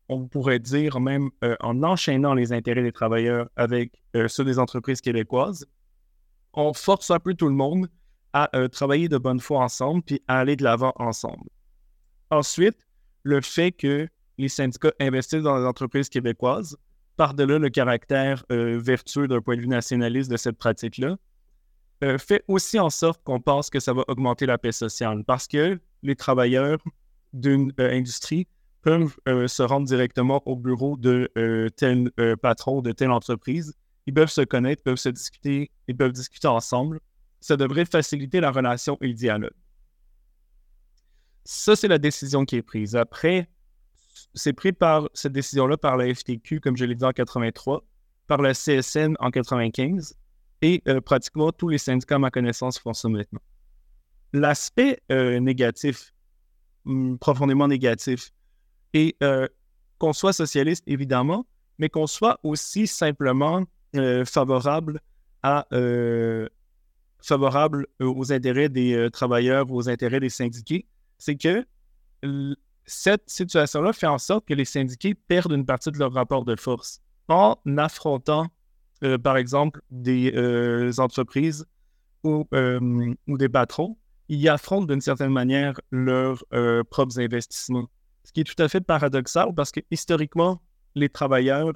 on 0.10 0.28
pourrait 0.28 0.60
dire 0.60 1.00
même 1.00 1.30
en 1.62 1.84
enchaînant 1.84 2.34
les 2.34 2.52
intérêts 2.52 2.84
des 2.84 2.92
travailleurs 2.92 3.50
avec 3.56 4.02
ceux 4.28 4.44
des 4.44 4.60
entreprises 4.60 5.02
québécoises, 5.02 5.66
on 6.54 6.74
force 6.74 7.12
un 7.12 7.20
peu 7.20 7.34
tout 7.34 7.48
le 7.48 7.56
monde 7.56 7.88
à 8.34 8.56
euh, 8.56 8.68
travailler 8.68 9.10
de 9.10 9.18
bonne 9.18 9.40
foi 9.40 9.60
ensemble 9.60 10.04
puis 10.04 10.22
à 10.28 10.40
aller 10.40 10.56
de 10.56 10.64
l'avant 10.64 10.94
ensemble. 10.98 11.50
Ensuite, 12.30 12.88
le 13.24 13.42
fait 13.42 13.72
que 13.72 14.08
les 14.38 14.50
syndicats 14.50 14.94
investissent 15.00 15.44
dans 15.44 15.58
les 15.58 15.66
entreprises 15.66 16.10
québécoises, 16.10 16.78
par-delà 17.18 17.58
le 17.58 17.70
caractère 17.70 18.46
euh, 18.52 18.80
vertueux 18.80 19.28
d'un 19.28 19.42
point 19.42 19.56
de 19.56 19.62
vue 19.62 19.68
nationaliste 19.68 20.32
de 20.32 20.38
cette 20.38 20.58
pratique-là, 20.58 21.18
euh, 22.04 22.18
fait 22.18 22.44
aussi 22.48 22.80
en 22.80 22.90
sorte 22.90 23.24
qu'on 23.24 23.40
pense 23.40 23.70
que 23.70 23.80
ça 23.80 23.94
va 23.94 24.04
augmenter 24.08 24.46
la 24.46 24.58
paix 24.58 24.72
sociale 24.72 25.24
parce 25.26 25.48
que 25.48 25.80
les 26.04 26.16
travailleurs 26.16 26.80
d'une 27.34 27.74
industrie 27.78 28.48
peuvent 28.82 29.18
se 29.26 29.62
rendre 29.62 29.86
directement 29.86 30.42
au 30.46 30.56
bureau 30.56 30.96
de 30.98 31.30
tel 31.76 32.10
patron, 32.42 32.82
de 32.82 32.94
telle 32.94 33.12
entreprise 33.12 33.74
ils 34.10 34.14
peuvent 34.14 34.32
se 34.32 34.42
connaître, 34.42 34.82
peuvent 34.82 34.96
se 34.98 35.10
discuter, 35.10 35.70
ils 35.88 35.96
peuvent 35.96 36.12
discuter 36.12 36.48
ensemble. 36.48 37.00
Ça 37.42 37.58
devrait 37.58 37.86
faciliter 37.86 38.40
la 38.40 38.50
relation 38.50 38.98
et 39.02 39.08
le 39.08 39.14
dialogue. 39.14 39.54
Ça, 41.46 41.76
c'est 41.76 41.88
la 41.88 42.00
décision 42.00 42.44
qui 42.44 42.56
est 42.56 42.64
prise. 42.64 42.96
Après, 42.96 43.48
c'est 44.34 44.54
pris 44.54 44.74
par 44.74 45.10
cette 45.14 45.34
décision-là 45.34 45.78
par 45.78 45.96
la 45.96 46.12
FTQ, 46.12 46.60
comme 46.60 46.76
je 46.76 46.86
l'ai 46.86 46.96
dit 46.96 47.06
en 47.06 47.12
83, 47.12 47.86
par 48.26 48.42
la 48.42 48.54
CSN 48.54 49.16
en 49.20 49.30
95, 49.30 50.18
et 50.62 50.82
euh, 50.88 51.02
pratiquement 51.02 51.52
tous 51.52 51.70
les 51.70 51.78
syndicats, 51.78 52.16
à 52.16 52.20
ma 52.20 52.32
connaissance, 52.32 52.80
font 52.80 52.94
ça 52.94 53.10
maintenant. 53.10 53.42
L'aspect 54.34 55.02
euh, 55.12 55.40
négatif, 55.40 56.14
hum, 56.86 57.18
profondément 57.18 57.68
négatif, 57.68 58.32
et 58.94 59.16
euh, 59.24 59.48
qu'on 59.98 60.14
soit 60.14 60.34
socialiste, 60.34 60.84
évidemment, 60.88 61.46
mais 61.78 61.90
qu'on 61.90 62.08
soit 62.08 62.40
aussi 62.44 62.88
simplement 62.88 63.64
favorable 64.26 65.02
à 65.42 65.66
favorable 67.22 67.88
aux 68.00 68.32
intérêts 68.32 68.70
des 68.70 69.10
travailleurs, 69.12 69.72
aux 69.72 69.90
intérêts 69.90 70.20
des 70.20 70.30
syndiqués, 70.30 70.86
c'est 71.18 71.36
que 71.36 71.66
cette 72.86 73.30
situation-là 73.30 73.94
fait 73.94 74.08
en 74.08 74.18
sorte 74.18 74.48
que 74.48 74.54
les 74.54 74.66
syndiqués 74.66 75.16
perdent 75.16 75.54
une 75.54 75.66
partie 75.66 75.92
de 75.92 75.98
leur 75.98 76.14
rapport 76.14 76.46
de 76.46 76.56
force 76.56 77.02
en 77.30 77.56
affrontant, 77.78 78.48
par 79.24 79.38
exemple, 79.38 79.82
des 79.92 81.00
entreprises 81.00 81.66
ou, 82.24 82.48
ou, 82.52 83.38
des 83.38 83.50
patrons. 83.50 83.98
Ils 84.28 84.48
affrontent 84.50 84.86
d'une 84.86 85.02
certaine 85.02 85.32
manière 85.32 85.80
leurs 85.92 86.44
propres 86.90 87.20
investissements. 87.20 87.88
Ce 88.24 88.32
qui 88.32 88.42
est 88.42 88.44
tout 88.44 88.62
à 88.62 88.68
fait 88.68 88.82
paradoxal 88.82 89.54
parce 89.56 89.72
que 89.72 89.80
historiquement, 89.90 90.62
les 90.96 91.10
travailleurs 91.10 91.74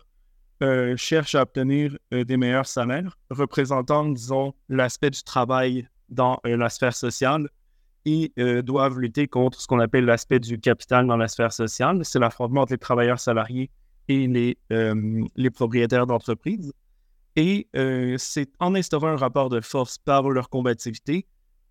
euh, 0.62 0.96
cherchent 0.96 1.36
à 1.36 1.42
obtenir 1.42 1.98
euh, 2.14 2.24
des 2.24 2.38
meilleurs 2.38 2.68
salaires, 2.68 3.18
représentant, 3.30 4.08
disons, 4.08 4.54
l'aspect 4.70 5.10
du 5.10 5.24
travail 5.24 5.88
dans 6.10 6.40
euh, 6.46 6.56
la 6.56 6.70
sphère 6.70 6.96
sociale 6.96 7.50
et 8.06 8.34
doivent 8.64 9.00
lutter 9.00 9.30
contre 9.30 9.62
ce 9.62 9.66
qu'on 9.66 9.80
appelle 9.80 10.04
l'aspect 10.04 10.42
du 10.42 10.60
capital 10.60 11.08
dans 11.08 11.16
la 11.16 11.30
sphère 11.30 11.54
sociale. 11.54 12.04
C'est 12.04 12.20
l'affrontement 12.20 12.64
entre 12.64 12.74
les 12.74 12.78
travailleurs 12.78 13.18
salariés 13.18 13.70
et 14.10 14.28
les, 14.28 14.58
les 15.38 15.50
propriétaires 15.50 16.06
d'entreprises. 16.06 16.74
Et 17.36 17.68
c'est 18.18 18.50
en 18.60 18.76
instaurant 18.76 19.08
un 19.08 19.18
rapport 19.18 19.50
de 19.50 19.62
force 19.62 19.98
par 19.98 20.30
leur 20.30 20.50
combativité, 20.50 21.26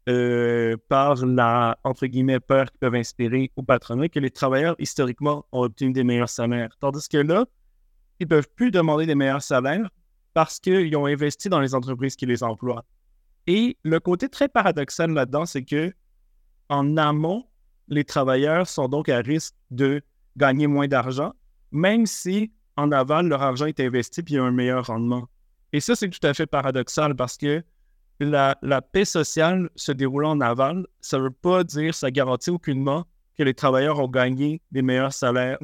par 0.07 1.25
la, 1.25 1.79
entre 1.85 2.07
guillemets, 2.07 2.41
peur 2.41 2.71
qu'ils 2.71 2.81
peuvent 2.81 2.95
inspirer 2.95 3.53
au 3.57 3.63
patronat, 3.63 4.09
que 4.09 4.19
les 4.19 4.31
travailleurs, 4.31 4.75
historiquement, 4.79 5.47
ont 5.53 5.63
obtenu 5.63 5.93
des 5.93 6.05
meilleurs 6.05 6.29
salaires. 6.29 6.77
Tandis 6.81 7.09
que 7.09 7.19
là, 7.19 7.45
ils 8.19 8.25
ne 8.25 8.29
peuvent 8.29 8.49
plus 8.57 8.71
demander 8.71 9.07
des 9.07 9.15
meilleurs 9.15 9.43
salaires 9.43 9.89
parce 10.35 10.59
qu'ils 10.59 10.97
ont 10.97 11.07
investi 11.07 11.49
dans 11.49 11.61
les 11.61 11.75
entreprises 11.75 12.17
qui 12.17 12.27
les 12.27 12.43
emploient. 12.43 12.85
Et 13.47 13.77
le 13.83 14.01
côté 14.01 14.29
très 14.29 14.49
paradoxal 14.49 15.11
là-dedans, 15.13 15.47
c'est 15.47 15.65
que 15.65 15.93
en 16.69 16.97
amont, 16.97 17.47
les 17.89 18.05
travailleurs 18.05 18.67
sont 18.67 18.89
donc 18.89 19.09
à 19.09 19.19
risque 19.19 19.55
de 19.71 20.01
gagner 20.37 20.67
moins 20.67 20.89
d'argent, 20.89 21.35
même 21.71 22.07
si 22.07 22.53
en 22.77 22.91
aval, 22.93 23.29
leur 23.29 23.43
argent 23.43 23.67
est 23.67 23.81
investi 23.81 24.21
et 24.21 24.25
il 24.27 24.35
y 24.35 24.39
a 24.39 24.45
un 24.45 24.51
meilleur 24.51 24.87
rendement. 24.87 25.29
Et 25.73 25.81
ça, 25.81 25.97
c'est 25.97 26.11
tout 26.11 26.25
à 26.27 26.35
fait 26.35 26.47
paradoxal 26.47 27.17
parce 27.17 27.37
que 27.37 27.65
la, 28.21 28.83
paix 28.93 29.05
sociale 29.05 29.71
se 29.75 29.93
déroulant 29.93 30.33
en 30.33 30.41
aval, 30.41 30.87
ça 31.01 31.19
ne 31.19 31.25
veut 31.25 31.31
pas 31.31 31.65
dire, 31.65 31.95
ça 31.95 32.11
garantit 32.11 32.51
aucunement 32.51 33.07
que 33.37 33.43
les 33.43 33.55
travailleurs 33.55 33.99
ont 33.99 34.09
gagné 34.09 34.61
des 34.71 34.83
meilleurs 34.83 35.13
salaires, 35.13 35.59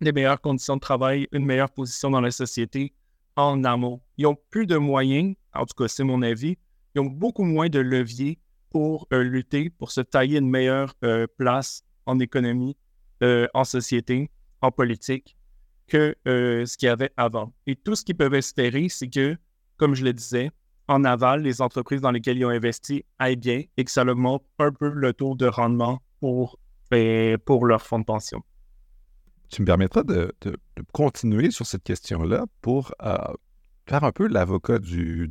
des 0.00 0.12
meilleures 0.12 0.40
conditions 0.40 0.76
de 0.76 0.80
travail, 0.80 1.28
une 1.32 1.44
meilleure 1.44 1.70
position 1.70 2.10
dans 2.10 2.20
la 2.20 2.30
société 2.30 2.92
en 3.36 3.62
amont. 3.64 4.00
Ils 4.16 4.26
ont 4.26 4.36
plus 4.50 4.66
de 4.66 4.76
moyens, 4.76 5.34
en 5.54 5.64
tout 5.64 5.74
cas 5.82 5.88
c'est 5.88 6.04
mon 6.04 6.22
avis, 6.22 6.58
ils 6.94 7.00
ont 7.00 7.06
beaucoup 7.06 7.44
moins 7.44 7.68
de 7.68 7.78
leviers 7.78 8.38
pour 8.70 9.06
euh, 9.12 9.22
lutter, 9.22 9.70
pour 9.70 9.92
se 9.92 10.00
tailler 10.00 10.38
une 10.38 10.50
meilleure 10.50 10.94
euh, 11.04 11.26
place 11.38 11.84
en 12.06 12.18
économie, 12.18 12.76
euh, 13.22 13.46
en 13.54 13.64
société, 13.64 14.30
en 14.60 14.70
politique 14.70 15.37
que 15.88 16.14
ce 16.24 16.76
qu'il 16.76 16.86
y 16.86 16.90
avait 16.90 17.10
avant. 17.16 17.52
Et 17.66 17.76
tout 17.76 17.94
ce 17.94 18.04
qu'ils 18.04 18.16
peuvent 18.16 18.34
espérer, 18.34 18.88
c'est 18.88 19.08
que, 19.08 19.36
comme 19.76 19.94
je 19.94 20.04
le 20.04 20.12
disais, 20.12 20.50
en 20.86 21.04
aval, 21.04 21.42
les 21.42 21.60
entreprises 21.60 22.00
dans 22.00 22.10
lesquelles 22.10 22.38
ils 22.38 22.44
ont 22.44 22.50
investi 22.50 23.04
aillent 23.18 23.36
bien 23.36 23.62
et 23.76 23.84
que 23.84 23.90
ça 23.90 24.04
augmente 24.04 24.44
un 24.58 24.72
peu 24.72 24.88
le 24.88 25.12
taux 25.12 25.34
de 25.34 25.46
rendement 25.46 26.00
pour, 26.20 26.58
ben, 26.90 27.36
pour 27.38 27.66
leur 27.66 27.82
fonds 27.82 27.98
de 27.98 28.04
pension. 28.04 28.42
Tu 29.50 29.62
me 29.62 29.66
permettras 29.66 30.02
de, 30.02 30.32
continuer 30.92 31.50
sur 31.50 31.66
cette 31.66 31.82
question-là 31.82 32.46
pour 32.60 32.92
faire 33.86 34.04
un 34.04 34.12
peu 34.12 34.28
l'avocat 34.28 34.78
du, 34.78 35.30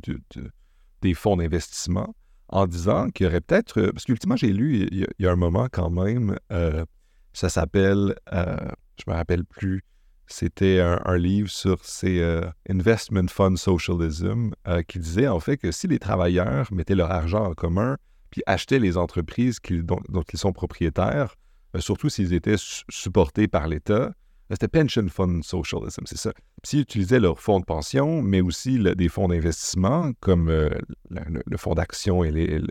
des 1.02 1.14
fonds 1.14 1.36
d'investissement 1.36 2.14
en 2.48 2.66
disant 2.66 3.10
qu'il 3.10 3.24
y 3.24 3.28
aurait 3.28 3.40
peut-être. 3.40 3.80
Euh, 3.80 3.92
parce 3.92 4.04
qu'ultimement, 4.04 4.36
j'ai 4.36 4.52
lu 4.52 4.88
il 4.90 5.06
y, 5.18 5.26
a, 5.26 5.32
un 5.32 5.36
moment 5.36 5.68
quand 5.70 5.90
même, 5.90 6.38
euh, 6.50 6.84
ça 7.32 7.48
s'appelle, 7.48 8.14
euh, 8.32 8.56
je 8.98 9.10
me 9.10 9.14
rappelle 9.14 9.44
plus, 9.44 9.84
c'était 10.28 10.80
un, 10.80 11.16
livre 11.16 11.48
sur 11.48 11.84
ces 11.84 12.22
Investment 12.68 13.28
Fund 13.28 13.56
Socialism 13.56 14.50
qui 14.86 14.98
disait 14.98 15.28
en 15.28 15.40
fait 15.40 15.56
que 15.56 15.72
si 15.72 15.86
les 15.86 15.98
travailleurs 15.98 16.72
mettaient 16.72 16.94
leur 16.94 17.10
argent 17.10 17.44
en 17.44 17.54
commun 17.54 17.96
puis 18.30 18.42
achetaient 18.46 18.78
les 18.78 18.96
entreprises 18.96 19.58
dont, 19.70 20.00
ils 20.32 20.38
sont 20.38 20.52
propriétaires, 20.52 21.34
surtout 21.78 22.08
s'ils 22.08 22.34
étaient 22.34 22.56
supportés 22.90 23.48
par 23.48 23.68
l'État, 23.68 24.12
c'était 24.50 24.68
Pension 24.68 25.06
Fund 25.08 25.42
Socialism, 25.44 26.04
c'est 26.06 26.16
ça. 26.16 26.32
S'ils 26.64 26.80
utilisaient 26.80 27.20
leurs 27.20 27.38
fonds 27.38 27.60
de 27.60 27.66
pension, 27.66 28.22
mais 28.22 28.40
aussi 28.40 28.78
des 28.96 29.08
fonds 29.08 29.28
d'investissement, 29.28 30.12
comme 30.20 30.48
euh, 30.48 30.70
le, 31.10 31.56
fonds 31.58 31.74
d'action 31.74 32.24
et 32.24 32.30
les, 32.30 32.62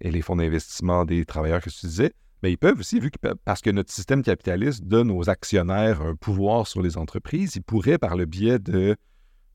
et 0.00 0.10
les 0.10 0.22
fonds 0.22 0.36
d'investissement 0.36 1.04
des 1.04 1.24
travailleurs 1.24 1.60
que 1.60 1.70
tu 1.70 1.86
disais, 1.86 2.12
mais 2.42 2.52
ils 2.52 2.58
peuvent 2.58 2.78
aussi, 2.78 3.00
vu 3.00 3.10
que 3.10 3.18
parce 3.44 3.60
que 3.60 3.70
notre 3.70 3.92
système 3.92 4.22
capitaliste 4.22 4.84
donne 4.84 5.10
aux 5.10 5.28
actionnaires 5.28 6.02
un 6.02 6.14
pouvoir 6.14 6.66
sur 6.66 6.82
les 6.82 6.96
entreprises, 6.96 7.56
ils 7.56 7.62
pourraient, 7.62 7.98
par 7.98 8.16
le 8.16 8.26
biais 8.26 8.58
de, 8.58 8.96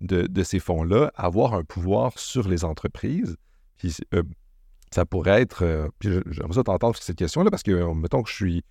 de, 0.02 0.44
ces 0.44 0.60
fonds-là, 0.60 1.12
avoir 1.16 1.54
un 1.54 1.64
pouvoir 1.64 2.20
sur 2.20 2.48
les 2.48 2.66
entreprises. 2.66 3.38
Euh, 4.14 4.24
ça 4.92 5.06
pourrait 5.06 5.42
être. 5.42 5.64
Euh, 5.64 5.88
puis 6.00 6.10
j'aimerais 6.30 6.54
ça 6.54 6.64
t'entendre 6.64 6.96
sur 6.96 7.04
cette 7.04 7.18
question-là, 7.18 7.50
parce 7.50 7.64
que, 7.64 7.94
mettons 7.94 8.22
que 8.22 8.30
je 8.30 8.36
suis 8.36 8.64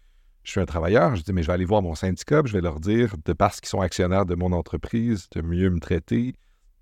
je 0.45 0.51
suis 0.51 0.61
un 0.61 0.67
travailleur, 0.67 1.15
je 1.15 1.23
dis, 1.23 1.33
mais 1.33 1.43
je 1.43 1.47
vais 1.47 1.53
aller 1.53 1.65
voir 1.65 1.83
mon 1.83 1.95
syndicat, 1.95 2.43
je 2.45 2.53
vais 2.53 2.61
leur 2.61 2.81
dire, 2.81 3.15
de 3.25 3.33
parce 3.33 3.61
qu'ils 3.61 3.69
sont 3.69 3.81
actionnaires 3.81 4.27
de 4.27 4.35
mon 4.35 4.53
entreprise, 4.53 5.29
de 5.31 5.41
mieux 5.41 5.71
me 5.71 5.79
traiter. 5.79 6.35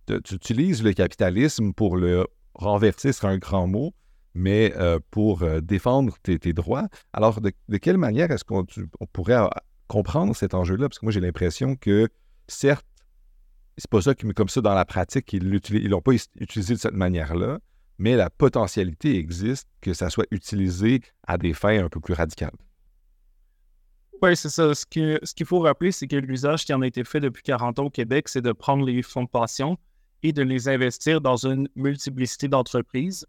tu 0.07 0.35
utilises 0.35 0.83
le 0.83 0.93
capitalisme 0.95 1.72
pour 1.74 1.97
le 1.97 2.26
renverser, 2.55 3.12
ce 3.12 3.26
un 3.26 3.37
grand 3.37 3.66
mot, 3.66 3.93
mais 4.35 4.72
euh, 4.76 4.99
pour 5.11 5.43
euh, 5.43 5.61
défendre 5.61 6.16
tes, 6.22 6.53
droits. 6.53 6.89
Alors, 7.12 7.41
de, 7.41 7.53
quelle 7.78 7.99
manière 7.99 8.31
est-ce 8.31 8.45
qu'on 8.45 8.66
pourrait 9.12 9.35
euh, 9.35 9.49
comprendre 9.89 10.35
cet 10.37 10.55
enjeu-là? 10.55 10.89
Parce 10.89 10.99
que 10.99 11.07
moi, 11.07 11.12
j'ai 11.12 11.20
l'impression 11.20 11.76
que, 11.76 12.09
certes, 12.49 12.87
c'est 13.76 13.91
pas 13.91 14.03
ça 14.03 14.14
qui, 14.14 14.26
comme 14.28 14.49
ça, 14.49 14.61
dans 14.61 14.74
la 14.74 14.85
pratique, 14.85 15.33
ils 15.33 15.49
ne 15.49 15.89
l'ont 15.89 16.03
pas 16.03 16.12
utilisé 16.39 16.74
de 16.74 16.78
cette 16.78 16.95
manière-là, 16.95 17.59
mais 17.99 18.16
la 18.16 18.31
potentialité 18.31 19.18
existe 19.18 19.68
que 19.81 19.95
ça 19.95 20.11
soit 20.11 20.26
utilisé 20.31 21.01
à 21.26 21.39
des 21.39 21.53
fins 21.53 21.85
un 21.85 21.89
peu 21.89 22.01
plus 22.01 22.14
radicales. 22.14 22.57
Oui, 24.22 24.37
c'est 24.37 24.51
ça. 24.51 24.74
Ce 24.74 24.85
qu'il 24.85 25.47
faut 25.47 25.61
rappeler, 25.61 25.93
c'est 25.93 26.07
que 26.07 26.16
l'usage 26.16 26.66
qui 26.66 26.74
en 26.74 26.83
a 26.83 26.87
été 26.87 27.05
fait 27.05 27.20
depuis 27.20 27.43
40 27.43 27.78
ans 27.78 27.85
au 27.85 27.91
Québec, 27.91 28.28
c'est 28.28 28.43
de 28.43 28.53
prendre 28.53 28.85
les 28.85 29.03
fonds 29.03 29.24
de 29.24 29.28
pension 29.28 29.78
et 30.22 30.33
de 30.33 30.43
les 30.43 30.68
investir 30.68 31.22
dans 31.22 31.47
une 31.47 31.68
multiplicité 31.74 32.49
d'entreprises 32.49 33.26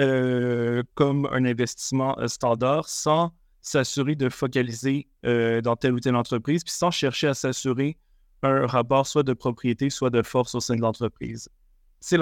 euh, 0.00 0.84
comme 0.94 1.28
un 1.32 1.44
investissement 1.44 2.16
euh, 2.20 2.28
standard 2.28 2.88
sans 2.88 3.32
s'assurer 3.62 4.14
de 4.14 4.28
focaliser 4.28 5.08
euh, 5.26 5.60
dans 5.60 5.74
telle 5.74 5.92
ou 5.92 5.98
telle 5.98 6.14
entreprise, 6.14 6.62
puis 6.62 6.72
sans 6.72 6.92
chercher 6.92 7.26
à 7.26 7.34
s'assurer 7.34 7.98
un 8.44 8.64
rapport 8.66 9.08
soit 9.08 9.24
de 9.24 9.32
propriété, 9.32 9.90
soit 9.90 10.10
de 10.10 10.22
force 10.22 10.54
au 10.54 10.60
sein 10.60 10.76
de 10.76 10.82
l'entreprise. 10.82 11.48
C'est 11.98 12.18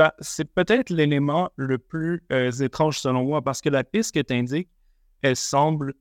peut-être 0.55 0.89
l'élément 0.89 1.51
le 1.57 1.77
plus 1.77 2.25
étrange 2.31 2.99
selon 2.99 3.25
moi, 3.25 3.43
parce 3.43 3.61
que 3.61 3.69
la 3.69 3.85
piste 3.85 4.15
que 4.15 4.21
tu 4.21 4.33
indiques, 4.33 4.71
elle 5.21 5.37
semble 5.37 5.93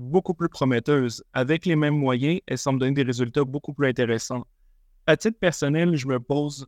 beaucoup 0.00 0.34
plus 0.34 0.48
prometteuse. 0.48 1.22
Avec 1.32 1.64
les 1.64 1.76
mêmes 1.76 1.96
moyens, 1.96 2.40
elle 2.48 2.58
semble 2.58 2.80
donner 2.80 2.94
des 2.94 3.04
résultats 3.04 3.44
beaucoup 3.44 3.72
plus 3.72 3.86
intéressants. 3.86 4.44
À 5.06 5.16
titre 5.16 5.38
personnel, 5.38 5.94
je 5.94 6.08
me 6.08 6.18
pose 6.18 6.66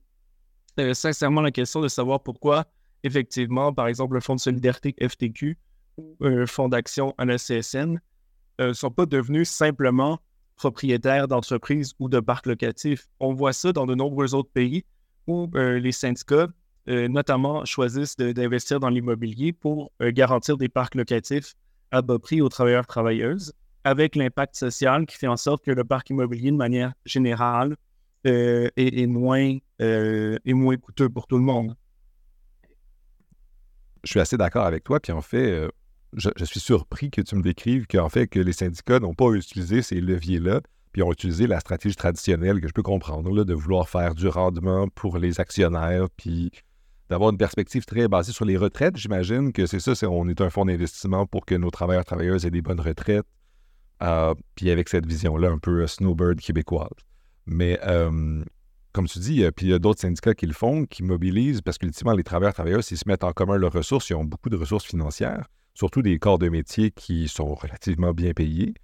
sincèrement 0.93 1.41
la 1.41 1.51
question 1.51 1.81
de 1.81 1.89
savoir 1.89 2.23
pourquoi, 2.23 2.67
effectivement, 3.05 3.73
par 3.73 3.89
exemple, 3.89 4.15
le 4.15 4.21
Fonds 4.21 4.35
de 4.35 4.41
solidarité 4.41 4.95
FTQ 5.01 5.59
ou 5.99 6.17
un 6.21 6.47
fonds 6.47 6.69
d'action 6.69 7.15
à 7.19 7.25
ne 7.25 7.37
euh, 8.61 8.75
sont 8.75 8.91
pas 8.91 9.07
devenus 9.07 9.49
simplement 9.49 10.21
propriétaires 10.57 11.29
d'entreprises 11.29 11.95
ou 11.99 12.09
de 12.09 12.21
parcs 12.21 12.47
locatifs. 12.47 13.09
On 13.21 13.35
voit 13.35 13.53
ça 13.53 13.73
dans 13.73 13.87
de 13.87 13.95
nombreux 13.95 14.35
autres 14.35 14.51
pays 14.53 14.85
où 15.27 15.49
les 15.55 15.93
syndicats, 15.93 16.49
notamment, 16.87 17.65
choisissent 17.65 18.17
d'investir 18.17 18.81
dans 18.81 18.89
l'immobilier 18.89 19.53
pour 19.53 19.93
garantir 20.01 20.57
des 20.57 20.69
parcs 20.69 20.97
locatifs 20.97 21.55
à 21.93 22.03
bas 22.03 22.19
prix 22.19 22.41
aux 22.41 22.49
travailleurs 22.49 22.87
travailleuses, 22.87 23.53
avec 23.85 24.17
l'impact 24.17 24.57
social 24.57 25.07
qui 25.07 25.17
fait 25.17 25.27
en 25.27 25.37
sorte 25.37 25.65
que 25.65 25.71
le 25.71 25.85
parc 25.85 26.11
immobilier, 26.11 26.51
de 26.51 26.57
manière 26.57 26.93
générale, 27.05 27.77
euh, 28.27 28.69
euh, 28.77 30.39
est 30.45 30.55
moins 30.55 30.77
coûteux 30.77 31.09
pour 31.09 31.27
tout 31.27 31.37
le 31.37 31.45
monde. 31.45 31.77
Je 34.05 34.11
suis 34.11 34.21
assez 34.21 34.37
d'accord 34.37 34.67
avec 34.67 34.85
toi, 34.85 35.01
puis 35.01 35.13
en 35.13 35.23
fait, 35.23 35.51
euh, 35.51 35.69
je, 36.15 36.45
suis 36.45 36.61
surpris 36.61 37.11
que 37.11 37.21
tu 37.21 37.37
me 37.37 37.43
décrives 37.43 37.87
qu'en 37.87 38.09
fait, 38.09 38.27
que 38.27 38.41
les 38.41 38.53
syndicats 38.53 38.99
n'ont 38.99 39.15
pas 39.15 39.31
utilisé 39.31 39.83
ces 39.83 40.01
leviers-là, 40.01 40.61
puis 40.93 41.03
ont 41.03 41.13
utilisé 41.13 41.47
la 41.47 41.61
stratégie 41.61 41.97
traditionnelle 41.97 42.61
que 42.61 42.69
je 42.69 42.73
peux 42.73 42.83
comprendre, 42.83 43.31
là, 43.31 43.45
de 43.45 43.55
vouloir 43.55 43.89
faire 43.89 44.15
du 44.15 44.29
rendement 44.29 44.89
pour 44.89 45.19
les 45.19 45.41
actionnaires, 45.41 46.09
puis 46.17 46.51
d'avoir 47.09 47.31
une 47.31 47.39
perspective 47.39 47.85
très 47.85 48.09
basée 48.09 48.33
sur 48.33 48.45
les 48.45 48.57
retraites. 48.57 48.97
J'imagine 48.97 49.53
que 49.53 49.67
c'est 49.67 49.81
ça, 49.81 49.95
c'est, 49.95 50.07
on 50.07 50.29
est 50.29 50.41
un 50.41 50.51
fonds 50.51 50.65
d'investissement 50.65 51.27
pour 51.27 51.47
que 51.47 51.55
nos 51.55 51.71
travailleurs 51.71 52.05
travailleuses 52.05 52.47
aient 52.47 52.51
des 52.51 52.63
bonnes 52.63 52.81
retraites. 52.81 53.27
Euh, 54.03 54.35
puis 54.57 54.71
avec 54.71 54.89
cette 54.89 55.07
vision-là, 55.07 55.49
un 55.51 55.59
peu 55.59 55.87
snowbird 55.87 56.41
québécoise. 56.41 56.89
Mais 57.47 57.79
euh, 57.87 58.43
comme 58.93 59.07
tu 59.07 59.19
dis, 59.19 59.45
puis 59.57 59.67
il 59.67 59.71
y 59.71 59.75
a 59.75 59.79
d'autres 59.79 60.01
syndicats 60.01 60.35
qui 60.35 60.47
le 60.47 60.53
font, 60.53 60.85
qui 60.85 61.03
mobilisent, 61.03 61.63
parce 61.63 61.79
qu'ultimement, 61.79 62.13
les 62.13 62.25
travailleurs 62.25 62.55
travailleuses, 62.55 62.87
s'ils 62.87 62.99
se 62.99 63.09
mettent 63.09 63.25
en 63.25 63.33
commun 63.33 63.57
leurs 63.57 63.73
ressources, 63.73 64.11
ils 64.11 64.15
ont 64.15 64.25
beaucoup 64.25 64.51
de 64.51 64.57
ressources 64.57 64.85
financières, 64.85 65.47
surtout 65.75 66.03
des 66.03 66.19
corps 66.19 66.39
de 66.39 66.49
métier 66.49 66.91
qui 66.91 67.29
sont 67.29 67.55
relativement 67.55 68.13
bien 68.13 68.33
payés. 68.33 68.75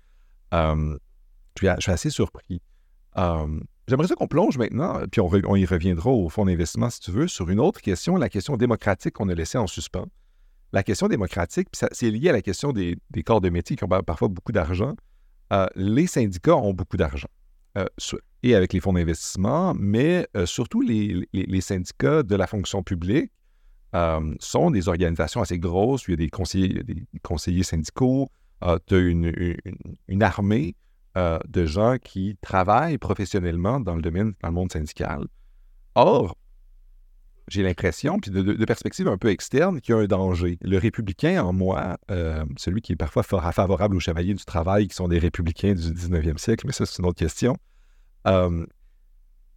je, 0.52 0.96
suis, 1.56 1.90
assez 1.90 2.10
surpris. 2.10 2.62
J'aimerais 3.88 4.06
ça 4.06 4.14
qu'on 4.14 4.28
plonge 4.28 4.58
maintenant, 4.58 5.00
puis 5.10 5.22
on, 5.22 5.56
y 5.56 5.64
reviendra 5.64 6.10
au 6.10 6.28
fonds 6.28 6.44
d'investissement 6.44 6.90
si 6.90 7.00
tu 7.00 7.10
veux, 7.10 7.26
sur 7.26 7.48
une 7.48 7.58
autre 7.58 7.80
question, 7.80 8.16
la 8.16 8.28
question 8.28 8.58
démocratique 8.58 9.14
qu'on 9.14 9.30
a 9.30 9.34
laissée 9.34 9.56
en 9.56 9.66
suspens. 9.66 10.06
La 10.74 10.82
question 10.82 11.08
démocratique, 11.08 11.68
c'est 11.72 12.10
lié 12.10 12.28
à 12.28 12.32
la 12.32 12.42
question 12.42 12.72
des, 12.72 12.98
corps 13.24 13.40
de 13.40 13.48
métier 13.48 13.76
qui 13.76 13.84
ont 13.84 13.88
parfois 13.88 14.28
beaucoup 14.28 14.52
d'argent. 14.52 14.94
Euh, 15.54 15.66
les 15.74 16.06
syndicats 16.06 16.56
ont 16.56 16.74
beaucoup 16.74 16.98
d'argent, 16.98 17.28
euh, 17.28 17.37
et 18.42 18.54
avec 18.54 18.72
les 18.72 18.80
fonds 18.80 18.92
d'investissement, 18.92 19.74
mais 19.74 20.26
euh, 20.36 20.46
surtout 20.46 20.80
les, 20.80 21.60
syndicats 21.60 22.22
de 22.22 22.36
la 22.36 22.46
fonction 22.46 22.82
publique 22.82 23.32
sont 24.40 24.70
des 24.70 24.88
organisations 24.88 25.40
assez 25.40 25.58
grosses. 25.58 26.04
Il 26.08 26.10
y 26.10 26.14
a 26.14 26.16
des 26.16 26.28
conseillers, 26.28 26.82
des 26.82 27.04
conseillers 27.22 27.62
syndicaux, 27.62 28.28
tu 28.86 28.94
as 28.94 28.98
une 28.98 30.22
armée 30.22 30.74
euh, 31.18 31.38
de 31.48 31.66
gens 31.66 31.96
qui 31.98 32.36
travaillent 32.42 32.98
professionnellement 32.98 33.80
dans 33.80 33.96
le 33.96 34.02
domaine, 34.02 34.34
dans 34.40 34.48
le 34.48 34.54
monde 34.54 34.70
syndical. 34.70 35.26
Or, 35.96 36.36
j'ai 37.48 37.62
l'impression, 37.62 38.18
puis 38.18 38.30
de, 38.30 38.64
perspective 38.64 39.08
un 39.08 39.18
peu 39.18 39.28
externe, 39.28 39.80
qu'il 39.80 39.94
y 39.94 39.98
a 39.98 40.00
un 40.00 40.06
danger. 40.06 40.58
Le 40.62 40.78
républicain 40.78 41.42
en 41.42 41.52
moi, 41.52 41.98
euh, 42.10 42.44
celui 42.56 42.80
qui 42.80 42.92
est 42.92 42.96
parfois 42.96 43.22
favorable 43.22 43.96
aux 43.96 44.00
chevaliers 44.00 44.34
du 44.34 44.44
travail, 44.44 44.88
qui 44.88 44.94
sont 44.94 45.08
des 45.08 45.18
républicains 45.18 45.74
du 45.74 45.92
19e 45.92 46.38
siècle, 46.38 46.66
mais 46.66 46.72
ça, 46.72 46.86
c'est 46.86 46.98
une 46.98 47.06
autre 47.06 47.18
question. 47.18 47.56
Euh, 48.26 48.66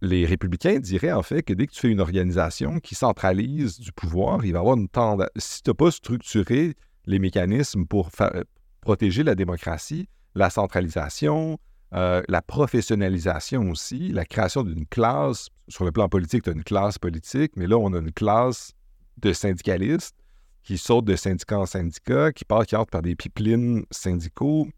les 0.00 0.26
républicains 0.26 0.80
diraient 0.80 1.12
en 1.12 1.22
fait 1.22 1.42
que 1.42 1.52
dès 1.52 1.66
que 1.66 1.72
tu 1.72 1.80
fais 1.80 1.90
une 1.90 2.00
organisation 2.00 2.80
qui 2.80 2.94
centralise 2.94 3.78
du 3.78 3.92
pouvoir, 3.92 4.44
il 4.44 4.52
va 4.52 4.58
y 4.58 4.60
avoir 4.60 4.76
une 4.76 4.88
tendance. 4.88 5.28
Si 5.36 5.62
tu 5.62 5.70
n'as 5.70 5.74
pas 5.74 5.90
structuré 5.90 6.74
les 7.06 7.18
mécanismes 7.18 7.86
pour 7.86 8.10
protéger 8.80 9.22
la 9.22 9.34
démocratie, 9.34 10.08
la 10.34 10.50
centralisation, 10.50 11.58
euh, 11.94 12.22
la 12.28 12.40
professionnalisation 12.40 13.70
aussi, 13.70 14.08
la 14.08 14.24
création 14.24 14.62
d'une 14.62 14.86
classe. 14.86 15.48
Sur 15.68 15.84
le 15.84 15.92
plan 15.92 16.08
politique, 16.08 16.44
tu 16.44 16.50
as 16.50 16.52
une 16.52 16.64
classe 16.64 16.98
politique, 16.98 17.52
mais 17.56 17.66
là, 17.66 17.76
on 17.76 17.92
a 17.92 17.98
une 17.98 18.12
classe 18.12 18.72
de 19.18 19.32
syndicalistes 19.32 20.16
qui 20.62 20.78
sautent 20.78 21.04
de 21.04 21.16
syndicat 21.16 21.58
en 21.58 21.66
syndicat, 21.66 22.32
qui 22.32 22.44
passent, 22.44 22.66
qui 22.66 22.76
entrent 22.76 22.90
par 22.90 23.02
des 23.02 23.16
pipelines 23.16 23.84
syndicaux 23.90 24.68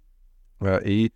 euh, 0.62 0.80
et 0.84 1.12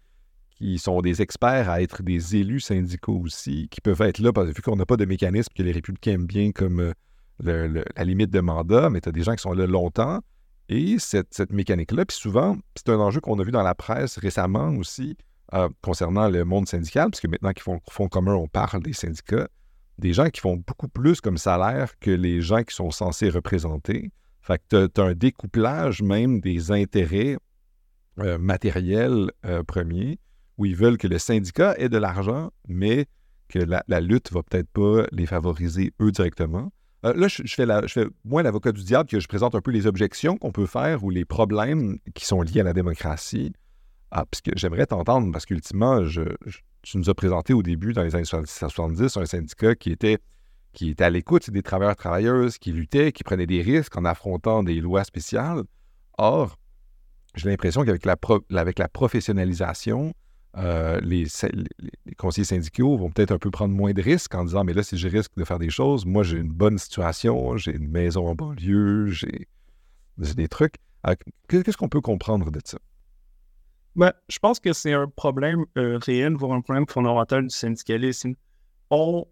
qui 0.50 0.78
sont 0.78 1.00
des 1.00 1.22
experts 1.22 1.70
à 1.70 1.82
être 1.82 2.02
des 2.02 2.36
élus 2.36 2.60
syndicaux 2.60 3.20
aussi, 3.24 3.68
qui 3.68 3.80
peuvent 3.80 4.02
être 4.02 4.18
là, 4.18 4.32
parce 4.32 4.48
que 4.48 4.54
vu 4.54 4.62
qu'on 4.62 4.76
n'a 4.76 4.86
pas 4.86 4.96
de 4.96 5.04
mécanisme 5.04 5.52
que 5.54 5.62
les 5.62 5.72
républicains 5.72 6.12
aiment 6.12 6.26
bien 6.26 6.52
comme 6.52 6.80
euh, 6.80 7.84
la 7.96 8.04
limite 8.04 8.30
de 8.30 8.40
mandat, 8.40 8.90
mais 8.90 9.00
tu 9.00 9.08
as 9.08 9.12
des 9.12 9.22
gens 9.22 9.34
qui 9.34 9.42
sont 9.42 9.52
là 9.52 9.66
longtemps. 9.66 10.20
Et 10.68 10.98
cette, 10.98 11.52
mécanique-là, 11.52 12.04
puis 12.04 12.16
souvent, 12.16 12.58
c'est 12.76 12.90
un 12.90 12.98
enjeu 12.98 13.20
qu'on 13.20 13.38
a 13.38 13.42
vu 13.42 13.52
dans 13.52 13.62
la 13.62 13.74
presse 13.74 14.18
récemment 14.18 14.68
aussi 14.76 15.16
euh, 15.54 15.68
concernant 15.82 16.28
le 16.28 16.44
monde 16.44 16.68
syndical, 16.68 17.10
puisque 17.10 17.28
maintenant 17.28 17.52
qu'ils 17.52 17.62
font 17.62 17.80
font 17.90 18.08
commun, 18.08 18.34
on 18.34 18.48
parle 18.48 18.82
des 18.82 18.92
syndicats, 18.92 19.48
des 19.98 20.12
gens 20.12 20.28
qui 20.28 20.40
font 20.40 20.56
beaucoup 20.56 20.88
plus 20.88 21.20
comme 21.20 21.38
salaire 21.38 21.98
que 21.98 22.10
les 22.10 22.40
gens 22.40 22.62
qui 22.62 22.74
sont 22.74 22.90
censés 22.90 23.30
représenter. 23.30 24.10
Fait 24.42 24.60
que 24.68 24.86
tu 24.86 25.00
as, 25.00 25.04
un 25.04 25.14
découplage 25.14 26.02
même 26.02 26.40
des 26.40 26.70
intérêts 26.70 27.36
euh, 28.20 28.38
matériels 28.38 29.30
premiers 29.66 30.18
où 30.58 30.66
ils 30.66 30.76
veulent 30.76 30.98
que 30.98 31.06
le 31.06 31.18
syndicat 31.18 31.74
ait 31.78 31.88
de 31.88 31.98
l'argent, 31.98 32.50
mais 32.66 33.06
que 33.48 33.58
la, 33.58 34.00
lutte 34.00 34.32
va 34.32 34.42
peut-être 34.42 34.68
pas 34.68 35.06
les 35.12 35.26
favoriser 35.26 35.92
eux 36.00 36.12
directement. 36.12 36.70
Euh, 37.04 37.14
là, 37.14 37.28
je, 37.28 37.42
fais 37.46 38.06
moins 38.24 38.42
l'avocat 38.42 38.72
du 38.72 38.82
diable 38.82 39.08
que 39.08 39.20
je 39.20 39.28
présente 39.28 39.54
un 39.54 39.60
peu 39.60 39.70
les 39.70 39.86
objections 39.86 40.36
qu'on 40.36 40.52
peut 40.52 40.66
faire 40.66 41.04
ou 41.04 41.10
les 41.10 41.24
problèmes 41.24 41.98
qui 42.14 42.26
sont 42.26 42.42
liés 42.42 42.60
à 42.60 42.64
la 42.64 42.72
démocratie. 42.72 43.52
Ah, 44.10 44.24
puisque 44.30 44.56
j'aimerais 44.56 44.86
t'entendre, 44.86 45.30
parce 45.32 45.44
qu'ultimement, 45.44 46.02
tu 46.82 46.98
nous 46.98 47.10
as 47.10 47.14
présenté 47.14 47.52
au 47.52 47.62
début, 47.62 47.92
dans 47.92 48.02
les 48.02 48.14
années 48.14 48.24
70, 48.24 49.16
un 49.16 49.26
syndicat 49.26 49.74
qui 49.74 49.90
était, 49.90 50.18
qui 50.72 50.90
était 50.90 51.04
à 51.04 51.10
l'écoute 51.10 51.50
des 51.50 51.62
travailleurs 51.62 51.96
travailleuses, 51.96 52.58
qui 52.58 52.72
luttaient, 52.72 53.12
qui 53.12 53.22
prenaient 53.22 53.46
des 53.46 53.60
risques 53.60 53.96
en 53.96 54.04
affrontant 54.04 54.62
des 54.62 54.80
lois 54.80 55.04
spéciales. 55.04 55.62
Or, 56.16 56.56
j'ai 57.34 57.50
l'impression 57.50 57.84
qu'avec 57.84 58.06
la, 58.06 58.16
avec 58.54 58.78
la 58.78 58.88
professionnalisation, 58.88 60.14
euh, 60.56 60.98
les, 61.02 61.26
conseillers 62.16 62.44
syndicaux 62.44 62.96
vont 62.96 63.10
peut-être 63.10 63.32
un 63.32 63.38
peu 63.38 63.50
prendre 63.50 63.74
moins 63.74 63.92
de 63.92 64.00
risques 64.00 64.34
en 64.34 64.44
disant 64.44 64.64
Mais 64.64 64.72
là, 64.72 64.82
si 64.82 64.96
je 64.96 65.06
risque 65.08 65.32
de 65.36 65.44
faire 65.44 65.58
des 65.58 65.70
choses, 65.70 66.06
moi, 66.06 66.22
j'ai 66.22 66.38
une 66.38 66.52
bonne 66.52 66.78
situation, 66.78 67.56
j'ai 67.56 67.76
une 67.76 67.88
maison 67.88 68.26
en 68.26 68.34
banlieue, 68.34 69.08
j'ai 69.08 69.46
des 70.16 70.48
trucs. 70.48 70.76
Qu'est-ce 71.48 71.76
qu'on 71.76 71.88
peut 71.88 72.00
comprendre 72.00 72.50
de 72.50 72.60
ça? 72.64 72.78
Ben, 73.98 74.12
je 74.28 74.38
pense 74.38 74.60
que 74.60 74.72
c'est 74.72 74.94
un 74.94 75.08
problème 75.08 75.66
euh, 75.76 75.98
réel, 75.98 76.34
voire 76.34 76.52
un 76.52 76.62
problème 76.62 76.86
fondamental 76.88 77.42
du 77.42 77.54
syndicalisme. 77.54 78.34
On, 78.90 79.26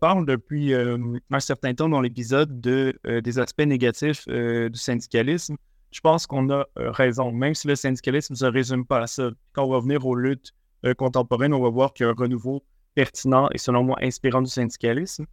parle 0.00 0.26
depuis 0.26 0.72
un 0.72 1.40
certain 1.40 1.74
temps 1.74 1.88
dans 1.88 2.00
l'épisode 2.00 2.60
de, 2.60 2.96
des 3.20 3.38
aspects 3.40 3.62
négatifs 3.62 4.28
du 4.28 4.78
syndicalisme 4.78 5.56
je 5.92 6.00
pense 6.00 6.26
qu'on 6.26 6.50
a 6.50 6.66
euh, 6.78 6.90
raison, 6.90 7.30
même 7.30 7.54
si 7.54 7.68
le 7.68 7.76
syndicalisme 7.76 8.32
ne 8.32 8.38
se 8.38 8.46
résume 8.46 8.84
pas 8.84 9.00
à 9.00 9.06
ça. 9.06 9.30
Quand 9.52 9.64
on 9.64 9.70
va 9.70 9.80
venir 9.80 10.04
aux 10.06 10.16
luttes 10.16 10.52
euh, 10.84 10.94
contemporaines, 10.94 11.52
on 11.52 11.60
va 11.60 11.68
voir 11.68 11.92
qu'il 11.92 12.04
y 12.04 12.08
a 12.08 12.10
un 12.10 12.14
renouveau 12.14 12.64
pertinent 12.94 13.48
et 13.52 13.58
selon 13.58 13.84
moi 13.84 13.98
inspirant 14.00 14.42
du 14.42 14.50
syndicalisme. 14.50 15.26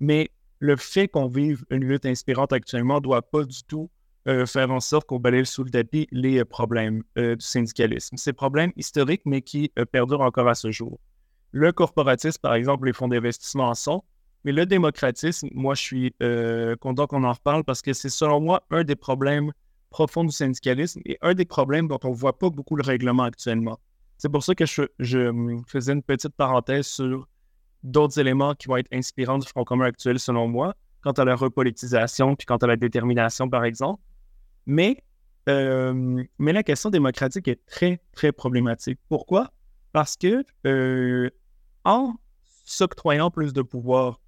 Mais 0.00 0.30
le 0.58 0.76
fait 0.76 1.08
qu'on 1.08 1.26
vive 1.26 1.64
une 1.70 1.84
lutte 1.84 2.06
inspirante 2.06 2.52
actuellement 2.52 2.96
ne 2.96 3.00
doit 3.00 3.22
pas 3.22 3.44
du 3.44 3.64
tout 3.64 3.90
euh, 4.28 4.46
faire 4.46 4.70
en 4.70 4.80
sorte 4.80 5.06
qu'on 5.06 5.18
balaye 5.18 5.46
sous 5.46 5.64
le 5.64 5.70
tapis 5.70 6.08
les 6.12 6.44
problèmes 6.44 7.02
du 7.16 7.36
syndicalisme. 7.40 8.16
Ces 8.16 8.32
problèmes 8.32 8.72
historiques, 8.76 9.22
mais 9.24 9.42
qui 9.42 9.72
perdurent 9.90 10.20
encore 10.20 10.48
à 10.48 10.54
ce 10.54 10.70
jour. 10.70 11.00
Le 11.50 11.72
corporatisme, 11.72 12.40
par 12.40 12.54
exemple, 12.54 12.86
les 12.86 12.92
fonds 12.92 13.08
d'investissement 13.08 13.68
en 13.68 13.74
sont, 13.74 14.04
mais 14.44 14.52
le 14.52 14.64
démocratisme, 14.64 15.48
moi, 15.52 15.74
je 15.74 15.82
suis 15.82 16.14
content 16.80 17.06
qu'on 17.06 17.24
en 17.24 17.32
reparle 17.32 17.64
parce 17.64 17.82
que 17.82 17.92
c'est 17.92 18.08
selon 18.08 18.40
moi 18.40 18.62
un 18.70 18.84
des 18.84 18.96
problèmes 18.96 19.52
profond 19.92 20.24
du 20.24 20.32
syndicalisme 20.32 21.00
et 21.04 21.18
un 21.22 21.34
des 21.34 21.44
problèmes 21.44 21.86
dont 21.86 22.00
on 22.02 22.10
ne 22.10 22.14
voit 22.14 22.36
pas 22.36 22.50
beaucoup 22.50 22.74
le 22.74 22.82
règlement 22.82 23.22
actuellement. 23.22 23.78
C'est 24.18 24.28
pour 24.28 24.42
ça 24.42 24.54
que 24.54 24.64
je, 24.66 25.18
hum, 25.28 25.62
faisais 25.68 25.92
une 25.92 26.02
petite 26.02 26.34
parenthèse 26.34 26.86
sur 26.86 27.28
d'autres 27.84 28.18
éléments 28.18 28.54
qui 28.54 28.68
vont 28.68 28.76
être 28.76 28.92
inspirants 28.92 29.38
du 29.38 29.46
Front 29.46 29.64
commun 29.64 29.84
actuel, 29.86 30.18
selon 30.18 30.48
moi, 30.48 30.74
quant 31.02 31.12
à 31.12 31.24
la 31.24 31.36
repolitisation 31.36 32.34
puis 32.34 32.46
quant 32.46 32.56
à 32.56 32.66
la 32.66 32.76
détermination, 32.76 33.48
par 33.48 33.64
exemple. 33.64 34.02
Mais, 34.66 35.02
euh, 35.48 36.22
mais 36.38 36.52
la 36.52 36.62
question 36.62 36.90
démocratique 36.90 37.48
est 37.48 37.64
très, 37.66 38.00
très 38.12 38.32
problématique. 38.32 38.98
Pourquoi? 39.08 39.52
Parce 39.92 40.16
que 40.16 40.44
euh, 40.66 41.30
en 41.84 42.14
s'octroyant 42.64 43.30
plus 43.30 43.52
de 43.52 43.62
pouvoir, 43.62 44.20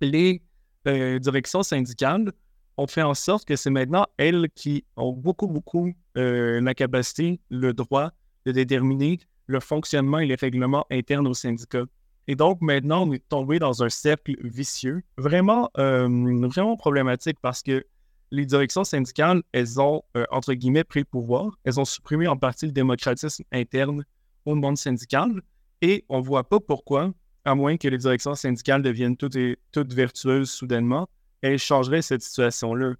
les 0.00 0.42
euh, 0.86 1.18
directions 1.18 1.62
syndicales 1.62 2.32
on 2.76 2.86
fait 2.86 3.02
en 3.02 3.12
sorte 3.12 3.46
que 3.46 3.56
c'est 3.56 3.68
maintenant 3.68 4.06
elles 4.16 4.48
qui 4.54 4.86
ont 4.96 5.12
beaucoup, 5.12 5.46
beaucoup 5.46 5.92
la 6.14 6.72
capacité, 6.72 7.38
le 7.50 7.74
droit 7.74 8.10
de 8.46 8.52
déterminer 8.52 9.18
le 9.46 9.60
fonctionnement 9.60 10.18
et 10.18 10.26
les 10.26 10.34
règlements 10.34 10.86
internes 10.90 11.26
au 11.26 11.34
syndicat. 11.34 11.84
Et 12.26 12.36
donc, 12.36 12.62
maintenant, 12.62 13.06
on 13.06 13.12
est 13.12 13.28
tombé 13.28 13.58
dans 13.58 13.82
un 13.82 13.90
cercle 13.90 14.34
vicieux, 14.42 15.02
vraiment, 15.18 15.68
vraiment 15.74 16.78
problématique 16.78 17.36
parce 17.42 17.62
que 17.62 17.84
les 18.30 18.46
directions 18.46 18.84
syndicales, 18.84 19.42
elles 19.52 19.80
ont, 19.80 20.02
euh, 20.16 20.24
entre 20.30 20.54
guillemets, 20.54 20.84
pris 20.84 21.00
le 21.00 21.06
pouvoir. 21.06 21.58
Elles 21.64 21.80
ont 21.80 21.84
supprimé 21.84 22.28
en 22.28 22.36
partie 22.36 22.66
le 22.66 22.72
démocratisme 22.72 23.44
interne 23.52 24.04
au 24.44 24.54
monde 24.54 24.78
syndical. 24.78 25.42
Et 25.82 26.04
on 26.08 26.18
ne 26.18 26.24
voit 26.24 26.48
pas 26.48 26.60
pourquoi, 26.60 27.12
à 27.44 27.54
moins 27.54 27.76
que 27.76 27.88
les 27.88 27.98
directions 27.98 28.34
syndicales 28.34 28.82
deviennent 28.82 29.16
toutes, 29.16 29.36
et, 29.36 29.58
toutes 29.72 29.92
vertueuses 29.92 30.50
soudainement, 30.50 31.08
elles 31.42 31.58
changeraient 31.58 32.02
cette 32.02 32.22
situation-là. 32.22 32.94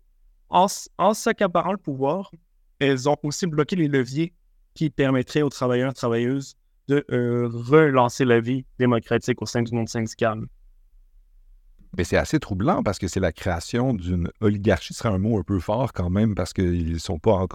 En, 0.48 0.66
en 0.98 1.14
s'accaparant 1.14 1.72
le 1.72 1.78
pouvoir, 1.78 2.32
elles 2.78 3.08
ont 3.08 3.16
aussi 3.22 3.46
bloqué 3.46 3.76
les 3.76 3.88
leviers 3.88 4.32
qui 4.74 4.90
permettraient 4.90 5.42
aux 5.42 5.50
travailleurs 5.50 5.90
et 5.90 5.94
travailleuses 5.94 6.56
de 6.88 7.04
euh, 7.12 7.48
relancer 7.52 8.24
la 8.24 8.40
vie 8.40 8.64
démocratique 8.78 9.40
au 9.42 9.46
sein 9.46 9.62
du 9.62 9.74
monde 9.74 9.88
syndical. 9.88 10.46
Mais 11.96 12.04
c'est 12.04 12.16
assez 12.16 12.38
troublant 12.38 12.82
parce 12.82 12.98
que 12.98 13.08
c'est 13.08 13.20
la 13.20 13.32
création 13.32 13.94
d'une 13.94 14.30
oligarchie, 14.40 14.94
ce 14.94 15.00
serait 15.00 15.14
un 15.14 15.18
mot 15.18 15.38
un 15.38 15.42
peu 15.42 15.58
fort 15.58 15.92
quand 15.92 16.10
même 16.10 16.34
parce 16.34 16.52
qu'ils 16.52 16.92
ne 16.92 16.98
sont 16.98 17.18
pas, 17.18 17.46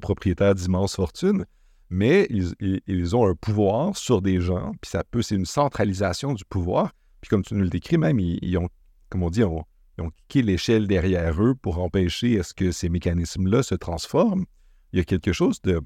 propriétaires 0.00 0.54
d'immenses 0.54 0.94
fortunes, 0.94 1.44
mais 1.90 2.26
ils, 2.30 3.16
ont 3.16 3.26
un 3.26 3.34
pouvoir 3.34 3.96
sur 3.96 4.22
des 4.22 4.40
gens, 4.40 4.72
puis 4.80 4.90
ça 4.90 5.02
peut, 5.04 5.20
c'est 5.20 5.34
une 5.34 5.46
centralisation 5.46 6.32
du 6.32 6.44
pouvoir. 6.44 6.92
Puis 7.20 7.28
comme 7.28 7.42
tu 7.42 7.54
nous 7.54 7.64
le 7.64 7.68
décris 7.68 7.98
même, 7.98 8.18
ils, 8.18 8.56
ont, 8.56 8.68
comme 9.10 9.22
on 9.22 9.30
dit, 9.30 9.44
on, 9.44 9.64
ils 9.98 10.04
ont 10.04 10.10
kické 10.28 10.42
l'échelle 10.42 10.86
derrière 10.86 11.42
eux 11.42 11.54
pour 11.54 11.78
empêcher 11.80 12.42
ce 12.42 12.54
que 12.54 12.70
ces 12.72 12.88
mécanismes-là 12.88 13.62
se 13.62 13.74
transforment. 13.74 14.46
Il 14.92 14.98
y 14.98 15.02
a 15.02 15.04
quelque 15.04 15.32
chose 15.32 15.60
de 15.62 15.82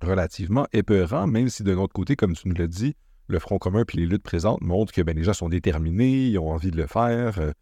relativement 0.00 0.66
épeurant, 0.72 1.26
même 1.26 1.48
si 1.48 1.62
de 1.62 1.74
notre 1.74 1.92
côté, 1.92 2.16
comme 2.16 2.34
tu 2.34 2.48
nous 2.48 2.54
l'as 2.54 2.66
dit, 2.66 2.94
le 3.26 3.38
Front 3.38 3.58
commun 3.58 3.84
puis 3.84 3.98
les 3.98 4.06
luttes 4.06 4.22
présentes 4.22 4.60
montrent 4.60 4.92
que 4.92 5.02
ben, 5.02 5.16
les 5.16 5.24
gens 5.24 5.32
sont 5.32 5.48
déterminés, 5.48 6.28
ils 6.28 6.38
ont 6.38 6.50
envie 6.50 6.70
de 6.70 6.76
le 6.76 6.86
faire. 6.86 7.38
Euh, 7.38 7.52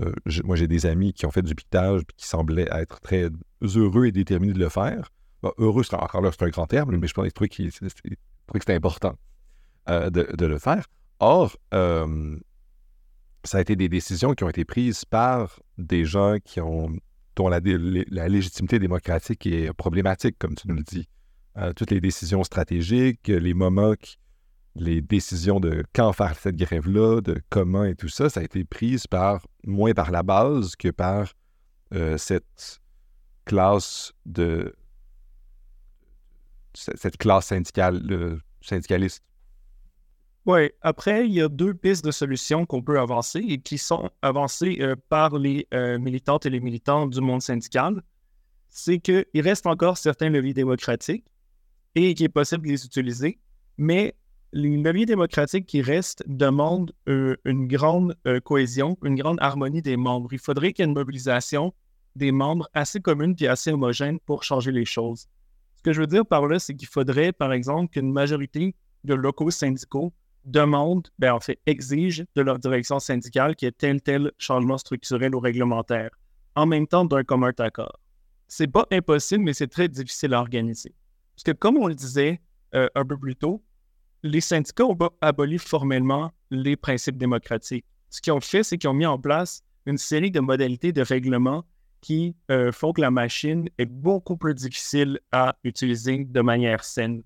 euh, 0.00 0.12
moi, 0.44 0.56
j'ai 0.56 0.68
des 0.68 0.86
amis 0.86 1.12
qui 1.12 1.26
ont 1.26 1.30
fait 1.30 1.42
du 1.42 1.54
piquetage 1.54 2.02
et 2.02 2.12
qui 2.16 2.26
semblaient 2.26 2.68
être 2.70 3.00
très 3.00 3.30
heureux 3.62 4.06
et 4.06 4.12
déterminés 4.12 4.52
de 4.52 4.58
le 4.58 4.68
faire. 4.68 5.10
heureux, 5.58 5.82
encore 5.92 6.20
là, 6.20 6.30
c'est 6.30 6.44
un 6.44 6.50
grand 6.50 6.66
terme, 6.66 6.96
mais 6.96 7.06
je 7.08 7.14
pense 7.14 7.28
que 7.28 8.60
c'est 8.64 8.74
important 8.74 9.14
euh, 9.88 10.10
de, 10.10 10.28
de, 10.36 10.46
le 10.46 10.58
faire. 10.58 10.84
Or, 11.20 11.56
ça 11.72 13.58
a 13.58 13.60
été 13.60 13.74
des 13.74 13.88
décisions 13.88 14.34
qui 14.34 14.44
ont 14.44 14.48
été 14.48 14.64
prises 14.64 15.04
par 15.04 15.58
des 15.78 16.04
gens 16.04 16.36
qui 16.44 16.60
ont, 16.60 16.90
dont 17.34 17.48
la, 17.48 17.58
légitimité 17.58 18.78
démocratique 18.78 19.46
est 19.46 19.72
problématique, 19.72 20.36
comme 20.38 20.54
tu 20.54 20.68
nous 20.68 20.76
le 20.76 20.82
dis. 20.82 21.08
Toutes 21.74 21.90
les 21.90 22.00
décisions 22.00 22.44
stratégiques, 22.44 23.26
les 23.26 23.54
moments, 23.54 23.94
les 24.78 25.00
décisions 25.00 25.60
de 25.60 25.84
quand 25.92 26.12
faire 26.12 26.38
cette 26.38 26.56
grève-là, 26.56 27.20
de 27.20 27.40
comment 27.50 27.84
et 27.84 27.94
tout 27.94 28.08
ça, 28.08 28.28
ça 28.30 28.40
a 28.40 28.42
été 28.42 28.64
prise 28.64 29.06
par 29.06 29.46
moins 29.64 29.92
par 29.92 30.10
la 30.10 30.22
base 30.22 30.76
que 30.76 30.88
par 30.88 31.32
euh, 31.94 32.16
cette 32.18 32.80
classe 33.44 34.12
de 34.26 34.74
cette 36.74 37.16
classe 37.16 37.46
syndicale, 37.46 38.40
syndicaliste 38.60 39.22
oui, 40.48 40.70
après, 40.80 41.26
il 41.26 41.34
y 41.34 41.42
a 41.42 41.48
deux 41.50 41.74
pistes 41.74 42.02
de 42.02 42.10
solutions 42.10 42.64
qu'on 42.64 42.80
peut 42.80 42.98
avancer 42.98 43.40
et 43.40 43.58
qui 43.58 43.76
sont 43.76 44.08
avancées 44.22 44.78
euh, 44.80 44.96
par 45.10 45.36
les 45.36 45.66
euh, 45.74 45.98
militantes 45.98 46.46
et 46.46 46.50
les 46.50 46.60
militants 46.60 47.06
du 47.06 47.20
monde 47.20 47.42
syndical. 47.42 48.02
C'est 48.70 48.98
qu'il 48.98 49.26
reste 49.34 49.66
encore 49.66 49.98
certains 49.98 50.30
leviers 50.30 50.54
démocratiques 50.54 51.26
et 51.94 52.14
qu'il 52.14 52.24
est 52.24 52.30
possible 52.30 52.66
de 52.66 52.72
les 52.72 52.86
utiliser, 52.86 53.38
mais 53.76 54.14
les 54.52 54.76
leviers 54.76 55.06
démocratiques 55.06 55.66
qui 55.66 55.82
restent 55.82 56.22
demandent 56.26 56.92
euh, 57.08 57.36
une 57.44 57.66
grande 57.68 58.16
cohésion, 58.44 58.96
une 59.04 59.14
grande 59.16 59.38
harmonie 59.40 59.82
des 59.82 59.96
membres. 59.96 60.32
Il 60.32 60.38
faudrait 60.38 60.72
qu'il 60.72 60.84
y 60.84 60.86
ait 60.86 60.90
une 60.90 60.94
mobilisation 60.94 61.74
des 62.16 62.32
membres 62.32 62.68
assez 62.74 63.00
commune 63.00 63.34
et 63.40 63.48
assez 63.48 63.72
homogène 63.72 64.18
pour 64.20 64.42
changer 64.42 64.72
les 64.72 64.84
choses. 64.84 65.28
Ce 65.76 65.82
que 65.82 65.92
je 65.92 66.00
veux 66.00 66.06
dire 66.06 66.26
par 66.26 66.46
là, 66.46 66.58
c'est 66.58 66.74
qu'il 66.74 66.88
faudrait, 66.88 67.32
par 67.32 67.52
exemple, 67.52 67.92
qu'une 67.92 68.12
majorité 68.12 68.74
de 69.04 69.14
locaux 69.14 69.50
syndicaux 69.50 70.12
demande, 70.44 71.08
ben, 71.18 71.32
en 71.32 71.40
fait, 71.40 71.60
exige 71.66 72.24
de 72.34 72.42
leur 72.42 72.58
direction 72.58 72.98
syndicale 72.98 73.54
qu'il 73.54 73.66
y 73.66 73.68
ait 73.68 73.72
tel 73.72 74.00
tel 74.00 74.32
changement 74.38 74.78
structurel 74.78 75.34
ou 75.34 75.40
réglementaire. 75.40 76.10
en 76.56 76.66
même 76.66 76.88
temps 76.88 77.04
d'un 77.04 77.22
commun 77.22 77.52
accord. 77.58 78.00
C'est 78.48 78.66
pas 78.66 78.86
impossible, 78.90 79.44
mais 79.44 79.52
c'est 79.52 79.68
très 79.68 79.86
difficile 79.86 80.34
à 80.34 80.40
organiser. 80.40 80.92
Parce 81.36 81.44
que 81.44 81.52
comme 81.52 81.76
on 81.76 81.86
le 81.86 81.94
disait 81.94 82.40
euh, 82.74 82.88
un 82.96 83.04
peu 83.04 83.16
plus 83.16 83.36
tôt, 83.36 83.62
les 84.22 84.40
syndicats 84.40 84.84
ont 84.86 84.98
aboli 85.20 85.58
formellement 85.58 86.32
les 86.50 86.76
principes 86.76 87.18
démocratiques. 87.18 87.84
Ce 88.10 88.20
qu'ils 88.20 88.32
ont 88.32 88.40
fait, 88.40 88.62
c'est 88.62 88.78
qu'ils 88.78 88.90
ont 88.90 88.94
mis 88.94 89.06
en 89.06 89.18
place 89.18 89.62
une 89.86 89.98
série 89.98 90.30
de 90.30 90.40
modalités 90.40 90.92
de 90.92 91.02
règlement 91.02 91.64
qui 92.00 92.36
euh, 92.50 92.72
font 92.72 92.92
que 92.92 93.00
la 93.00 93.10
machine 93.10 93.68
est 93.78 93.86
beaucoup 93.86 94.36
plus 94.36 94.54
difficile 94.54 95.18
à 95.32 95.56
utiliser 95.64 96.24
de 96.24 96.40
manière 96.40 96.84
saine. 96.84 97.22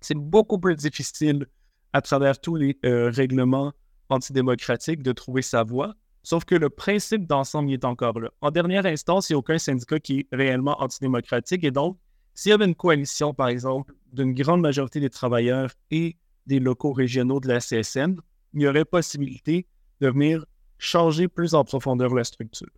C'est 0.00 0.16
beaucoup 0.16 0.58
plus 0.58 0.76
difficile 0.76 1.46
à 1.92 2.02
travers 2.02 2.38
tous 2.38 2.56
les 2.56 2.78
euh, 2.84 3.10
règlements 3.10 3.72
antidémocratiques 4.10 5.02
de 5.02 5.12
trouver 5.12 5.42
sa 5.42 5.62
voie, 5.62 5.94
sauf 6.22 6.44
que 6.44 6.54
le 6.54 6.68
principe 6.68 7.26
d'ensemble 7.26 7.72
est 7.72 7.84
encore 7.84 8.20
là. 8.20 8.30
En 8.40 8.50
dernière 8.50 8.84
instance, 8.84 9.30
il 9.30 9.32
n'y 9.32 9.36
a 9.36 9.38
aucun 9.38 9.58
syndicat 9.58 9.98
qui 10.00 10.20
est 10.20 10.28
réellement 10.32 10.80
antidémocratique 10.82 11.64
et 11.64 11.70
donc, 11.70 11.98
s'il 12.34 12.50
y 12.50 12.52
avait 12.52 12.64
une 12.64 12.74
coalition, 12.74 13.32
par 13.32 13.48
exemple, 13.48 13.94
d'une 14.12 14.34
grande 14.34 14.60
majorité 14.60 15.00
des 15.00 15.10
travailleurs 15.10 15.70
et 15.90 16.16
des 16.46 16.60
locaux 16.60 16.92
régionaux 16.92 17.40
de 17.40 17.48
la 17.48 17.60
CSN, 17.60 18.16
il 18.54 18.62
y 18.62 18.68
aurait 18.68 18.84
possibilité 18.84 19.66
de 20.00 20.08
venir 20.08 20.44
changer 20.78 21.28
plus 21.28 21.54
en 21.54 21.64
profondeur 21.64 22.14
la 22.14 22.24
structure. 22.24 22.68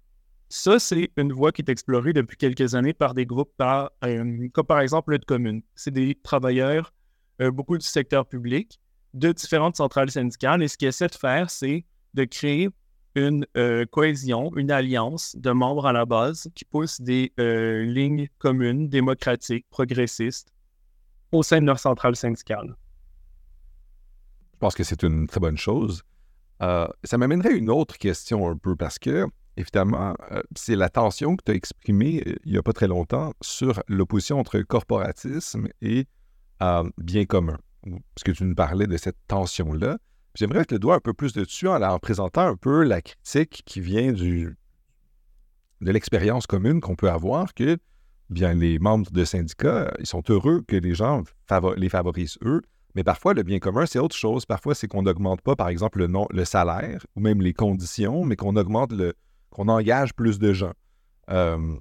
Ça, 0.48 0.78
c'est 0.78 1.10
une 1.16 1.32
voie 1.32 1.50
qui 1.50 1.62
est 1.62 1.68
explorée 1.68 2.12
depuis 2.12 2.36
quelques 2.36 2.74
années 2.74 2.92
par 2.92 3.14
des 3.14 3.26
groupes 3.26 3.52
euh, 3.60 4.48
comme 4.52 4.66
par 4.66 4.80
exemple 4.80 5.10
le 5.10 5.18
de 5.18 5.24
commune. 5.24 5.62
C'est 5.74 5.90
des 5.90 6.14
travailleurs, 6.14 6.94
euh, 7.40 7.50
beaucoup 7.50 7.76
du 7.76 7.84
secteur 7.84 8.26
public, 8.26 8.78
de 9.14 9.32
différentes 9.32 9.76
centrales 9.76 10.10
syndicales. 10.10 10.62
Et 10.62 10.68
ce 10.68 10.76
qu'ils 10.76 10.88
essaient 10.88 11.08
de 11.08 11.14
faire, 11.16 11.50
c'est 11.50 11.84
de 12.14 12.24
créer 12.24 12.68
une 13.16 13.44
euh, 13.56 13.84
cohésion, 13.86 14.52
une 14.56 14.70
alliance 14.70 15.34
de 15.36 15.50
membres 15.50 15.86
à 15.86 15.92
la 15.92 16.04
base 16.04 16.48
qui 16.54 16.64
poussent 16.64 17.00
des 17.00 17.32
lignes 17.36 18.28
communes, 18.38 18.88
démocratiques, 18.88 19.66
progressistes 19.70 20.52
au 21.32 21.42
sein 21.42 21.60
de 21.60 21.66
leur 21.66 21.80
centrale 21.80 22.14
syndicale. 22.14 22.76
Je 24.52 24.58
pense 24.60 24.74
que 24.76 24.84
c'est 24.84 25.02
une 25.02 25.26
très 25.26 25.40
bonne 25.40 25.58
chose. 25.58 26.02
ça 26.60 27.18
m'amènerait 27.18 27.56
une 27.56 27.70
autre 27.70 27.98
question 27.98 28.48
un 28.48 28.56
peu 28.56 28.76
parce 28.76 28.98
que 28.98 29.26
évidemment, 29.56 30.14
euh, 30.32 30.42
c'est 30.54 30.76
la 30.76 30.88
tension 30.88 31.36
que 31.36 31.44
tu 31.44 31.52
as 31.52 31.54
exprimée 31.54 32.22
euh, 32.26 32.36
il 32.44 32.52
n'y 32.52 32.58
a 32.58 32.62
pas 32.62 32.72
très 32.72 32.88
longtemps 32.88 33.32
sur 33.40 33.82
l'opposition 33.88 34.38
entre 34.38 34.60
corporatisme 34.60 35.68
et 35.80 36.06
euh, 36.62 36.88
bien 36.98 37.24
commun. 37.24 37.58
Parce 37.82 38.24
que 38.24 38.32
tu 38.32 38.44
nous 38.44 38.54
parlais 38.54 38.86
de 38.86 38.96
cette 38.96 39.16
tension-là? 39.28 39.98
J'aimerais 40.36 40.64
te 40.64 40.74
le 40.74 40.78
doigt 40.78 40.96
un 40.96 41.00
peu 41.00 41.14
plus 41.14 41.32
dessus 41.32 41.66
en, 41.66 41.80
en 41.82 41.98
présentant 41.98 42.42
un 42.42 42.56
peu 42.56 42.84
la 42.84 43.00
critique 43.00 43.62
qui 43.64 43.80
vient 43.80 44.12
du, 44.12 44.56
de 45.80 45.90
l'expérience 45.90 46.46
commune 46.46 46.80
qu'on 46.80 46.94
peut 46.94 47.10
avoir 47.10 47.54
que 47.54 47.78
bien 48.28 48.54
les 48.54 48.78
membres 48.78 49.10
de 49.10 49.24
syndicats, 49.24 49.92
ils 49.98 50.06
sont 50.06 50.22
heureux 50.28 50.62
que 50.66 50.76
les 50.76 50.94
gens 50.94 51.22
les 51.76 51.88
favorisent 51.88 52.38
eux, 52.44 52.60
mais 52.94 53.04
parfois 53.04 53.34
le 53.34 53.42
bien 53.44 53.58
commun, 53.60 53.86
c'est 53.86 53.98
autre 53.98 54.16
chose. 54.16 54.46
Parfois, 54.46 54.74
c'est 54.74 54.88
qu'on 54.88 55.02
n'augmente 55.02 55.40
pas, 55.42 55.56
par 55.56 55.68
exemple, 55.68 55.98
le, 55.98 56.08
le 56.30 56.44
salaire 56.44 57.06
ou 57.14 57.20
même 57.20 57.40
les 57.40 57.52
conditions, 57.52 58.24
mais 58.24 58.36
qu'on 58.36 58.56
augmente 58.56 58.92
le, 58.92 59.14
qu'on 59.50 59.68
engage 59.68 60.12
plus 60.14 60.38
de 60.38 60.52
gens. 60.52 60.72
Euh, 61.30 61.76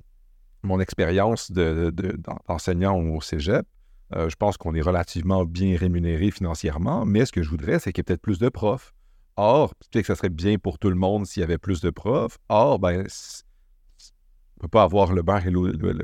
mon 0.64 0.80
expérience 0.80 1.52
d'enseignant 1.52 2.98
au 3.00 3.22
cégep, 3.22 3.66
euh, 4.14 4.30
je 4.30 4.36
pense 4.36 4.58
qu'on 4.58 4.76
est 4.76 4.82
relativement 4.82 5.46
bien 5.46 5.78
rémunéré 5.78 6.32
financièrement, 6.32 7.06
mais 7.06 7.26
ce 7.26 7.32
que 7.32 7.42
je 7.42 7.50
voudrais, 7.50 7.80
c'est 7.80 7.92
qu'il 7.92 8.00
y 8.00 8.02
ait 8.02 8.04
peut-être 8.04 8.22
plus 8.22 8.40
de 8.40 8.50
profs. 8.50 8.94
Or, 9.38 9.74
peut-être 9.76 10.04
que 10.04 10.14
ça 10.14 10.16
serait 10.16 10.30
bien 10.30 10.58
pour 10.58 10.80
tout 10.80 10.90
le 10.90 10.96
monde 10.96 11.26
s'il 11.26 11.42
y 11.42 11.44
avait 11.44 11.58
plus 11.58 11.82
de 11.82 11.90
profs. 11.90 12.38
Or, 12.50 12.80
ben, 12.80 13.00
on 13.00 13.04
ne 13.04 14.62
peut 14.62 14.68
pas 14.68 14.84
avoir 14.84 15.12
le 15.12 15.22
beurre 15.24 15.46
et 15.46 15.52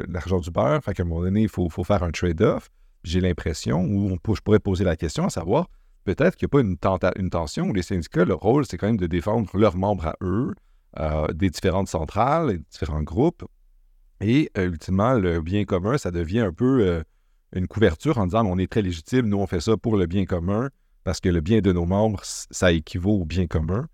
l'argent 0.08 0.40
du 0.40 0.52
beurre. 0.52 0.84
Fait 0.84 0.94
qu'à 0.94 1.04
un 1.04 1.06
moment 1.06 1.22
donné, 1.22 1.44
il 1.44 1.50
faut, 1.50 1.70
faire 1.70 2.04
un 2.04 2.12
trade-off. 2.12 2.70
J'ai 3.04 3.22
l'impression, 3.22 3.84
ou 3.84 4.18
je 4.36 4.42
pourrais 4.42 4.60
poser 4.60 4.84
la 4.84 4.96
question 4.96 5.26
à 5.26 5.30
savoir, 5.30 5.68
peut-être 6.04 6.36
qu'il 6.36 6.48
n'y 6.52 6.60
a 6.60 6.98
pas 6.98 7.12
une, 7.16 7.30
tension 7.30 7.68
où 7.68 7.74
les 7.74 7.82
syndicats, 7.82 8.26
leur 8.26 8.40
rôle, 8.40 8.66
c'est 8.66 8.78
quand 8.78 8.88
même 8.88 8.98
de 8.98 9.08
défendre 9.08 9.50
leurs 9.58 9.78
membres 9.78 10.08
à 10.08 10.16
eux, 10.22 10.54
euh, 11.00 11.28
des 11.34 11.50
différentes 11.50 11.88
centrales, 11.88 12.58
des 12.58 12.64
différents 12.70 13.04
groupes. 13.04 13.46
Et 14.20 14.52
ultimement, 14.56 15.14
le 15.14 15.42
bien 15.42 15.66
commun, 15.66 15.98
ça 15.98 16.12
devient 16.12 16.42
un 16.42 16.54
peu 16.54 16.82
euh, 16.82 17.04
une 17.54 17.68
couverture 17.68 18.18
en 18.18 18.26
disant 18.26 18.46
on 18.46 18.58
est 18.58 18.72
très 18.72 18.82
légitime, 18.82 19.28
nous 19.28 19.38
on 19.38 19.48
fait 19.48 19.62
ça 19.62 19.78
pour 19.78 19.98
le 19.98 20.06
bien 20.06 20.26
commun, 20.26 20.70
parce 21.04 21.20
que 21.20 21.30
le 21.30 21.42
bien 21.42 21.62
de 21.62 21.72
nos 21.72 21.86
membres, 21.86 22.22
ça 22.24 22.72
équivaut 22.72 23.22
au 23.22 23.26
bien 23.26 23.48
commun. 23.48 23.88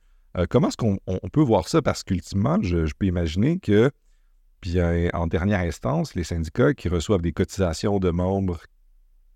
comment 0.50 0.68
est-ce 0.68 0.78
qu'on 0.78 1.00
peut 1.32 1.42
voir 1.42 1.68
ça? 1.68 1.82
Parce 1.82 2.04
qu'ultimement, 2.04 2.58
je, 2.62 2.92
peux 2.98 3.06
imaginer 3.06 3.60
que, 3.60 3.92
bien, 4.62 5.10
en 5.14 5.28
dernière 5.28 5.62
instance, 5.62 6.16
les 6.16 6.24
syndicats 6.24 6.74
qui 6.74 6.90
reçoivent 6.90 7.22
des 7.22 7.32
cotisations 7.32 8.00
de 8.00 8.10
membres 8.10 8.60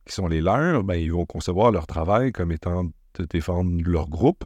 qui 0.05 0.13
sont 0.13 0.27
les 0.27 0.41
leurs, 0.41 0.83
ben, 0.83 0.95
ils 0.95 1.11
vont 1.11 1.25
concevoir 1.25 1.71
leur 1.71 1.87
travail 1.87 2.31
comme 2.31 2.51
étant 2.51 2.83
de 2.83 3.25
défendre 3.25 3.71
leur 3.83 4.09
groupe, 4.09 4.43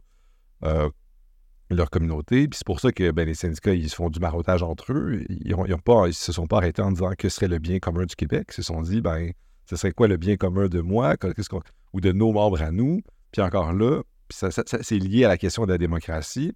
leur 1.70 1.90
communauté. 1.90 2.48
Puis 2.48 2.58
c'est 2.58 2.66
pour 2.66 2.80
ça 2.80 2.92
que 2.92 3.10
ben, 3.10 3.26
les 3.26 3.34
syndicats, 3.34 3.74
ils 3.74 3.90
se 3.90 3.96
font 3.96 4.10
du 4.10 4.20
marottage 4.20 4.62
entre 4.62 4.92
eux. 4.92 5.24
Ils 5.28 5.56
ne 5.56 6.12
se 6.12 6.32
sont 6.32 6.46
pas 6.46 6.58
arrêtés 6.58 6.82
en 6.82 6.92
disant 6.92 7.12
que 7.18 7.28
serait 7.28 7.48
le 7.48 7.58
bien 7.58 7.78
commun 7.80 8.04
du 8.04 8.14
Québec. 8.14 8.46
Ils 8.50 8.54
se 8.54 8.62
sont 8.62 8.82
dit, 8.82 9.00
ben, 9.00 9.32
ce 9.66 9.76
serait 9.76 9.92
quoi 9.92 10.08
le 10.08 10.16
bien 10.16 10.36
commun 10.36 10.68
de 10.68 10.80
moi 10.80 11.14
ou 11.92 12.00
de 12.00 12.12
nos 12.12 12.32
membres 12.32 12.62
à 12.62 12.70
nous? 12.70 13.02
Puis 13.32 13.42
encore 13.42 13.72
là, 13.72 14.02
c'est 14.30 14.98
lié 14.98 15.24
à 15.24 15.28
la 15.28 15.38
question 15.38 15.66
de 15.66 15.72
la 15.72 15.78
démocratie. 15.78 16.52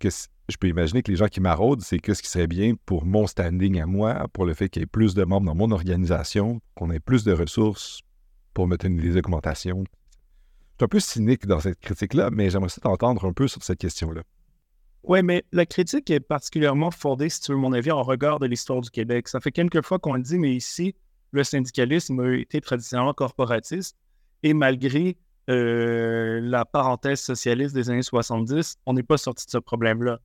Je 0.00 0.56
peux 0.58 0.68
imaginer 0.68 1.02
que 1.02 1.10
les 1.10 1.16
gens 1.16 1.28
qui 1.28 1.40
maraudent, 1.40 1.82
c'est 1.82 1.98
que 1.98 2.14
ce 2.14 2.22
qui 2.22 2.28
serait 2.28 2.48
bien 2.48 2.74
pour 2.86 3.04
mon 3.04 3.26
standing 3.26 3.80
à 3.80 3.86
moi, 3.86 4.26
pour 4.32 4.44
le 4.44 4.54
fait 4.54 4.68
qu'il 4.68 4.80
y 4.80 4.84
ait 4.84 4.86
plus 4.86 5.14
de 5.14 5.24
membres 5.24 5.46
dans 5.46 5.54
mon 5.54 5.70
organisation, 5.70 6.60
qu'on 6.74 6.90
ait 6.90 7.00
plus 7.00 7.24
de 7.24 7.32
ressources 7.32 8.00
pour 8.52 8.66
me 8.66 8.76
tenir 8.76 9.00
des 9.02 9.16
augmentations, 9.16 9.84
un 10.80 10.88
peu 10.88 10.98
cynique 10.98 11.46
dans 11.46 11.60
cette 11.60 11.78
critique-là, 11.78 12.30
mais 12.32 12.50
j'aimerais 12.50 12.68
t'entendre 12.82 13.24
un 13.24 13.32
peu 13.32 13.46
sur 13.46 13.62
cette 13.62 13.78
question-là. 13.78 14.22
Oui, 15.04 15.22
mais 15.22 15.44
la 15.52 15.64
critique 15.64 16.10
est 16.10 16.18
particulièrement 16.18 16.90
fondée, 16.90 17.28
si 17.28 17.40
tu 17.40 17.52
veux 17.52 17.58
mon 17.58 17.72
avis, 17.72 17.92
en 17.92 18.02
regard 18.02 18.40
de 18.40 18.46
l'histoire 18.46 18.80
du 18.80 18.90
Québec. 18.90 19.28
Ça 19.28 19.38
fait 19.38 19.52
quelques 19.52 19.82
fois 19.82 20.00
qu'on 20.00 20.14
le 20.14 20.22
dit, 20.22 20.38
mais 20.38 20.54
ici, 20.54 20.96
le 21.32 21.44
syndicalisme 21.44 22.20
a 22.20 22.36
été 22.36 22.60
traditionnellement 22.60 23.14
corporatiste 23.14 23.96
et 24.42 24.54
malgré 24.54 25.16
euh, 25.50 26.40
la 26.42 26.64
parenthèse 26.64 27.20
socialiste 27.20 27.74
des 27.74 27.90
années 27.90 28.02
70, 28.02 28.76
on 28.86 28.92
n'est 28.92 29.02
pas 29.02 29.16
sorti 29.16 29.46
de 29.46 29.50
ce 29.50 29.58
problème-là. 29.58 30.20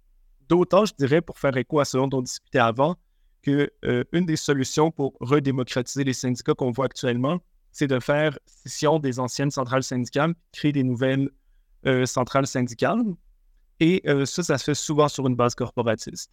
D'autant, 0.48 0.86
je 0.86 0.94
dirais, 0.98 1.22
pour 1.22 1.40
faire 1.40 1.56
écho 1.58 1.80
à 1.80 1.86
ce 1.86 1.98
dont 1.98 2.10
on 2.14 2.22
discutait 2.22 2.60
avant, 2.60 2.96
qu'une 3.42 3.68
euh, 3.86 4.04
des 4.14 4.36
solutions 4.36 4.92
pour 4.92 5.14
redémocratiser 5.20 6.04
les 6.04 6.14
syndicats 6.14 6.54
qu'on 6.54 6.72
voit 6.72 6.86
actuellement, 6.86 7.40
c'est 7.72 7.88
de 7.88 8.00
faire 8.00 8.38
scission 8.46 9.00
des 9.00 9.20
anciennes 9.20 9.52
centrales 9.52 9.84
syndicales, 9.84 10.34
créer 10.52 10.72
des 10.72 10.84
nouvelles 10.84 11.30
euh, 11.86 12.06
centrales 12.06 12.48
syndicales. 12.48 13.04
Et 13.80 14.02
ça, 14.26 14.42
ça 14.42 14.58
se 14.58 14.64
fait 14.64 14.74
souvent 14.74 15.08
sur 15.08 15.28
une 15.28 15.36
base 15.36 15.54
corporatiste. 15.54 16.32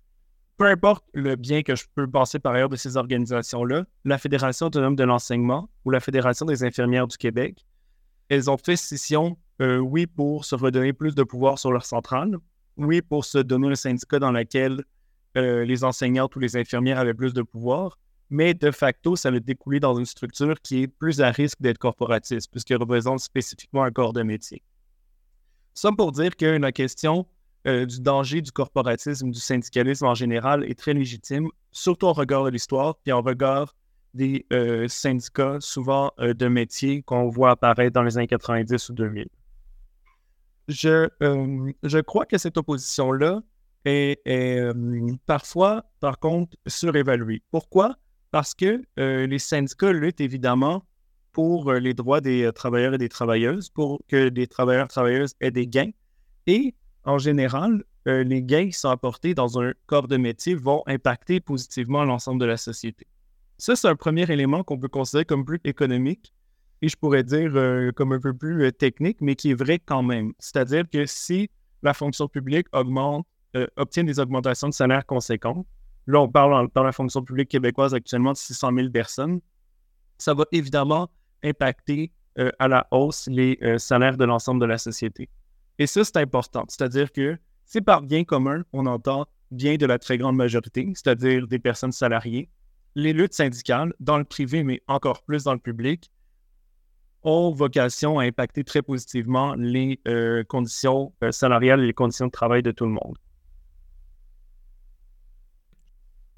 Peu 0.56 0.66
importe 0.66 1.04
le 1.14 1.36
bien 1.36 1.62
que 1.62 1.74
je 1.74 1.84
peux 1.94 2.08
penser 2.08 2.38
par 2.38 2.54
ailleurs 2.54 2.68
de 2.68 2.76
ces 2.76 2.96
organisations-là, 2.96 3.84
la 4.04 4.18
Fédération 4.18 4.66
autonome 4.66 4.94
de 4.94 5.04
l'enseignement 5.04 5.68
ou 5.84 5.90
la 5.90 6.00
Fédération 6.00 6.46
des 6.46 6.62
infirmières 6.62 7.08
du 7.08 7.16
Québec, 7.16 7.66
elles 8.28 8.48
ont 8.48 8.56
fait 8.56 8.76
scission, 8.76 9.36
euh, 9.60 9.78
oui, 9.78 10.06
pour 10.06 10.44
se 10.44 10.54
redonner 10.54 10.92
plus 10.92 11.14
de 11.14 11.24
pouvoir 11.24 11.58
sur 11.58 11.72
leur 11.72 11.84
centrale, 11.84 12.36
oui, 12.76 13.02
pour 13.02 13.24
se 13.24 13.38
donner 13.38 13.68
un 13.68 13.74
syndicat 13.74 14.18
dans 14.18 14.32
lequel 14.32 14.84
les 15.36 15.82
enseignantes 15.82 16.36
ou 16.36 16.38
les 16.38 16.56
infirmières 16.56 16.98
avaient 16.98 17.14
plus 17.14 17.34
de 17.34 17.42
pouvoir, 17.42 17.98
mais 18.30 18.54
de 18.54 18.70
facto, 18.70 19.16
ça 19.16 19.28
a 19.28 19.40
découlé 19.40 19.80
dans 19.80 19.98
une 19.98 20.06
structure 20.06 20.60
qui 20.60 20.82
est 20.82 20.86
plus 20.86 21.20
à 21.20 21.30
risque 21.30 21.60
d'être 21.60 21.78
corporatiste, 21.78 22.50
puisqu'elle 22.50 22.78
représente 22.78 23.20
spécifiquement 23.20 23.84
un 23.84 23.90
corps 23.90 24.12
de 24.12 24.22
métier. 24.22 24.62
Ça 25.74 25.90
pour 25.96 26.12
dire 26.12 26.36
que 26.36 26.46
la 26.46 26.72
question 26.72 27.26
euh, 27.66 27.86
du 27.86 28.00
danger 28.00 28.42
du 28.42 28.52
corporatisme, 28.52 29.30
du 29.30 29.40
syndicalisme 29.40 30.04
en 30.04 30.14
général 30.14 30.64
est 30.64 30.78
très 30.78 30.92
légitime, 30.92 31.48
surtout 31.72 32.06
en 32.06 32.12
regard 32.12 32.44
de 32.44 32.50
l'histoire, 32.50 32.96
puis 32.96 33.10
en 33.10 33.22
regard 33.22 33.74
des 34.12 34.44
euh, 34.52 34.86
syndicats, 34.86 35.56
souvent 35.60 36.12
euh, 36.20 36.34
de 36.34 36.46
métiers 36.46 37.02
qu'on 37.02 37.30
voit 37.30 37.52
apparaître 37.52 37.94
dans 37.94 38.02
les 38.02 38.18
années 38.18 38.26
90 38.26 38.90
ou 38.90 38.92
2000. 38.92 39.28
Je, 40.68 41.08
je 41.82 41.98
crois 42.00 42.26
que 42.26 42.38
cette 42.38 42.56
opposition-là 42.56 43.42
est, 43.84 44.18
parfois, 45.26 45.84
par 46.00 46.18
contre, 46.18 46.56
surévaluée. 46.66 47.42
Pourquoi? 47.50 47.96
parce 48.30 48.52
que 48.52 48.82
les 48.96 49.38
syndicats 49.38 49.92
luttent 49.92 50.20
évidemment 50.20 50.84
pour 51.30 51.72
les 51.72 51.94
droits 51.94 52.20
des 52.20 52.50
travailleurs 52.52 52.94
et 52.94 52.98
des 52.98 53.08
travailleuses, 53.08 53.68
pour 53.68 54.02
que 54.08 54.28
les 54.28 54.46
travailleurs 54.48 54.86
et 54.86 54.88
travailleuses 54.88 55.34
aient 55.40 55.52
des 55.52 55.68
gains. 55.68 55.92
Et 56.48 56.74
en 57.04 57.18
général, 57.18 57.84
les 58.06 58.42
gains 58.42 58.66
qui 58.66 58.72
sont 58.72 58.90
apportés 58.90 59.34
dans 59.34 59.60
un 59.60 59.72
corps 59.86 60.08
de 60.08 60.16
métier 60.16 60.54
vont 60.54 60.82
impacter 60.86 61.40
positivement 61.40 62.04
l'ensemble 62.04 62.40
de 62.40 62.46
la 62.46 62.56
société. 62.56 63.06
Ça, 63.58 63.76
c'est 63.76 63.88
un 63.88 63.96
premier 63.96 64.30
élément 64.30 64.62
qu'on 64.62 64.78
peut 64.78 64.88
considérer 64.88 65.24
comme 65.24 65.44
plus 65.44 65.60
économique 65.64 66.34
et 66.82 66.88
je 66.88 66.96
pourrais 66.96 67.22
dire 67.22 67.52
comme 67.94 68.12
un 68.12 68.20
peu 68.20 68.34
plus 68.34 68.70
technique, 68.72 69.18
mais 69.20 69.36
qui 69.36 69.52
est 69.52 69.54
vrai 69.54 69.78
quand 69.78 70.02
même. 70.02 70.32
C'est-à-dire 70.38 70.84
que 70.90 71.06
si 71.06 71.48
la 71.82 71.94
fonction 71.94 72.28
publique 72.28 72.66
augmente, 72.72 73.26
obtient 73.76 74.04
des 74.04 74.20
augmentations 74.20 74.68
de 74.68 74.74
salaire 74.74 75.06
conséquentes, 75.06 75.66
là, 76.06 76.20
on 76.20 76.28
parle 76.28 76.68
dans 76.74 76.82
la 76.82 76.92
fonction 76.92 77.22
publique 77.22 77.48
québécoise 77.48 77.94
actuellement 77.94 78.32
de 78.32 78.36
600 78.36 78.72
000 78.74 78.90
personnes, 78.90 79.40
ça 80.18 80.34
va 80.34 80.44
évidemment 80.52 81.08
impacter 81.42 82.12
euh, 82.38 82.50
à 82.58 82.68
la 82.68 82.86
hausse 82.90 83.28
les 83.28 83.58
euh, 83.62 83.78
salaires 83.78 84.16
de 84.16 84.24
l'ensemble 84.24 84.60
de 84.60 84.66
la 84.66 84.78
société. 84.78 85.28
Et 85.78 85.86
ça, 85.86 86.04
c'est 86.04 86.16
important. 86.16 86.64
C'est-à-dire 86.68 87.12
que 87.12 87.36
c'est 87.64 87.80
par 87.80 88.02
bien 88.02 88.24
commun, 88.24 88.64
on 88.72 88.86
entend 88.86 89.26
bien 89.50 89.76
de 89.76 89.86
la 89.86 89.98
très 89.98 90.18
grande 90.18 90.36
majorité, 90.36 90.90
c'est-à-dire 90.94 91.46
des 91.46 91.58
personnes 91.58 91.92
salariées. 91.92 92.48
Les 92.94 93.12
luttes 93.12 93.34
syndicales, 93.34 93.92
dans 94.00 94.18
le 94.18 94.24
privé, 94.24 94.62
mais 94.62 94.82
encore 94.86 95.22
plus 95.22 95.44
dans 95.44 95.52
le 95.52 95.58
public, 95.58 96.10
ont 97.22 97.50
vocation 97.52 98.18
à 98.18 98.24
impacter 98.24 98.64
très 98.64 98.82
positivement 98.82 99.54
les 99.54 100.00
euh, 100.06 100.44
conditions 100.44 101.12
salariales 101.30 101.80
et 101.80 101.86
les 101.86 101.94
conditions 101.94 102.26
de 102.26 102.30
travail 102.30 102.62
de 102.62 102.70
tout 102.70 102.84
le 102.84 102.92
monde. 102.92 103.16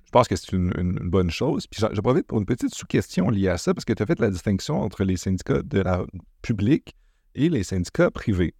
Je 0.04 0.10
pense 0.12 0.28
que 0.28 0.36
c'est 0.36 0.52
une, 0.52 0.72
bonne 1.10 1.30
chose. 1.30 1.66
Puis 1.66 1.82
je 1.92 2.00
profite 2.00 2.26
pour 2.26 2.38
une 2.38 2.46
petite 2.46 2.72
sous-question 2.72 3.28
liée 3.28 3.48
à 3.48 3.58
ça, 3.58 3.74
parce 3.74 3.84
que 3.84 3.92
tu 3.92 4.02
as 4.02 4.06
fait 4.06 4.18
la 4.20 4.30
distinction 4.30 4.80
entre 4.80 5.04
les 5.04 5.16
syndicats 5.16 5.62
de 5.62 5.80
la 5.80 6.06
publique 6.40 6.96
et 7.34 7.48
les 7.48 7.64
syndicats 7.64 8.10
privés. 8.10 8.54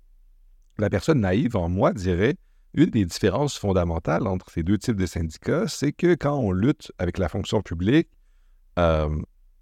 La 0.79 0.91
personne 0.91 1.21
naïve 1.21 1.57
en 1.57 1.69
moi 1.69 1.93
dirait 1.93 2.37
une 2.75 2.91
des 2.91 3.07
différences 3.07 3.57
fondamentales 3.57 4.27
entre 4.27 4.51
ces 4.51 4.63
deux 4.63 4.77
types 4.77 4.97
de 4.97 5.07
syndicats, 5.07 5.67
c'est 5.67 5.93
que 5.93 6.15
quand 6.15 6.39
on 6.39 6.53
lutte 6.53 6.93
avec 6.99 7.17
la 7.17 7.29
fonction 7.29 7.63
publique, 7.63 8.09
euh, 8.79 9.09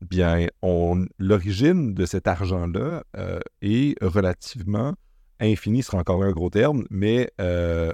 bien, 0.01 0.49
l'origine 1.19 1.95
de 1.95 2.07
cet 2.07 2.27
argent-là 2.27 3.05
euh, 3.17 3.39
est 3.63 4.03
relativement 4.03 4.95
infinie, 5.39 5.83
ce 5.83 5.91
sera 5.91 5.99
encore 5.99 6.25
un 6.25 6.33
gros 6.33 6.51
terme, 6.51 6.85
mais 6.91 7.31
euh, 7.41 7.93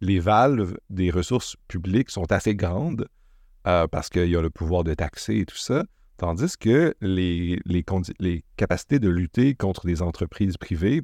les 0.00 0.20
valves 0.20 0.76
des 0.90 1.10
ressources 1.10 1.56
publiques 1.66 2.10
sont 2.10 2.30
assez 2.30 2.54
grandes 2.54 3.08
parce 3.64 4.08
qu'il 4.08 4.28
y 4.28 4.36
a 4.36 4.42
le 4.42 4.50
pouvoir 4.50 4.82
de 4.82 4.92
taxer 4.92 5.36
et 5.36 5.46
tout 5.46 5.56
ça, 5.56 5.84
tandis 6.16 6.56
que 6.58 6.94
les, 7.00 7.60
capacités 8.56 8.98
de 8.98 9.08
lutter 9.08 9.54
contre 9.54 9.86
des 9.86 10.02
entreprises 10.02 10.56
privées, 10.56 11.02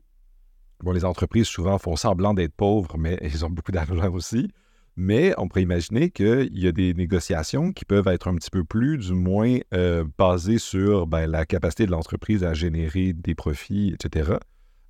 bon, 0.83 0.93
les 0.93 1.05
entreprises 1.05 1.47
souvent 1.47 1.79
font 1.79 1.97
semblant 1.97 2.35
d'être 2.35 2.55
pauvres, 2.55 2.97
mais 2.99 3.19
elles 3.23 3.45
ont 3.45 3.51
beaucoup 3.51 3.73
d'argent 3.73 4.13
aussi. 4.13 4.49
Mais 5.01 5.33
on 5.39 5.47
pourrait 5.47 5.63
imaginer 5.63 6.11
qu'il 6.11 6.59
y 6.59 6.67
a 6.67 6.73
des 6.73 6.93
négociations 6.93 7.73
qui 7.73 7.85
peuvent 7.85 8.09
être 8.09 8.27
un 8.27 8.35
petit 8.35 8.51
peu 8.51 8.65
plus, 8.65 8.99
du 8.99 9.13
moins, 9.13 9.59
euh, 9.73 10.05
basées 10.19 10.59
sur 10.59 11.07
ben, 11.07 11.31
la 11.31 11.47
capacité 11.47 11.87
de 11.87 11.93
l'entreprise 11.93 12.43
à 12.43 12.53
générer 12.53 13.13
des 13.13 13.37
profits, 13.37 13.95
etc., 13.95 14.39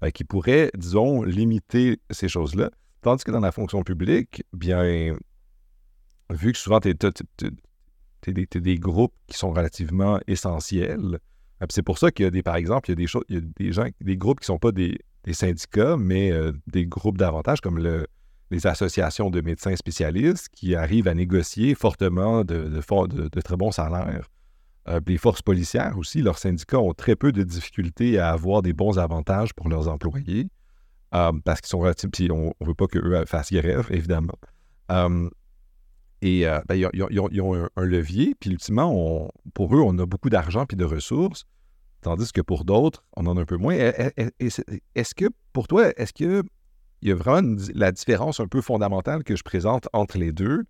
euh, 0.03 0.11
qui 0.11 0.25
pourraient, 0.25 0.71
disons, 0.75 1.23
limiter 1.23 2.01
ces 2.11 2.29
choses-là. 2.29 2.71
Tandis 3.03 3.23
que 3.23 3.31
dans 3.31 3.41
la 3.41 3.53
fonction 3.53 3.83
publique, 3.83 4.45
bien, 4.55 5.15
vu 6.31 6.53
que 6.53 6.59
souvent, 6.59 6.81
tu 6.81 6.89
es, 6.89 8.61
des, 8.61 8.79
groupes 8.79 9.15
qui 9.27 9.37
sont 9.37 9.51
relativement 9.51 10.21
essentiels, 10.27 11.19
euh, 11.63 11.67
c'est 11.69 11.83
pour 11.83 11.99
ça 11.99 12.11
qu'il 12.11 12.25
y 12.25 12.29
a 12.29 12.31
des, 12.31 12.43
par 12.43 12.57
exemple, 12.57 12.89
il 12.89 12.93
y 12.93 12.95
a 12.95 12.97
des 12.97 13.07
choses, 13.07 13.25
il 13.29 13.35
y 13.35 13.39
a 13.39 13.43
des 13.57 13.73
gens, 13.73 13.89
des 14.01 14.17
groupes 14.17 14.41
qui 14.41 14.45
ne 14.45 14.55
sont 14.55 14.59
pas 14.59 14.73
des, 14.73 14.99
syndicats, 15.33 15.97
mais 15.97 16.33
euh, 16.33 16.53
des 16.67 16.87
groupes 16.87 17.19
davantage 17.19 17.61
comme 17.61 17.79
le, 17.79 18.07
les 18.51 18.67
associations 18.67 19.31
de 19.31 19.41
médecins 19.41 19.77
spécialistes 19.77 20.49
qui 20.53 20.75
arrivent 20.75 21.09
à 21.09 21.15
négocier 21.15 21.75
fortement 21.75 22.45
de, 22.45 22.81
très 23.41 23.57
bons 23.57 23.73
salaires. 23.73 24.29
Euh, 24.89 25.01
les 25.07 25.19
forces 25.19 25.43
policières 25.43 25.99
aussi, 25.99 26.23
leurs 26.23 26.39
syndicats 26.39 26.79
ont 26.79 26.95
très 26.95 27.17
peu 27.17 27.33
de 27.33 27.43
difficultés 27.43 28.19
à 28.19 28.31
avoir 28.31 28.63
des 28.63 28.73
bons 28.73 28.99
avantages 28.99 29.53
pour 29.55 29.69
leurs 29.69 29.89
employés 29.89 30.49
parce 31.11 31.63
qu'ils 31.63 31.69
sont 31.69 31.79
relativement. 31.79 32.37
On 32.37 32.55
ne 32.61 32.67
veut 32.67 32.75
pas 32.75 32.87
qu'eux 32.87 33.25
fassent 33.25 33.53
grève, 33.53 33.87
évidemment. 33.91 34.35
Et 36.21 36.47
euh, 36.47 36.61
ben, 36.67 36.75
ils, 36.75 37.41
ont, 37.41 37.55
un, 37.77 37.85
levier, 37.85 38.35
puis 38.39 38.51
ultimement, 38.51 39.31
pour 39.55 39.75
eux, 39.77 39.81
on 39.81 39.97
a 39.99 40.07
beaucoup 40.07 40.31
d'argent 40.31 40.67
puis 40.67 40.77
de 40.77 40.85
ressources, 40.85 41.45
tandis 42.01 42.33
que 42.33 42.41
pour 42.41 42.65
d'autres, 42.65 43.05
on 43.17 43.27
en 43.27 43.37
a 43.37 43.41
un 43.41 43.45
peu 43.45 43.57
moins. 43.57 43.75
Est-ce 43.75 45.15
que, 45.15 45.27
pour 45.53 45.69
toi, 45.69 45.91
est-ce 45.97 46.13
qu'il 46.13 46.43
y 47.03 47.11
a 47.11 47.15
vraiment 47.15 47.57
la 47.75 47.93
différence 47.93 48.41
un 48.41 48.47
peu 48.47 48.61
fondamentale 48.61 49.25
que 49.25 49.37
je 49.37 49.43
présente 49.43 49.89
entre 49.93 50.19
les 50.19 50.33
deux, 50.33 50.65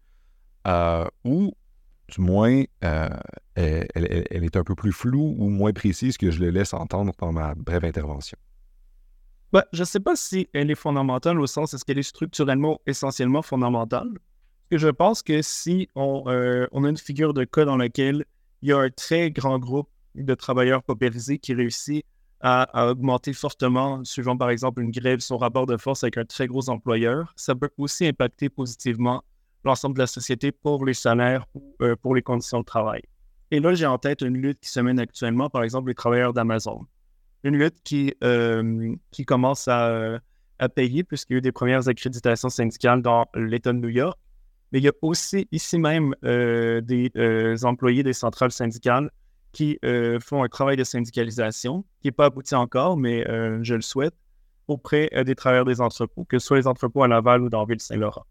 euh, 0.66 1.04
ou 1.24 1.52
du 2.08 2.20
moins, 2.20 2.62
euh, 2.84 3.08
elle, 3.54 4.44
est 4.44 4.56
un 4.56 4.64
peu 4.64 4.74
plus 4.74 4.92
floue 4.92 5.34
ou 5.38 5.48
moins 5.48 5.72
précise 5.72 6.16
que 6.16 6.30
je 6.30 6.40
le 6.40 6.50
laisse 6.50 6.72
entendre 6.72 7.12
dans 7.18 7.32
ma 7.32 7.54
brève 7.54 7.84
intervention? 7.84 8.38
Ben, 9.52 9.62
je 9.72 9.80
ne 9.80 9.84
sais 9.84 10.00
pas 10.00 10.14
si 10.14 10.48
elle 10.52 10.70
est 10.70 10.74
fondamentale 10.74 11.40
au 11.40 11.46
sens 11.46 11.72
est-ce 11.72 11.84
qu'elle 11.84 11.98
est 11.98 12.02
structurellement 12.02 12.80
essentiellement 12.86 13.42
fondamentale? 13.42 14.08
Que 14.70 14.76
je 14.76 14.88
pense 14.88 15.22
que 15.22 15.40
si 15.40 15.88
euh, 15.96 16.66
on, 16.72 16.84
a 16.84 16.88
une 16.88 16.98
figure 16.98 17.32
de 17.32 17.44
cas 17.44 17.64
dans 17.64 17.78
laquelle 17.78 18.26
il 18.60 18.68
y 18.68 18.72
a 18.72 18.78
un 18.78 18.90
très 18.90 19.30
grand 19.30 19.58
groupe 19.58 19.88
de 20.14 20.34
travailleurs 20.34 20.82
paupérisés 20.82 21.38
qui 21.38 21.54
réussit 21.54 22.04
à, 22.40 22.88
augmenter 22.90 23.32
fortement, 23.32 24.04
suivant 24.04 24.36
par 24.36 24.50
exemple 24.50 24.82
une 24.82 24.90
grève, 24.90 25.18
son 25.18 25.38
rapport 25.38 25.66
de 25.66 25.76
force 25.76 26.04
avec 26.04 26.18
un 26.18 26.24
très 26.24 26.46
gros 26.46 26.70
employeur, 26.70 27.32
ça 27.36 27.54
peut 27.54 27.70
aussi 27.76 28.06
impacter 28.06 28.48
positivement 28.48 29.24
l'ensemble 29.64 29.96
de 29.96 30.00
la 30.00 30.06
société 30.06 30.52
pour 30.52 30.84
les 30.84 30.94
salaires 30.94 31.46
euh, 31.82 31.96
pour 31.96 32.14
les 32.14 32.22
conditions 32.22 32.60
de 32.60 32.64
travail. 32.64 33.02
Et 33.50 33.58
là, 33.58 33.74
j'ai 33.74 33.86
en 33.86 33.98
tête 33.98 34.20
une 34.20 34.36
lutte 34.36 34.60
qui 34.60 34.68
se 34.68 34.78
mène 34.78 35.00
actuellement, 35.00 35.50
par 35.50 35.64
exemple, 35.64 35.88
les 35.88 35.94
travailleurs 35.94 36.32
d'Amazon. 36.32 36.86
Une 37.42 37.56
lutte 37.56 37.82
qui, 37.82 38.14
euh, 38.22 38.94
qui 39.10 39.24
commence 39.24 39.66
à, 39.66 40.20
à 40.58 40.68
payer 40.68 41.02
puisqu'il 41.02 41.32
y 41.32 41.36
a 41.36 41.38
eu 41.38 41.42
des 41.42 41.52
premières 41.52 41.88
accréditations 41.88 42.50
syndicales 42.50 43.02
dans 43.02 43.26
l'État 43.34 43.72
de 43.72 43.78
New 43.78 43.88
York 43.88 44.18
mais 44.72 44.80
il 44.80 44.84
y 44.84 44.88
a 44.88 44.92
aussi 45.02 45.48
ici 45.50 45.78
même 45.78 46.14
euh, 46.24 46.80
des 46.80 47.10
euh, 47.16 47.56
employés 47.62 48.02
des 48.02 48.12
centrales 48.12 48.52
syndicales 48.52 49.10
qui 49.58 49.76
euh, 49.84 50.20
font 50.20 50.44
un 50.44 50.48
travail 50.48 50.76
de 50.76 50.84
syndicalisation 50.84 51.82
qui 52.00 52.06
n'est 52.06 52.12
pas 52.12 52.26
abouti 52.26 52.54
encore, 52.54 52.96
mais 52.96 53.24
je 53.62 53.74
le 53.74 53.80
souhaite, 53.80 54.14
auprès 54.68 55.10
des 55.24 55.34
travailleurs 55.34 55.64
des 55.64 55.80
entrepôts, 55.80 56.24
que 56.24 56.38
ce 56.38 56.46
soit 56.46 56.58
les 56.58 56.68
entrepôts 56.68 57.02
à 57.02 57.08
Laval 57.08 57.42
ou 57.42 57.48
dans 57.48 57.64
Ville-Saint-Laurent. 57.64 58.24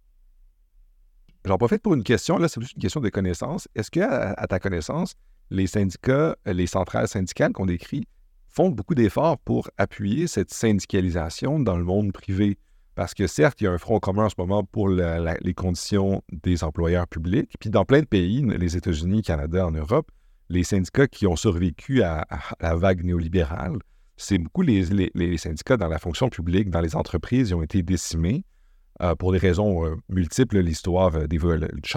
J'en 1.43 1.57
profite 1.57 1.81
pour 1.81 1.95
une 1.95 2.03
question, 2.03 2.37
là, 2.37 2.47
c'est 2.47 2.61
plus 2.61 2.71
une 2.71 2.81
question 2.81 3.01
de 3.01 3.09
connaissance. 3.09 3.67
Est-ce 3.75 3.91
que, 3.91 3.99
à, 3.99 4.47
ta 4.47 4.59
connaissance, 4.59 5.15
les 5.49 5.67
syndicats, 5.67 6.37
les 6.45 6.65
centrales 6.65 7.09
syndicales 7.09 7.51
qu'on 7.51 7.65
décrit 7.65 8.05
font 8.47 8.69
beaucoup 8.69 8.95
d'efforts 8.95 9.37
pour 9.39 9.69
appuyer 9.77 10.27
cette 10.27 10.53
syndicalisation 10.53 11.59
dans 11.59 11.75
le 11.75 11.83
monde 11.83 12.13
privé? 12.13 12.57
Parce 12.95 13.13
que 13.13 13.27
certes, 13.27 13.59
il 13.59 13.65
y 13.65 13.67
a 13.67 13.73
un 13.73 13.77
front 13.77 13.99
commun 13.99 14.25
en 14.25 14.29
ce 14.29 14.35
moment 14.37 14.63
pour 14.63 14.87
les 14.87 15.53
conditions 15.53 16.23
des 16.31 16.63
employeurs 16.63 17.07
publics. 17.07 17.51
Puis 17.59 17.69
dans 17.69 17.83
plein 17.83 17.99
de 17.99 18.05
pays, 18.05 18.41
les 18.57 18.77
États-Unis, 18.77 19.23
Canada, 19.23 19.67
en 19.67 19.71
Europe, 19.71 20.09
les 20.49 20.63
syndicats 20.63 21.07
qui 21.07 21.27
ont 21.27 21.35
survécu 21.35 22.01
à, 22.01 22.25
la 22.59 22.75
vague 22.75 23.03
néolibérale, 23.03 23.77
c'est 24.15 24.37
beaucoup 24.37 24.61
les, 24.61 25.37
syndicats 25.37 25.77
dans 25.77 25.87
la 25.87 25.99
fonction 25.99 26.29
publique, 26.29 26.69
dans 26.69 26.81
les 26.81 26.95
entreprises, 26.95 27.49
ils 27.49 27.55
ont 27.55 27.61
été 27.61 27.83
décimés 27.83 28.43
euh, 29.01 29.15
pour 29.15 29.31
des 29.31 29.37
raisons 29.37 29.85
euh, 29.85 29.95
multiples, 30.09 30.59
l'histoire 30.59 31.15
euh, 31.15 31.27
des 31.27 31.39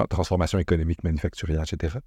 transformations 0.09 0.59
économiques, 0.59 1.03
manufacturières, 1.03 1.63
etc. 1.63 1.99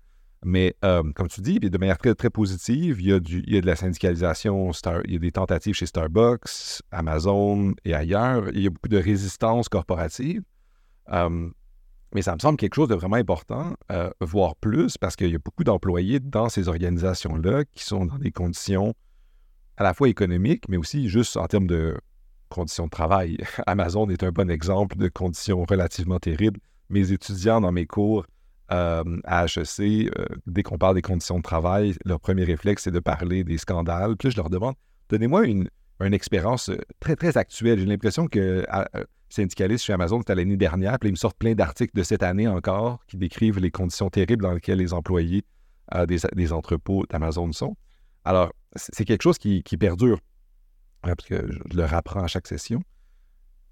Mais 0.45 0.75
euh, 0.83 1.03
comme 1.15 1.27
tu 1.27 1.41
dis, 1.41 1.59
de 1.59 1.77
manière 1.77 1.97
très, 1.97 2.13
très 2.15 2.29
positive, 2.29 2.99
il 2.99 3.07
y, 3.07 3.13
a 3.13 3.19
du, 3.19 3.41
de 3.41 3.65
la 3.65 3.75
syndicalisation, 3.75 4.71
il 5.05 5.13
y 5.13 5.15
a 5.15 5.19
des 5.19 5.31
tentatives 5.31 5.73
chez 5.73 5.85
Starbucks, 5.85 6.81
Amazon 6.91 7.73
et 7.85 7.93
ailleurs. 7.93 8.49
Il 8.53 8.61
y 8.61 8.67
a 8.67 8.69
beaucoup 8.69 8.89
de 8.89 8.97
résistance 8.97 9.69
corporative. 9.69 10.43
Euh, 11.11 11.49
mais 12.13 12.21
ça 12.21 12.35
me 12.35 12.39
semble 12.39 12.57
quelque 12.57 12.75
chose 12.75 12.89
de 12.89 12.95
vraiment 12.95 13.15
important, 13.15 13.73
euh, 13.91 14.09
voire 14.21 14.55
plus, 14.55 14.97
parce 14.97 15.15
qu'il 15.15 15.29
y 15.29 15.35
a 15.35 15.39
beaucoup 15.39 15.63
d'employés 15.63 16.19
dans 16.19 16.49
ces 16.49 16.67
organisations-là 16.67 17.65
qui 17.65 17.83
sont 17.83 18.05
dans 18.05 18.17
des 18.17 18.31
conditions 18.31 18.93
à 19.77 19.83
la 19.83 19.93
fois 19.93 20.09
économiques, 20.09 20.69
mais 20.69 20.77
aussi 20.77 21.09
juste 21.09 21.37
en 21.37 21.47
termes 21.47 21.67
de 21.67 21.97
conditions 22.49 22.85
de 22.85 22.91
travail. 22.91 23.37
Amazon 23.67 24.09
est 24.09 24.23
un 24.23 24.31
bon 24.31 24.49
exemple 24.49 24.97
de 24.97 25.07
conditions 25.07 25.65
relativement 25.67 26.19
terribles. 26.19 26.59
Mes 26.89 27.11
étudiants 27.11 27.61
dans 27.61 27.71
mes 27.71 27.87
cours 27.87 28.25
euh, 28.71 29.03
à 29.25 29.45
HEC, 29.45 29.79
euh, 30.17 30.25
dès 30.47 30.63
qu'on 30.63 30.77
parle 30.77 30.95
des 30.95 31.01
conditions 31.01 31.37
de 31.37 31.43
travail, 31.43 31.95
leur 32.05 32.19
premier 32.19 32.43
réflexe, 32.43 32.83
c'est 32.83 32.91
de 32.91 32.99
parler 32.99 33.43
des 33.43 33.57
scandales. 33.57 34.15
Puis 34.17 34.31
je 34.31 34.37
leur 34.37 34.49
demande, 34.49 34.75
donnez-moi 35.09 35.45
une, 35.47 35.69
expérience 36.11 36.69
euh, 36.69 36.77
très, 36.99 37.15
très 37.15 37.37
actuelle. 37.37 37.79
J'ai 37.79 37.85
l'impression 37.85 38.27
que 38.27 38.65
syndicaliste 39.33 39.85
chez 39.85 39.93
Amazon, 39.93 40.19
c'était 40.19 40.35
l'année 40.35 40.57
dernière, 40.57 40.99
puis 40.99 41.09
ils 41.09 41.13
me 41.13 41.17
sortent 41.17 41.37
plein 41.37 41.55
d'articles 41.55 41.95
de 41.95 42.03
cette 42.03 42.23
année 42.23 42.47
encore 42.47 43.05
qui 43.07 43.17
décrivent 43.17 43.59
les 43.59 43.71
conditions 43.71 44.09
terribles 44.09 44.43
dans 44.43 44.53
lesquelles 44.53 44.77
les 44.77 44.93
employés 44.93 45.43
des, 46.07 46.53
entrepôts 46.53 47.05
d'Amazon 47.09 47.51
sont. 47.51 47.75
Alors, 48.25 48.53
c'est 48.75 49.05
quelque 49.05 49.21
chose 49.21 49.37
qui, 49.37 49.61
perdure, 49.77 50.19
parce 51.01 51.25
que 51.25 51.47
je 51.51 51.77
le 51.77 51.85
rapprends 51.85 52.23
à 52.23 52.27
chaque 52.27 52.47
session. 52.47 52.81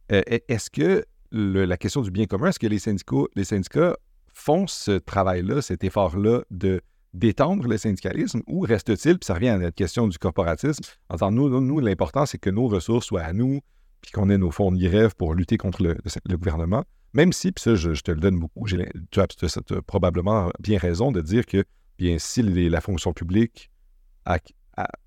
est-ce 0.09 0.69
que 0.69 1.05
la 1.31 1.77
question 1.77 2.01
du 2.01 2.11
bien 2.11 2.25
commun, 2.25 2.47
est-ce 2.47 2.59
que 2.59 2.67
les 2.67 2.79
syndicats, 2.79 3.25
les 3.35 3.45
syndicats 3.45 3.95
font 4.33 4.67
ce 4.67 4.91
travail-là, 4.91 5.61
cet 5.61 5.83
effort-là 5.83 6.41
de 6.51 6.81
d'étendre 7.13 7.67
le 7.67 7.77
syndicalisme 7.77 8.41
ou 8.47 8.61
reste-t-il, 8.61 9.19
puis 9.19 9.25
ça 9.25 9.33
revient 9.33 9.49
à 9.49 9.57
la 9.57 9.71
question 9.71 10.07
du 10.07 10.17
corporatisme, 10.17 10.81
en 11.09 11.15
disant 11.15 11.31
nous, 11.31 11.79
l'important, 11.79 12.25
c'est 12.25 12.37
que 12.37 12.49
nos 12.49 12.67
ressources 12.67 13.07
soient 13.07 13.23
à 13.23 13.33
nous, 13.33 13.59
puis 14.01 14.11
qu'on 14.11 14.29
ait 14.29 14.37
nos 14.37 14.51
fonds 14.51 14.71
de 14.71 14.77
grève 14.77 15.15
pour 15.15 15.33
lutter 15.33 15.57
contre 15.57 15.83
le, 15.83 16.37
gouvernement. 16.37 16.83
Même 17.13 17.33
si, 17.33 17.51
puis 17.51 17.61
ça, 17.61 17.75
je, 17.75 17.91
te 18.01 18.11
le 18.11 18.19
donne 18.19 18.39
beaucoup, 18.39 18.65
tu 18.67 19.19
as, 19.19 19.81
probablement 19.85 20.49
bien 20.59 20.77
raison 20.77 21.11
de 21.11 21.21
dire 21.21 21.45
que, 21.45 21.63
bien, 21.97 22.17
si 22.19 22.41
la 22.41 22.81
fonction 22.81 23.13
publique 23.13 23.69
a, 24.25 24.39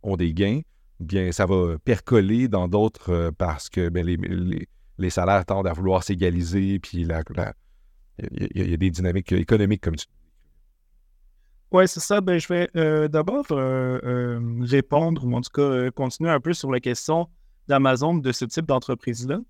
ont 0.02 0.16
des 0.16 0.32
gains, 0.32 0.60
bien, 1.00 1.32
ça 1.32 1.46
va 1.46 1.78
percoler 1.84 2.48
dans 2.48 2.68
d'autres 2.68 3.10
euh, 3.10 3.30
parce 3.36 3.68
que 3.68 3.88
ben, 3.88 4.06
les, 4.06 5.10
salaires 5.10 5.44
tendent 5.44 5.66
à 5.66 5.72
vouloir 5.72 6.04
s'égaliser, 6.04 6.78
puis 6.78 7.00
il 7.00 7.08
y, 7.08 7.12
a 8.74 8.76
des 8.76 8.90
dynamiques 8.90 9.32
économiques 9.32 9.80
comme 9.82 9.96
tu 9.96 10.06
oui, 11.72 11.88
c'est 11.88 11.98
ça. 11.98 12.20
Ben, 12.20 12.38
je 12.38 12.46
vais 12.46 12.70
euh, 12.76 13.08
d'abord 13.08 13.46
euh, 13.50 14.38
répondre, 14.60 15.24
ou 15.24 15.34
en 15.34 15.40
tout 15.40 15.50
cas 15.52 15.90
continuer 15.90 16.30
un 16.30 16.38
peu 16.38 16.52
sur 16.52 16.70
la 16.70 16.78
question 16.78 17.28
d'Amazon, 17.68 18.14
de 18.14 18.32
ce 18.32 18.44
type 18.44 18.66
d'entreprise-là. 18.66 19.40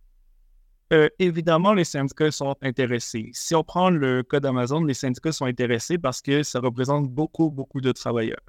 évidemment, 1.19 1.73
les 1.73 1.85
syndicats 1.85 2.31
sont 2.31 2.55
intéressés. 2.63 3.31
Si 3.33 3.55
on 3.55 3.65
prend 3.65 3.91
le 3.91 4.23
cas 4.23 4.39
d'Amazon, 4.39 4.85
les 4.85 4.95
syndicats 4.95 5.33
sont 5.33 5.47
intéressés 5.47 5.99
parce 5.99 6.23
que 6.23 6.45
ça 6.45 6.61
représente 6.61 7.09
beaucoup, 7.09 7.51
beaucoup 7.51 7.81
de 7.81 7.91
travailleurs. 7.91 8.43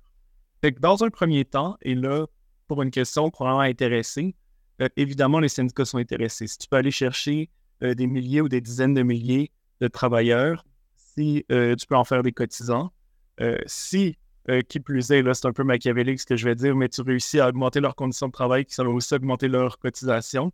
dans 0.80 1.04
un 1.04 1.10
premier 1.10 1.46
temps, 1.46 1.78
et 1.82 1.96
là, 1.96 2.28
pour 2.68 2.82
une 2.82 2.92
question 2.92 3.30
probablement 3.30 3.62
intéressée, 3.62 4.36
euh, 4.82 4.90
évidemment, 4.98 5.40
les 5.40 5.50
syndicats 5.50 5.86
sont 5.86 5.98
intéressés. 5.98 6.48
Si 6.48 6.58
tu 6.58 6.68
peux 6.68 6.78
aller 6.78 6.92
chercher 6.92 7.50
euh, 7.84 7.94
des 7.94 8.08
milliers 8.08 8.42
ou 8.42 8.50
des 8.50 8.62
dizaines 8.62 8.94
de 8.94 9.04
milliers 9.04 9.52
de 9.82 9.88
travailleurs, 9.88 10.66
si 10.96 11.46
euh, 11.52 11.76
tu 11.76 11.86
peux 11.88 11.96
en 11.96 12.04
faire 12.04 12.24
des 12.24 12.32
cotisants, 12.32 12.92
si, 13.66 14.18
qui 14.68 14.80
plus 14.80 15.12
est, 15.12 15.22
là, 15.22 15.34
c'est 15.34 15.48
un 15.48 15.54
peu 15.54 15.64
machiavélique 15.64 16.20
ce 16.20 16.26
que 16.26 16.36
je 16.36 16.46
vais 16.46 16.56
dire, 16.56 16.76
mais 16.76 16.90
tu 16.90 17.02
réussis 17.02 17.40
à 17.40 17.50
augmenter 17.50 17.80
leurs 17.80 17.96
conditions 17.96 18.28
de 18.28 18.32
travail, 18.32 18.66
qui 18.66 18.74
ça 18.74 18.84
va 18.84 18.90
aussi 18.90 19.14
augmenter 19.14 19.48
leurs 19.48 19.80
cotisations, 19.80 20.52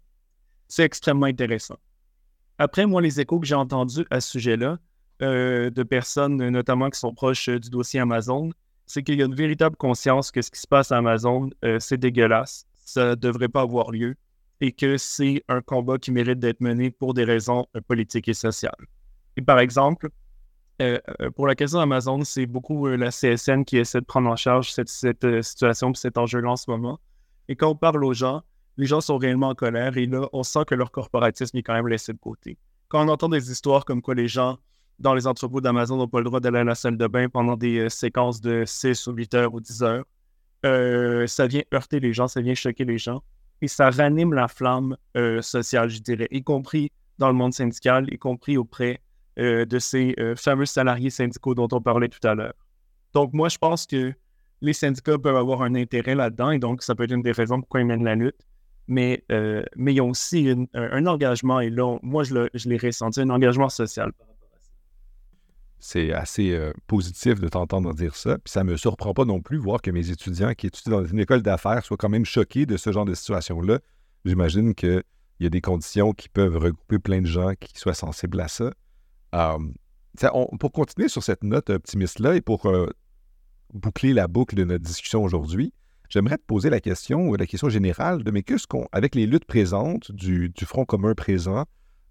c'est 0.68 0.84
extrêmement 0.84 1.26
intéressant. 1.26 1.78
Après, 2.58 2.86
moi, 2.86 3.02
les 3.02 3.20
échos 3.20 3.40
que 3.40 3.48
j'ai 3.48 3.56
entendus 3.56 4.06
à 4.10 4.22
ce 4.22 4.32
sujet-là, 4.32 4.78
de 5.20 5.84
personnes 5.84 6.38
notamment 6.50 6.90
qui 6.90 7.00
sont 7.00 7.14
proches 7.14 7.50
du 7.50 7.70
dossier 7.70 8.00
Amazon, 8.00 8.52
c'est 8.92 9.04
qu'il 9.04 9.16
y 9.16 9.22
a 9.22 9.26
une 9.26 9.36
véritable 9.36 9.76
conscience 9.78 10.32
que 10.32 10.42
ce 10.42 10.52
qui 10.52 10.60
se 10.60 10.68
passe 10.68 10.92
à 10.92 10.98
Amazon, 10.98 11.50
euh, 11.64 11.80
c'est 11.80 11.98
dégueulasse, 11.98 12.66
ça 12.74 13.12
ne 13.12 13.16
devrait 13.16 13.48
pas 13.48 13.62
avoir 13.62 13.92
lieu 13.92 14.16
et 14.60 14.74
que 14.74 14.98
c'est 14.98 15.44
un 15.48 15.62
combat 15.62 15.98
qui 15.98 16.12
mérite 16.12 16.40
d'être 16.40 16.60
mené 16.60 16.92
pour 16.92 17.14
des 17.14 17.24
raisons 17.24 17.66
euh, 17.76 17.82
politiques 17.82 18.28
et 18.28 18.34
sociales. 18.34 18.86
Et 19.38 19.42
par 19.42 19.60
exemple, 19.60 20.10
euh, 20.82 21.30
pour 21.36 21.48
la 21.48 21.56
question 21.56 21.80
d'Amazon, 21.80 22.24
c'est 22.24 22.46
beaucoup 22.46 22.88
la 22.88 23.10
CSN 23.10 23.64
qui 23.64 23.78
essaie 23.78 24.02
de 24.02 24.06
prendre 24.06 24.30
en 24.30 24.36
charge 24.36 24.72
cette, 24.72 24.90
cette 24.90 25.42
situation, 25.42 25.94
cet 25.94 26.18
enjeu-là 26.18 26.52
en 26.52 26.56
ce 26.56 26.70
moment. 26.70 27.00
Et 27.48 27.56
quand 27.56 27.70
on 27.70 27.76
parle 27.76 28.04
aux 28.04 28.14
gens, 28.14 28.44
les 28.78 28.86
gens 28.86 29.02
sont 29.02 29.18
réellement 29.18 29.50
en 29.50 29.56
colère 29.56 29.98
et 29.98 30.06
là, 30.06 30.28
on 30.34 30.44
sent 30.44 30.66
que 30.66 30.76
leur 30.76 30.92
corporatisme 30.92 31.58
est 31.58 31.64
quand 31.64 31.74
même 31.74 31.88
laissé 31.88 32.14
de 32.14 32.18
côté. 32.18 32.58
Quand 32.88 33.06
on 33.06 33.10
entend 33.10 33.30
des 33.30 33.52
histoires 33.52 33.86
comme 33.86 34.02
quoi 34.02 34.16
les 34.16 34.28
gens 34.28 34.58
dans 35.00 35.14
les 35.14 35.28
entrepôts 35.28 35.62
d'Amazon 35.62 35.98
n'ont 35.98 36.08
pas 36.08 36.20
le 36.20 36.26
droit 36.26 36.40
d'aller 36.40 36.60
à 36.60 36.64
la 36.64 36.76
salle 36.76 36.98
de 36.98 37.08
bain 37.08 37.28
pendant 37.28 37.58
des 37.58 37.80
euh, 37.80 37.90
séquences 37.90 38.40
de 38.40 38.64
6 38.66 39.08
ou 39.08 39.14
8 39.14 39.34
heures 39.34 39.54
ou 39.54 39.60
10 39.60 39.84
heures. 39.84 40.06
Euh, 40.66 41.26
ça 41.28 41.48
vient 41.48 41.64
heurter 41.74 42.00
les 42.00 42.14
gens, 42.14 42.28
ça 42.28 42.42
vient 42.42 42.54
choquer 42.54 42.86
les 42.86 42.98
gens. 42.98 43.24
Et 43.62 43.68
ça 43.68 43.90
ranime 43.90 44.34
la 44.34 44.48
flamme 44.48 44.96
euh, 45.18 45.42
sociale, 45.42 45.90
je 45.90 46.00
dirais, 46.00 46.28
y 46.32 46.44
compris 46.44 46.92
dans 47.18 47.28
le 47.28 47.34
monde 47.34 47.54
syndical, 47.54 48.12
y 48.12 48.18
compris 48.18 48.58
auprès 48.58 49.02
de 49.38 49.80
ces 49.80 50.16
fameux 50.36 50.66
salariés 50.66 51.10
syndicaux 51.10 51.56
dont 51.56 51.68
on 51.72 51.82
parlait 51.82 52.10
tout 52.10 52.26
à 52.28 52.36
l'heure. 52.36 52.54
Donc, 53.14 53.34
moi, 53.34 53.50
je 53.50 53.58
pense 53.58 53.86
que 53.86 54.14
les 54.62 54.74
syndicats 54.74 55.18
peuvent 55.18 55.36
avoir 55.36 55.62
un 55.64 55.76
intérêt 55.76 56.16
là-dedans 56.16 56.52
et 56.52 56.60
donc 56.60 56.84
ça 56.84 56.94
peut 56.96 57.04
être 57.04 57.14
une 57.14 57.24
des 57.24 57.32
raisons 57.32 57.60
pourquoi 57.60 57.82
ils 57.82 57.88
mènent 57.88 58.04
la 58.04 58.16
lutte. 58.16 58.40
Mais, 58.88 59.24
mais 59.76 59.94
ils 59.94 60.02
ont 60.02 60.10
aussi 60.10 60.54
un, 60.74 61.06
engagement, 61.06 61.60
et 61.60 61.70
là, 61.70 61.98
moi, 62.02 62.24
je 62.24 62.70
l'ai 62.70 62.78
ressenti, 62.78 63.22
un 63.22 63.30
engagement 63.30 63.70
social 63.70 64.12
c'est 65.82 66.14
assez 66.14 66.52
euh, 66.52 66.72
positif 66.86 67.40
de 67.40 67.50
t'entendre 67.50 67.94
dire 67.94 68.16
ça. 68.16 68.38
Puis 68.38 68.52
ça 68.52 68.64
me 68.64 68.78
surprend 68.78 69.14
pas 69.14 69.26
non 69.26 69.42
plus 69.42 69.58
voir 69.58 69.82
que 69.82 69.90
mes 69.90 70.12
étudiants 70.12 70.54
qui 70.54 70.68
étudient 70.68 71.02
dans 71.02 71.06
une 71.06 71.20
école 71.20 71.42
d'affaires 71.42 71.84
soient 71.84 71.98
quand 71.98 72.08
même 72.08 72.24
choqués 72.24 72.68
de 72.68 72.78
ce 72.78 72.92
genre 72.92 73.04
de 73.04 73.16
situation-là. 73.16 73.80
J'imagine 74.24 74.76
qu'il 74.76 75.04
y 75.40 75.46
a 75.48 75.50
des 75.50 75.60
conditions 75.60 76.14
qui 76.14 76.30
peuvent 76.30 76.56
regrouper 76.56 77.00
plein 77.00 77.22
de 77.22 77.26
gens 77.26 77.54
qui 77.60 77.72
soient 77.76 77.96
sensibles 77.96 78.40
à 78.40 78.48
ça. 78.48 78.72
Pour 79.32 80.72
continuer 80.72 81.08
sur 81.08 81.24
cette 81.24 81.44
note 81.44 81.70
optimiste-là 81.70 82.36
et 82.36 82.42
pour 82.42 82.66
euh, 82.66 82.88
boucler 83.74 84.14
la 84.14 84.28
boucle 84.28 84.56
de 84.56 84.64
notre 84.64 84.84
discussion 84.84 85.24
aujourd'hui, 85.24 85.74
j'aimerais 86.10 86.38
te 86.38 86.44
poser 86.46 86.70
la 86.70 86.80
question, 86.80 87.34
la 87.34 87.46
question 87.46 87.70
générale 87.70 88.24
de 88.24 88.32
mais 88.32 88.44
qu'est-ce 88.44 88.68
qu'on, 88.68 88.88
avec 88.92 89.16
les 89.16 89.26
luttes 89.26 89.46
présentes 89.46 90.12
du, 90.12 90.52
Front 90.64 90.86
commun 90.86 91.16
présent, 91.16 91.66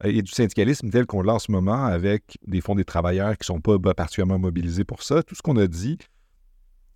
euh, 0.05 0.09
et 0.09 0.23
du 0.23 0.33
syndicalisme 0.33 0.91
tel 0.91 1.07
qu'on 1.07 1.23
l'a 1.23 1.35
en 1.35 1.39
ce 1.39 1.53
moment 1.53 1.85
avec 1.85 2.39
des 2.47 2.61
fonds 2.61 2.75
des 2.75 2.85
travailleurs 2.85 3.37
qui 3.37 3.51
ne 3.51 3.57
sont 3.57 3.61
pas 3.61 3.79
particulièrement 3.95 4.39
mobilisés 4.39 4.85
pour 4.85 5.03
ça, 5.03 5.23
tout 5.23 5.35
ce 5.35 5.43
qu'on 5.43 5.57
a 5.57 5.67
dit, 5.67 5.99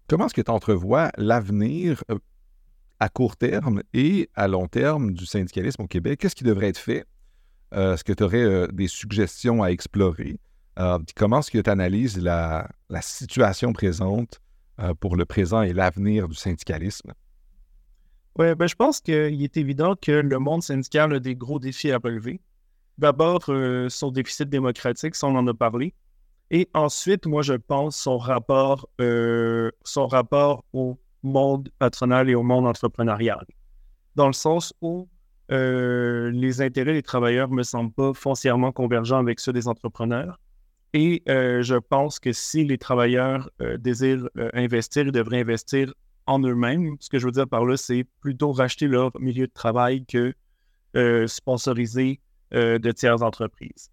comment 0.09 0.27
est-ce 0.27 0.35
que 0.35 0.41
tu 0.41 0.51
entrevois 0.51 1.11
l'avenir 1.17 2.03
euh, 2.11 2.19
à 3.01 3.09
court 3.09 3.37
terme 3.37 3.83
et 3.93 4.31
à 4.35 4.49
long 4.49 4.67
terme 4.67 5.13
du 5.13 5.27
syndicalisme 5.27 5.83
au 5.83 5.87
Québec? 5.87 6.21
Qu'est-ce 6.21 6.37
qui 6.37 6.45
devrait 6.45 6.69
être 6.69 6.79
fait? 6.79 7.05
Euh, 7.73 7.95
est-ce 7.95 8.05
que 8.05 8.13
tu 8.13 8.23
aurais 8.23 8.69
des 8.69 8.89
suggestions 8.89 9.63
à 9.63 9.69
explorer? 9.69 10.39
comment 11.15 11.39
est-ce 11.39 11.53
que 11.53 11.59
tu 11.59 11.71
analyses 11.71 12.19
la, 12.21 12.69
situation 13.01 13.73
présente 13.73 14.41
pour 14.99 15.15
le 15.15 15.25
présent 15.25 15.63
et 15.63 15.73
l'avenir 15.73 16.27
du 16.27 16.35
syndicalisme? 16.35 17.13
Oui, 18.37 18.53
ben, 18.57 18.67
je 18.67 18.75
pense 18.75 19.01
qu'il 19.01 19.43
est 19.43 19.57
évident 19.57 19.95
que 19.95 20.11
le 20.11 20.39
monde 20.41 20.63
syndical 20.63 21.15
a 21.15 21.21
des 21.21 21.37
gros 21.37 21.61
défis 21.61 21.93
à 21.93 21.99
relever. 21.99 22.41
D'abord, 22.99 23.45
euh, 23.49 23.89
son 23.89 24.11
déficit 24.11 24.49
démocratique, 24.49 25.15
ça 25.15 25.29
on 25.29 25.37
en 25.37 25.47
a 25.47 25.55
parlé. 25.55 25.95
Et 26.51 26.69
ensuite, 26.75 27.27
moi, 27.27 27.43
je 27.43 27.55
pense 27.55 27.97
son 27.97 28.19
rapport, 28.19 28.89
euh, 29.01 29.71
son 29.85 30.07
rapport 30.07 30.65
au 30.73 30.99
monde 31.23 31.69
patronal 31.79 32.29
et 32.29 32.35
au 32.35 32.43
monde 32.43 32.67
entrepreneurial. 32.67 33.45
Dans 34.17 34.27
le 34.27 34.33
sens 34.33 34.75
où 34.81 35.09
euh, 35.51 36.31
les 36.31 36.63
intérêts 36.63 36.95
des 36.95 37.03
travailleurs 37.03 37.49
ne 37.49 37.57
me 37.57 37.63
semblent 37.63 37.93
pas 37.93 38.13
foncièrement 38.15 38.73
convergents 38.73 39.19
avec 39.19 39.41
ceux 39.41 39.53
des 39.53 39.69
entrepreneurs. 39.69 40.41
Et 40.97 41.25
je 41.27 41.75
pense 41.75 42.21
que 42.21 42.33
si 42.33 42.65
les 42.65 42.79
travailleurs 42.79 43.51
désirent 43.79 44.29
investir, 44.53 45.03
ils 45.03 45.11
devraient 45.11 45.41
investir 45.41 45.93
en 46.27 46.39
eux-mêmes. 46.39 46.95
Ce 47.01 47.09
que 47.09 47.19
je 47.19 47.27
veux 47.27 47.33
dire 47.33 47.49
par 47.49 47.65
là, 47.65 47.77
c'est 47.77 48.07
plutôt 48.21 48.53
racheter 48.53 48.87
leur 48.87 49.11
milieu 49.19 49.49
de 49.49 49.53
travail 49.53 50.07
que 50.07 50.33
sponsoriser 51.27 52.21
euh, 52.55 52.79
de 52.79 52.93
tiers 52.93 53.21
entreprises. 53.23 53.91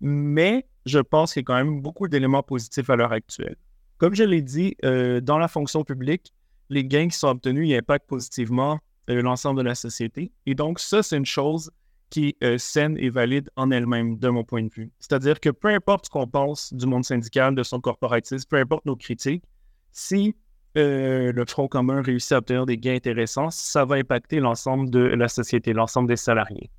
Mais 0.00 0.68
je 0.86 1.00
pense 1.00 1.32
qu'il 1.32 1.40
y 1.40 1.42
a 1.42 1.46
quand 1.46 1.56
même 1.56 1.80
beaucoup 1.80 2.06
d'éléments 2.06 2.42
positifs 2.42 2.88
à 2.88 2.94
l'heure 2.94 3.10
actuelle. 3.10 3.56
Comme 3.98 4.14
je 4.14 4.22
l'ai 4.22 4.42
dit, 4.42 4.76
euh, 4.84 5.20
dans 5.20 5.38
la 5.38 5.48
fonction 5.48 5.82
publique, 5.82 6.32
les 6.68 6.84
gains 6.84 7.08
qui 7.08 7.18
sont 7.18 7.26
obtenus 7.28 7.68
ils 7.68 7.74
impactent 7.74 8.06
positivement 8.06 8.74
euh, 8.74 8.76
l'ensemble 9.08 9.58
de 9.58 9.64
la 9.64 9.74
société. 9.74 10.32
Et 10.46 10.54
donc, 10.54 10.78
ça, 10.78 11.02
c'est 11.02 11.16
une 11.16 11.26
chose 11.26 11.70
qui 12.10 12.36
est 12.40 12.58
saine 12.58 12.96
et 12.98 13.08
valide 13.08 13.50
en 13.56 13.70
elle-même, 13.70 14.18
de 14.18 14.28
mon 14.28 14.44
point 14.44 14.62
de 14.62 14.72
vue. 14.72 14.90
C'est-à-dire 14.98 15.38
que 15.38 15.50
peu 15.50 15.68
importe 15.68 16.06
ce 16.06 16.10
qu'on 16.10 16.26
pense 16.26 16.72
du 16.74 16.86
monde 16.86 17.04
syndical, 17.04 17.54
de 17.54 17.62
son 17.62 17.80
corporatisme, 17.80 18.48
peu 18.48 18.56
importe 18.56 18.84
nos 18.84 18.96
critiques, 18.96 19.44
si 19.92 20.34
le 20.74 21.44
Front 21.48 21.68
commun 21.68 22.02
réussit 22.02 22.32
à 22.32 22.38
obtenir 22.38 22.66
des 22.66 22.78
gains 22.78 22.94
intéressants, 22.94 23.50
ça 23.50 23.84
va 23.84 23.96
impacter 23.96 24.40
l'ensemble 24.40 24.90
de 24.90 25.00
la 25.00 25.28
société, 25.28 25.72
l'ensemble 25.72 26.08
des 26.08 26.16
salariés. 26.16 26.70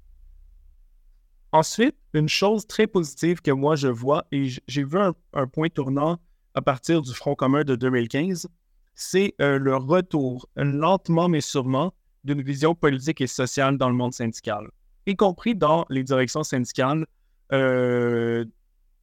Ensuite, 1.54 1.96
une 2.14 2.30
chose 2.30 2.66
très 2.66 2.88
positive 2.88 3.42
que 3.42 3.52
moi 3.52 3.76
je 3.76 3.90
vois, 3.90 4.26
et 4.32 4.48
j'ai 4.68 4.84
vu 4.84 4.98
un, 4.98 5.48
point 5.48 5.68
tournant 5.68 6.18
à 6.54 6.62
partir 6.62 7.02
du 7.02 7.14
Front 7.14 7.36
commun 7.36 7.64
de 7.64 7.76
2015, 7.76 8.48
c'est 8.96 9.34
euh, 9.42 9.58
le 9.58 9.76
retour, 9.76 10.48
lentement 10.56 11.28
mais 11.28 11.42
sûrement, 11.42 11.94
d'une 12.24 12.42
vision 12.42 12.76
politique 12.76 13.22
et 13.22 13.28
sociale 13.28 13.78
dans 13.78 13.90
le 13.90 13.96
monde 13.96 14.14
syndical, 14.14 14.70
y 15.06 15.16
compris 15.16 15.56
dans 15.56 15.86
les 15.90 16.04
directions 16.04 16.44
syndicales, 16.44 17.06
euh, 17.52 18.46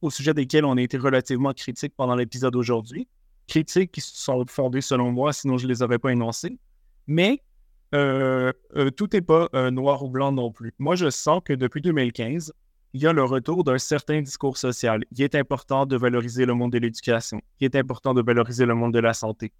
au 0.01 0.09
sujet 0.09 0.33
desquelles 0.33 0.65
on 0.65 0.77
a 0.77 0.81
été 0.81 0.97
relativement 0.97 1.53
critique 1.53 1.93
pendant 1.95 2.15
l'épisode 2.15 2.53
d'aujourd'hui. 2.53 3.07
Critiques 3.47 3.91
qui 3.91 4.01
sont 4.01 4.45
fondées 4.47 4.81
selon 4.81 5.11
moi, 5.11 5.33
sinon 5.33 5.57
je 5.57 5.65
ne 5.65 5.73
les 5.73 5.83
avais 5.83 5.99
pas 5.99 6.11
énoncées. 6.11 6.57
Mais 7.07 7.41
euh, 7.93 8.53
euh, 8.75 8.91
tout 8.91 9.09
n'est 9.11 9.21
pas 9.21 9.49
noir 9.71 10.03
ou 10.03 10.09
blanc 10.09 10.31
non 10.31 10.51
plus. 10.51 10.73
Moi, 10.79 10.95
je 10.95 11.09
sens 11.09 11.41
que 11.43 11.53
depuis 11.53 11.81
2015, 11.81 12.53
il 12.93 13.01
y 13.01 13.07
a 13.07 13.13
le 13.13 13.23
retour 13.23 13.63
d'un 13.63 13.77
certain 13.77 14.21
discours 14.21 14.57
social. 14.57 15.03
Il 15.11 15.21
est 15.21 15.35
important 15.35 15.85
de 15.85 15.95
valoriser 15.95 16.45
le 16.45 16.53
monde 16.53 16.71
de 16.71 16.79
l'éducation. 16.79 17.41
Il 17.59 17.65
est 17.65 17.75
important 17.75 18.13
de 18.13 18.21
valoriser 18.21 18.65
le 18.65 18.73
monde 18.73 18.93
de 18.93 18.99
la 18.99 19.13
santé. 19.13 19.51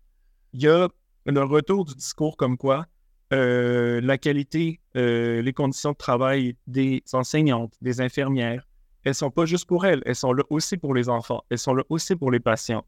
Il 0.53 0.62
y 0.62 0.68
a 0.68 0.88
le 1.26 1.43
retour 1.43 1.86
du 1.86 1.93
discours 1.93 2.38
comme 2.38 2.57
quoi 2.57 2.88
la 3.32 4.17
qualité, 4.17 4.80
les 4.95 5.53
conditions 5.53 5.91
de 5.91 5.97
travail 5.97 6.55
des 6.67 7.03
enseignantes, 7.13 7.73
des 7.82 8.01
infirmières, 8.01 8.67
elles 9.03 9.15
sont 9.15 9.32
pas 9.32 9.45
juste 9.45 9.65
pour 9.65 9.86
elles, 9.86 10.01
elles 10.05 10.15
sont 10.15 10.34
là 10.34 10.43
aussi 10.49 10.77
pour 10.77 10.93
les 10.93 11.09
enfants, 11.09 11.43
elles 11.49 11.57
sont 11.59 11.73
là 11.73 11.84
aussi 11.89 12.15
pour 12.15 12.32
les 12.32 12.39
patients. 12.39 12.86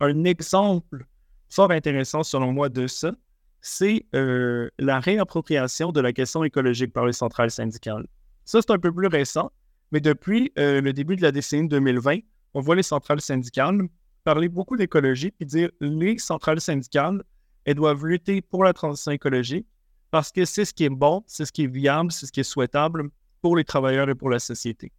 Un 0.00 0.24
exemple 0.24 1.06
fort 1.48 1.70
intéressant 1.70 2.22
selon 2.22 2.52
moi 2.52 2.68
de 2.68 2.86
ça, 2.86 3.12
c'est 3.60 4.06
euh, 4.14 4.70
la 4.78 5.00
réappropriation 5.00 5.92
de 5.92 6.00
la 6.00 6.12
question 6.12 6.44
écologique 6.44 6.92
par 6.92 7.06
les 7.06 7.12
centrales 7.12 7.50
syndicales. 7.50 8.06
Ça, 8.44 8.60
c'est 8.62 8.70
un 8.70 8.78
peu 8.78 8.92
plus 8.92 9.06
récent, 9.06 9.52
Mais 9.92 10.00
depuis 10.00 10.52
le 10.56 10.92
début 10.92 11.16
de 11.16 11.22
la 11.22 11.32
décennie 11.32 11.68
2020, 11.68 12.18
on 12.54 12.60
voit 12.60 12.76
les 12.76 12.82
centrales 12.82 13.20
syndicales 13.20 13.82
parler 14.24 14.48
beaucoup 14.48 14.76
d'écologie 14.76 15.30
puis 15.30 15.46
dire 15.46 15.70
les 15.80 16.18
centrales 16.18 16.60
syndicales, 16.60 17.22
elles 17.64 17.74
doivent 17.74 18.04
lutter 18.04 18.42
pour 18.42 18.64
la 18.64 18.72
transition 18.72 19.12
écologique 19.12 19.66
parce 20.10 20.32
que 20.32 20.44
c'est 20.44 20.64
ce 20.64 20.74
qui 20.74 20.84
est 20.84 20.90
bon, 20.90 21.22
c'est 21.26 21.44
ce 21.44 21.52
qui 21.52 21.64
est 21.64 21.72
viable, 21.72 22.10
c'est 22.10 22.26
ce 22.26 22.32
qui 22.32 22.40
est 22.40 22.44
souhaitable 22.44 23.10
pour 23.42 23.56
les 23.56 23.64
travailleurs 23.64 24.08
et 24.08 24.14
pour 24.14 24.30
la 24.30 24.38
société. 24.38 24.92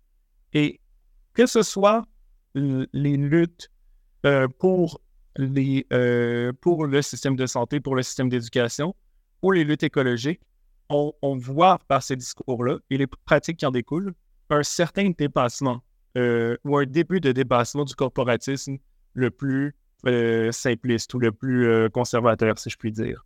Et 0.53 0.79
que 1.33 1.45
ce 1.45 1.63
soit 1.63 2.05
les 2.53 3.17
luttes 3.17 3.69
euh, 4.25 4.47
pour, 4.59 5.01
les, 5.37 5.85
euh, 5.93 6.51
pour 6.61 6.85
le 6.85 7.01
système 7.01 7.35
de 7.35 7.45
santé, 7.45 7.79
pour 7.79 7.95
le 7.95 8.03
système 8.03 8.29
d'éducation, 8.29 8.95
ou 9.41 9.51
les 9.51 9.63
luttes 9.63 9.83
écologiques, 9.83 10.41
on, 10.89 11.37
voit 11.37 11.79
par 11.87 12.03
ces 12.03 12.17
discours-là 12.17 12.77
et 12.89 12.97
les 12.97 13.07
pratiques 13.07 13.57
qui 13.57 13.65
en 13.65 13.71
découlent 13.71 14.13
un 14.49 14.63
certain 14.63 15.09
dépassement 15.17 15.81
euh, 16.17 16.57
ou 16.65 16.77
un 16.77 16.85
début 16.85 17.21
de 17.21 17.31
dépassement 17.31 17.85
du 17.85 17.95
corporatisme 17.95 18.77
le 19.13 19.31
plus 19.31 19.73
simpliste 20.51 21.13
ou 21.13 21.19
le 21.19 21.31
plus 21.31 21.89
conservateur, 21.91 22.57
si 22.57 22.69
je 22.69 22.77
puis 22.77 22.91
dire. 22.91 23.25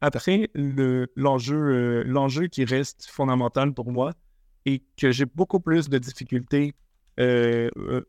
Après, 0.00 0.48
l'enjeu 0.54 2.02
l'enjeu 2.04 2.46
qui 2.46 2.64
reste 2.64 3.06
fondamental 3.06 3.72
pour 3.72 3.90
moi 3.90 4.12
et 4.68 4.82
que 4.96 5.10
j'ai 5.10 5.24
beaucoup 5.24 5.60
plus 5.60 5.88
de 5.88 5.98
difficultés, 5.98 6.74
euh, 7.18 7.70
euh 7.76 8.02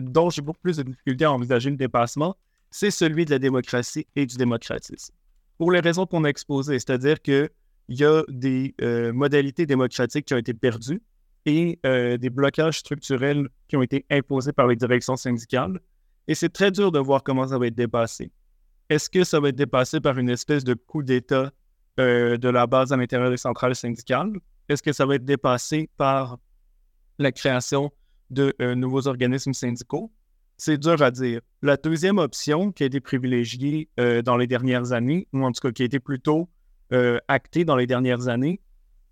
dont 0.00 0.30
j'ai 0.30 0.42
beaucoup 0.42 0.60
plus 0.60 0.76
de 0.76 0.82
difficultés 0.82 1.24
à 1.24 1.32
envisager 1.32 1.70
le 1.70 1.76
dépassement, 1.76 2.36
c'est 2.70 2.90
celui 2.90 3.24
de 3.24 3.30
la 3.30 3.38
démocratie 3.38 4.06
et 4.14 4.26
du 4.26 4.36
démocratisme. 4.36 5.14
Pour 5.58 5.72
les 5.72 5.80
raisons 5.80 6.06
qu'on 6.06 6.24
a 6.24 6.28
exposées, 6.28 6.78
c'est-à-dire 6.78 7.20
qu'il 7.20 7.50
y 7.88 8.04
a 8.04 8.22
des 8.28 8.74
euh, 8.82 9.12
modalités 9.12 9.66
démocratiques 9.66 10.26
qui 10.26 10.34
ont 10.34 10.38
été 10.38 10.54
perdues 10.54 11.02
et 11.46 11.78
euh, 11.86 12.16
des 12.18 12.30
blocages 12.30 12.78
structurels 12.78 13.48
qui 13.68 13.76
ont 13.76 13.82
été 13.82 14.04
imposés 14.10 14.52
par 14.52 14.66
les 14.66 14.76
directions 14.76 15.16
syndicales. 15.16 15.80
Et 16.28 16.34
c'est 16.34 16.50
très 16.50 16.70
dur 16.70 16.92
de 16.92 16.98
voir 16.98 17.22
comment 17.22 17.46
ça 17.48 17.58
va 17.58 17.66
être 17.66 17.74
dépassé. 17.74 18.30
Est-ce 18.88 19.10
que 19.10 19.24
ça 19.24 19.40
va 19.40 19.48
être 19.48 19.56
dépassé 19.56 20.00
par 20.00 20.18
une 20.18 20.28
espèce 20.28 20.64
de 20.64 20.74
coup 20.74 21.02
d'État 21.02 21.50
de 21.98 22.48
la 22.48 22.66
base 22.66 22.92
à 22.92 22.96
l'intérieur 22.96 23.30
des 23.30 23.36
centrales 23.36 23.74
syndicales? 23.74 24.32
Est-ce 24.68 24.82
que 24.82 24.92
ça 24.92 25.06
va 25.06 25.16
être 25.16 25.24
dépassé 25.24 25.90
par 25.96 26.38
la 27.18 27.32
création 27.32 27.92
de 28.30 28.54
euh, 28.60 28.74
nouveaux 28.74 29.06
organismes 29.06 29.52
syndicaux? 29.52 30.12
C'est 30.56 30.78
dur 30.78 31.02
à 31.02 31.10
dire. 31.10 31.40
La 31.62 31.76
deuxième 31.76 32.18
option 32.18 32.72
qui 32.72 32.84
a 32.84 32.86
été 32.86 33.00
privilégiée 33.00 33.88
euh, 33.98 34.22
dans 34.22 34.36
les 34.36 34.46
dernières 34.46 34.92
années, 34.92 35.26
ou 35.32 35.44
en 35.44 35.52
tout 35.52 35.60
cas 35.60 35.72
qui 35.72 35.82
a 35.82 35.86
été 35.86 35.98
plutôt 35.98 36.48
euh, 36.92 37.18
actée 37.28 37.64
dans 37.64 37.76
les 37.76 37.86
dernières 37.86 38.28
années, 38.28 38.60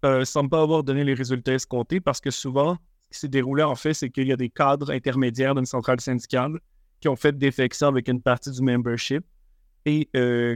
ne 0.02 0.24
semble 0.24 0.48
pas 0.48 0.62
avoir 0.62 0.82
donné 0.82 1.04
les 1.04 1.12
résultats 1.12 1.52
escomptés 1.52 2.00
parce 2.00 2.22
que 2.22 2.30
souvent, 2.30 2.78
ce 3.10 3.16
qui 3.16 3.20
s'est 3.20 3.28
déroulé 3.28 3.62
en 3.62 3.74
fait, 3.74 3.92
c'est 3.92 4.08
qu'il 4.08 4.28
y 4.28 4.32
a 4.32 4.36
des 4.36 4.48
cadres 4.48 4.90
intermédiaires 4.90 5.54
d'une 5.54 5.66
centrale 5.66 6.00
syndicale 6.00 6.58
qui 7.00 7.08
ont 7.08 7.16
fait 7.16 7.36
défection 7.36 7.88
avec 7.88 8.08
une 8.08 8.20
partie 8.20 8.50
du 8.50 8.62
membership 8.62 9.24
et 9.86 10.08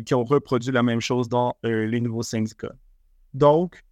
qui 0.05 0.15
ont 0.15 0.25
reproduit 0.25 0.71
la 0.73 0.83
même 0.83 1.01
chose 1.01 1.29
dans 1.29 1.57
les 1.63 2.01
nouveaux 2.01 2.23
syndicats. 2.23 2.75
Donc, 3.33 3.83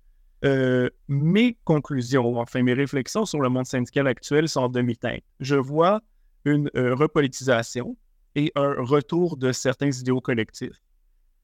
euh, 0.44 0.90
mes 1.06 1.56
conclusions, 1.64 2.38
enfin 2.38 2.62
mes 2.62 2.72
réflexions 2.72 3.24
sur 3.24 3.40
le 3.40 3.48
monde 3.48 3.66
syndical 3.66 4.08
actuel 4.08 4.48
sont 4.48 4.62
en 4.62 4.68
demi-teinte. 4.68 5.22
Je 5.38 5.54
vois 5.54 6.00
une 6.44 6.68
euh, 6.76 6.94
repolitisation 6.94 7.96
et 8.34 8.50
un 8.56 8.74
retour 8.78 9.36
de 9.36 9.52
certains 9.52 9.90
idéaux 9.90 10.20
collectifs. 10.20 10.82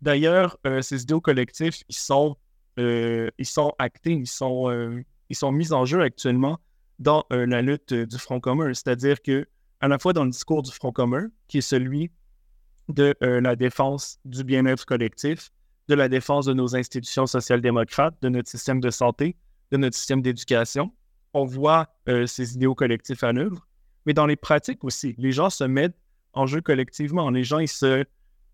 D'ailleurs, 0.00 0.58
euh, 0.66 0.82
ces 0.82 1.02
idéaux 1.02 1.20
collectifs, 1.20 1.82
ils 1.88 1.94
sont, 1.94 2.36
ils 2.76 3.30
sont 3.42 3.72
actés, 3.78 4.12
ils 4.12 4.28
sont, 4.28 5.02
ils 5.28 5.36
sont 5.36 5.50
mis 5.50 5.72
en 5.72 5.84
jeu 5.84 6.00
actuellement 6.00 6.60
dans 7.00 7.24
la 7.30 7.60
lutte 7.60 7.92
du 7.92 8.18
Front 8.18 8.38
commun. 8.38 8.72
C'est-à-dire 8.72 9.20
que, 9.20 9.48
à 9.80 9.88
la 9.88 9.98
fois 9.98 10.12
dans 10.12 10.24
le 10.24 10.30
discours 10.30 10.62
du 10.62 10.70
Front 10.70 10.92
commun, 10.92 11.28
qui 11.46 11.58
est 11.58 11.62
celui 11.62 12.10
de 12.88 13.14
la 13.20 13.54
défense 13.54 14.18
du 14.24 14.44
bien-être 14.44 14.86
collectif, 14.86 15.50
de 15.88 15.94
la 15.94 16.08
défense 16.08 16.46
de 16.46 16.54
nos 16.54 16.76
institutions 16.76 17.26
social-démocrates, 17.26 18.16
de 18.22 18.28
notre 18.28 18.48
système 18.48 18.80
de 18.80 18.90
santé, 18.90 19.36
de 19.70 19.76
notre 19.76 19.96
système 19.96 20.22
d'éducation. 20.22 20.92
On 21.34 21.44
voit 21.44 21.88
euh, 22.08 22.26
ces 22.26 22.54
idéaux 22.54 22.74
collectifs 22.74 23.22
à 23.22 23.32
l'œuvre, 23.32 23.66
mais 24.06 24.14
dans 24.14 24.26
les 24.26 24.36
pratiques 24.36 24.84
aussi, 24.84 25.14
les 25.18 25.32
gens 25.32 25.50
se 25.50 25.64
mettent 25.64 25.98
en 26.32 26.46
jeu 26.46 26.60
collectivement. 26.60 27.30
Les 27.30 27.44
gens, 27.44 27.58
ils 27.58 27.68
se 27.68 28.04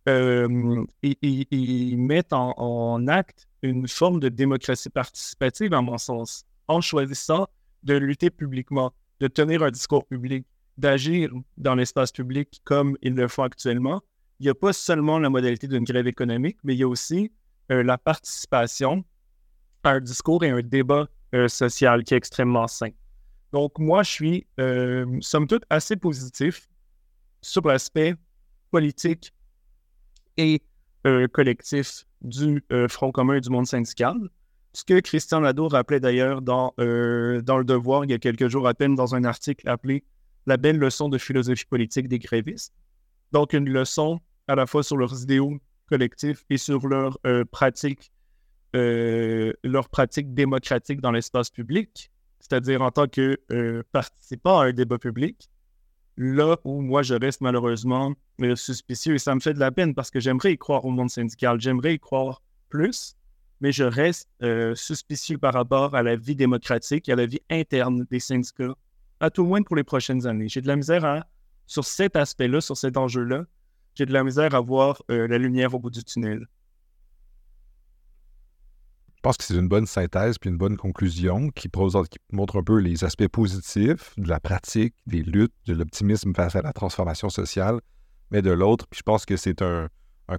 euh, 0.08 0.84
ils, 1.02 1.96
mettent 1.98 2.32
en, 2.32 3.06
acte 3.08 3.48
une 3.62 3.88
forme 3.88 4.20
de 4.20 4.28
démocratie 4.28 4.90
participative, 4.90 5.72
à 5.72 5.80
mon 5.80 5.96
sens, 5.96 6.44
en 6.68 6.80
choisissant 6.80 7.48
de 7.84 7.94
lutter 7.94 8.30
publiquement, 8.30 8.92
de 9.20 9.28
tenir 9.28 9.62
un 9.62 9.70
discours 9.70 10.04
public, 10.06 10.46
d'agir 10.78 11.30
dans 11.56 11.74
l'espace 11.74 12.12
public 12.12 12.60
comme 12.64 12.96
ils 13.02 13.14
le 13.14 13.28
font 13.28 13.44
actuellement, 13.44 14.02
il 14.40 14.44
n'y 14.44 14.50
a 14.50 14.54
pas 14.54 14.72
seulement 14.72 15.18
la 15.18 15.30
modalité 15.30 15.68
d'une 15.68 15.84
grève 15.84 16.06
économique, 16.06 16.58
mais 16.64 16.74
il 16.74 16.80
y 16.80 16.82
a 16.82 16.88
aussi 16.88 17.30
euh, 17.70 17.82
la 17.82 17.98
participation 17.98 19.04
à 19.84 19.90
un 19.90 20.00
discours 20.00 20.44
et 20.44 20.50
un 20.50 20.60
débat 20.60 21.08
euh, 21.34 21.48
social 21.48 22.04
qui 22.04 22.14
est 22.14 22.16
extrêmement 22.16 22.66
sain. 22.66 22.90
Donc, 23.52 23.78
moi, 23.78 24.02
je 24.02 24.10
suis, 24.10 24.46
euh, 24.58 25.06
somme 25.20 25.46
toute, 25.46 25.62
assez 25.70 25.96
positif 25.96 26.68
sur 27.42 27.62
l'aspect 27.66 28.14
politique 28.70 29.32
et 30.36 30.60
collectif 31.32 32.06
du 32.22 32.64
Front 32.88 33.12
commun 33.12 33.34
et 33.34 33.40
du 33.42 33.50
monde 33.50 33.66
syndical. 33.66 34.16
Ce 34.72 34.82
que 34.82 34.98
Christian 35.00 35.40
Lado 35.40 35.68
rappelait 35.68 36.00
d'ailleurs 36.00 36.40
dans, 36.40 36.72
dans 36.78 37.58
Le 37.58 37.64
Devoir 37.64 38.06
il 38.06 38.10
y 38.10 38.14
a 38.14 38.18
quelques 38.18 38.48
jours 38.48 38.66
à 38.66 38.72
peine 38.72 38.94
dans 38.94 39.14
un 39.14 39.24
article 39.24 39.68
appelé 39.68 40.02
La 40.46 40.56
belle 40.56 40.78
leçon 40.78 41.08
de 41.08 41.18
philosophie 41.18 41.64
politique 41.64 42.08
des 42.08 42.18
grévistes. 42.18 42.74
Donc, 43.32 43.52
une 43.52 43.68
leçon 43.68 44.20
à 44.48 44.54
la 44.54 44.66
fois 44.66 44.82
sur 44.82 44.96
leurs 44.96 45.22
idéaux 45.22 45.58
collectifs 45.86 46.44
et 46.50 46.56
sur 46.56 46.86
leurs 46.86 47.18
euh, 47.26 47.44
pratiques, 47.44 48.12
euh, 48.74 49.52
démocratiques 50.24 51.00
dans 51.00 51.12
l'espace 51.12 51.50
public, 51.50 52.10
c'est-à-dire 52.40 52.82
en 52.82 52.90
tant 52.90 53.06
que 53.06 53.38
euh, 53.52 53.82
participant 53.92 54.60
à 54.60 54.66
un 54.66 54.72
débat 54.72 54.98
public. 54.98 55.48
Là 56.16 56.56
où 56.64 56.80
moi, 56.80 57.02
je 57.02 57.14
reste 57.14 57.40
malheureusement 57.40 58.14
suspicieux 58.54 59.14
et 59.14 59.18
ça 59.18 59.34
me 59.34 59.40
fait 59.40 59.54
de 59.54 59.60
la 59.60 59.72
peine 59.72 59.94
parce 59.94 60.10
que 60.10 60.20
j'aimerais 60.20 60.52
y 60.52 60.58
croire 60.58 60.84
au 60.84 60.90
monde 60.90 61.10
syndical, 61.10 61.60
j'aimerais 61.60 61.94
y 61.94 61.98
croire 61.98 62.40
plus, 62.68 63.16
mais 63.60 63.72
je 63.72 63.82
reste 63.82 64.28
suspicieux 64.74 65.38
par 65.38 65.54
rapport 65.54 65.96
à 65.96 66.04
la 66.04 66.14
vie 66.14 66.36
démocratique 66.36 67.08
et 67.08 67.12
à 67.12 67.16
la 67.16 67.26
vie 67.26 67.40
interne 67.50 68.06
des 68.08 68.20
syndicats, 68.20 68.76
à 69.20 69.30
tout 69.30 69.42
le 69.42 69.48
moins 69.48 69.62
pour 69.62 69.76
les 69.76 69.84
prochaines 69.84 70.26
années. 70.26 70.48
J'ai 70.48 70.60
de 70.60 70.66
la 70.66 70.76
misère 70.76 71.04
à 71.04 71.26
sur 71.66 71.84
cet 71.84 72.16
aspect-là, 72.16 72.60
sur 72.60 72.76
cet 72.76 72.96
enjeu-là, 72.96 73.44
j'ai 73.94 74.06
de 74.06 74.12
la 74.12 74.24
misère 74.24 74.54
à 74.54 74.60
voir 74.60 75.02
euh, 75.10 75.28
la 75.28 75.38
lumière 75.38 75.74
au 75.74 75.78
bout 75.78 75.90
du 75.90 76.02
tunnel. 76.02 76.46
Je 79.16 79.20
pense 79.22 79.36
que 79.38 79.44
c'est 79.44 79.54
une 79.54 79.68
bonne 79.68 79.86
synthèse 79.86 80.36
puis 80.36 80.50
une 80.50 80.58
bonne 80.58 80.76
conclusion 80.76 81.48
qui, 81.50 81.70
montre 82.32 82.58
un 82.58 82.62
peu 82.62 82.78
les 82.78 83.04
aspects 83.04 83.28
positifs 83.28 84.12
de 84.18 84.28
la 84.28 84.38
pratique, 84.38 84.94
des 85.06 85.22
luttes, 85.22 85.54
de 85.66 85.74
l'optimisme 85.74 86.34
face 86.34 86.56
à 86.56 86.62
la 86.62 86.72
transformation 86.72 87.30
sociale, 87.30 87.80
mais 88.30 88.42
de 88.42 88.50
l'autre, 88.50 88.86
puis 88.88 88.98
je 88.98 89.02
pense 89.02 89.24
que 89.24 89.36
c'est 89.36 89.62
un, 89.62 89.88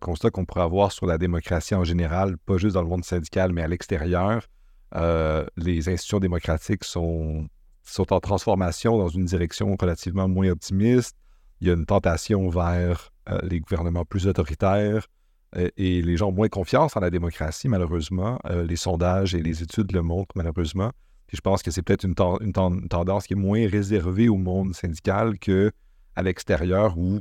constat 0.02 0.30
qu'on 0.30 0.46
pourrait 0.46 0.64
avoir 0.64 0.92
sur 0.92 1.08
la 1.08 1.18
démocratie 1.18 1.74
en 1.74 1.84
général, 1.84 2.38
pas 2.38 2.58
juste 2.58 2.76
dans 2.76 2.82
le 2.82 2.90
monde 2.90 3.06
syndical, 3.06 3.54
mais 3.54 3.62
à 3.62 3.68
l'extérieur. 3.68 4.48
Euh, 4.96 5.46
les 5.58 5.90
institutions 5.90 6.20
démocratiques 6.20 6.84
sont 6.84 7.48
sont 7.86 8.12
en 8.12 8.20
transformation 8.20 8.98
dans 8.98 9.08
une 9.08 9.26
direction 9.26 9.76
relativement 9.80 10.28
moins 10.28 10.50
optimiste. 10.50 11.16
Il 11.62 11.68
y 11.68 11.72
a 11.72 11.74
une 11.74 11.86
tentation 11.86 12.50
vers 12.50 13.12
euh, 13.30 13.40
les 13.44 13.60
gouvernements 13.60 14.06
plus 14.06 14.28
autoritaires 14.28 15.08
euh, 15.56 15.70
et 15.78 16.02
les 16.02 16.18
gens 16.18 16.30
ont 16.30 16.34
moins 16.34 16.50
confiance 16.50 16.98
en 16.98 17.00
la 17.00 17.10
démocratie, 17.10 17.70
malheureusement. 17.70 18.40
Euh, 18.48 18.66
les 18.66 18.76
sondages 18.76 19.36
et 19.36 19.42
les 19.42 19.64
études 19.64 19.92
le 19.94 20.02
montrent, 20.02 20.36
malheureusement. 20.36 20.92
Je 21.32 21.42
pense 21.42 21.64
que 21.64 21.72
c'est 21.72 21.82
peut-être 21.82 22.06
une, 22.06 22.16
tendance 22.16 23.28
qui 23.28 23.34
est 23.34 23.38
moins 23.38 23.68
réservée 23.68 24.30
au 24.30 24.38
monde 24.38 24.76
syndical 24.76 25.38
qu'à 25.40 26.22
l'extérieur 26.22 26.98
où 26.98 27.20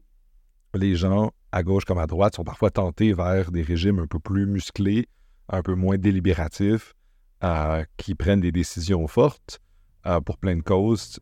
les 0.75 0.95
gens, 0.95 1.33
à 1.53 1.63
gauche 1.63 1.85
comme 1.85 1.99
à 1.99 2.07
droite, 2.07 2.35
sont 2.35 2.45
parfois 2.45 2.71
tentés 2.71 3.13
vers 3.13 3.51
des 3.51 3.63
régimes 3.63 3.99
un 4.01 4.07
peu 4.07 4.19
plus 4.19 4.47
musclés, 4.47 5.09
un 5.49 5.63
peu 5.63 5.75
moins 5.75 5.97
délibératifs, 5.97 6.95
qui 7.97 8.15
prennent 8.15 8.41
des 8.41 8.53
décisions 8.53 9.07
fortes. 9.07 9.61
Euh, 10.07 10.21
pour 10.21 10.37
plein 10.37 10.55
de 10.55 10.61
causes. 10.61 11.19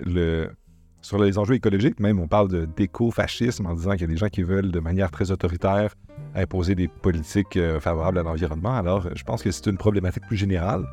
Sur 1.03 1.19
les 1.19 1.39
enjeux 1.39 1.55
écologiques, 1.55 2.01
même, 2.01 2.19
on 2.19 2.27
parle 2.27 2.67
d'éco-fascisme 2.75 3.67
en 3.67 3.75
disant 3.75 3.93
qu'il 3.93 4.03
y 4.03 4.05
a 4.05 4.09
des 4.09 4.17
gens 4.17 4.29
qui 4.29 4.43
veulent, 4.43 4.73
de 4.73 4.81
manière 4.81 5.11
très 5.13 5.31
autoritaire, 5.31 5.95
imposer 6.35 6.75
des 6.75 6.89
politiques 6.89 7.57
euh, 7.57 7.79
favorables 7.79 8.19
à 8.19 8.25
l'environnement. 8.25 8.75
Alors, 8.75 9.07
je 9.15 9.23
pense 9.23 9.43
que 9.43 9.53
c'est 9.53 9.67
une 9.67 9.77
problématique 9.77 10.25
plus 10.27 10.37
générale, 10.37 10.85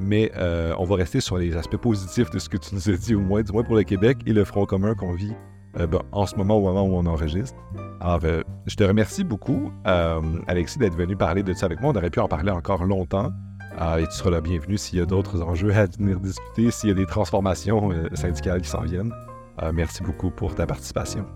mais 0.00 0.32
euh, 0.36 0.74
on 0.78 0.84
va 0.84 0.96
rester 0.96 1.20
sur 1.20 1.38
les 1.38 1.56
aspects 1.56 1.76
positifs 1.76 2.30
de 2.30 2.40
ce 2.40 2.48
que 2.48 2.56
tu 2.56 2.74
nous 2.74 2.90
as 2.90 2.96
dit, 2.96 3.14
au 3.14 3.20
moins, 3.20 3.42
du 3.42 3.52
moins 3.52 3.62
pour 3.62 3.76
le 3.76 3.84
Québec 3.84 4.18
et 4.26 4.32
le 4.32 4.44
Front 4.44 4.66
commun 4.66 4.94
qu'on 4.94 5.14
vit 5.14 5.34
ben, 5.74 6.00
en 6.10 6.26
ce 6.26 6.34
moment, 6.36 6.56
au 6.56 6.62
moment 6.62 6.84
où 6.84 6.96
on 6.96 7.06
enregistre. 7.06 7.58
Alors, 8.00 8.20
je 8.66 8.76
te 8.76 8.82
remercie 8.82 9.24
beaucoup, 9.24 9.70
Alexis, 9.84 10.78
d'être 10.78 10.96
venu 10.96 11.16
parler 11.16 11.42
de 11.42 11.52
ça 11.52 11.66
avec 11.66 11.80
moi. 11.80 11.92
On 11.92 11.96
aurait 11.96 12.10
pu 12.10 12.18
en 12.18 12.28
parler 12.28 12.50
encore 12.50 12.84
longtemps. 12.84 13.30
Et 13.78 14.06
tu 14.06 14.12
seras 14.12 14.30
la 14.30 14.40
bienvenue 14.40 14.78
s'il 14.78 14.98
y 14.98 15.02
a 15.02 15.06
d'autres 15.06 15.42
enjeux 15.42 15.74
à 15.74 15.86
venir 15.86 16.18
discuter, 16.20 16.70
s'il 16.70 16.88
y 16.88 16.92
a 16.92 16.94
des 16.94 17.06
transformations 17.06 17.90
syndicales 18.14 18.62
qui 18.62 18.68
s'en 18.68 18.82
viennent. 18.82 19.12
merci 19.74 20.02
beaucoup 20.02 20.30
pour 20.30 20.54
ta 20.54 20.66
participation. 20.66 21.26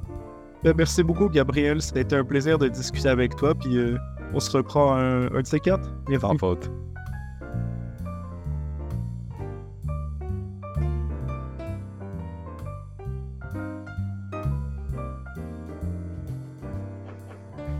Ben, 0.63 0.75
merci 0.77 1.03
beaucoup, 1.03 1.29
Gabriel. 1.29 1.81
C'était 1.81 2.17
un 2.17 2.25
plaisir 2.25 2.59
de 2.59 2.69
discuter 2.69 3.09
avec 3.09 3.35
toi. 3.37 3.55
Puis 3.55 3.79
on 4.35 4.41
se 4.41 4.51
reprend 4.51 4.95
un, 4.95 5.33
un 5.35 5.41
de 5.41 5.47
ces 5.47 5.61
quatre. 5.61 5.89
Sans 6.21 6.37
faute. 6.37 6.71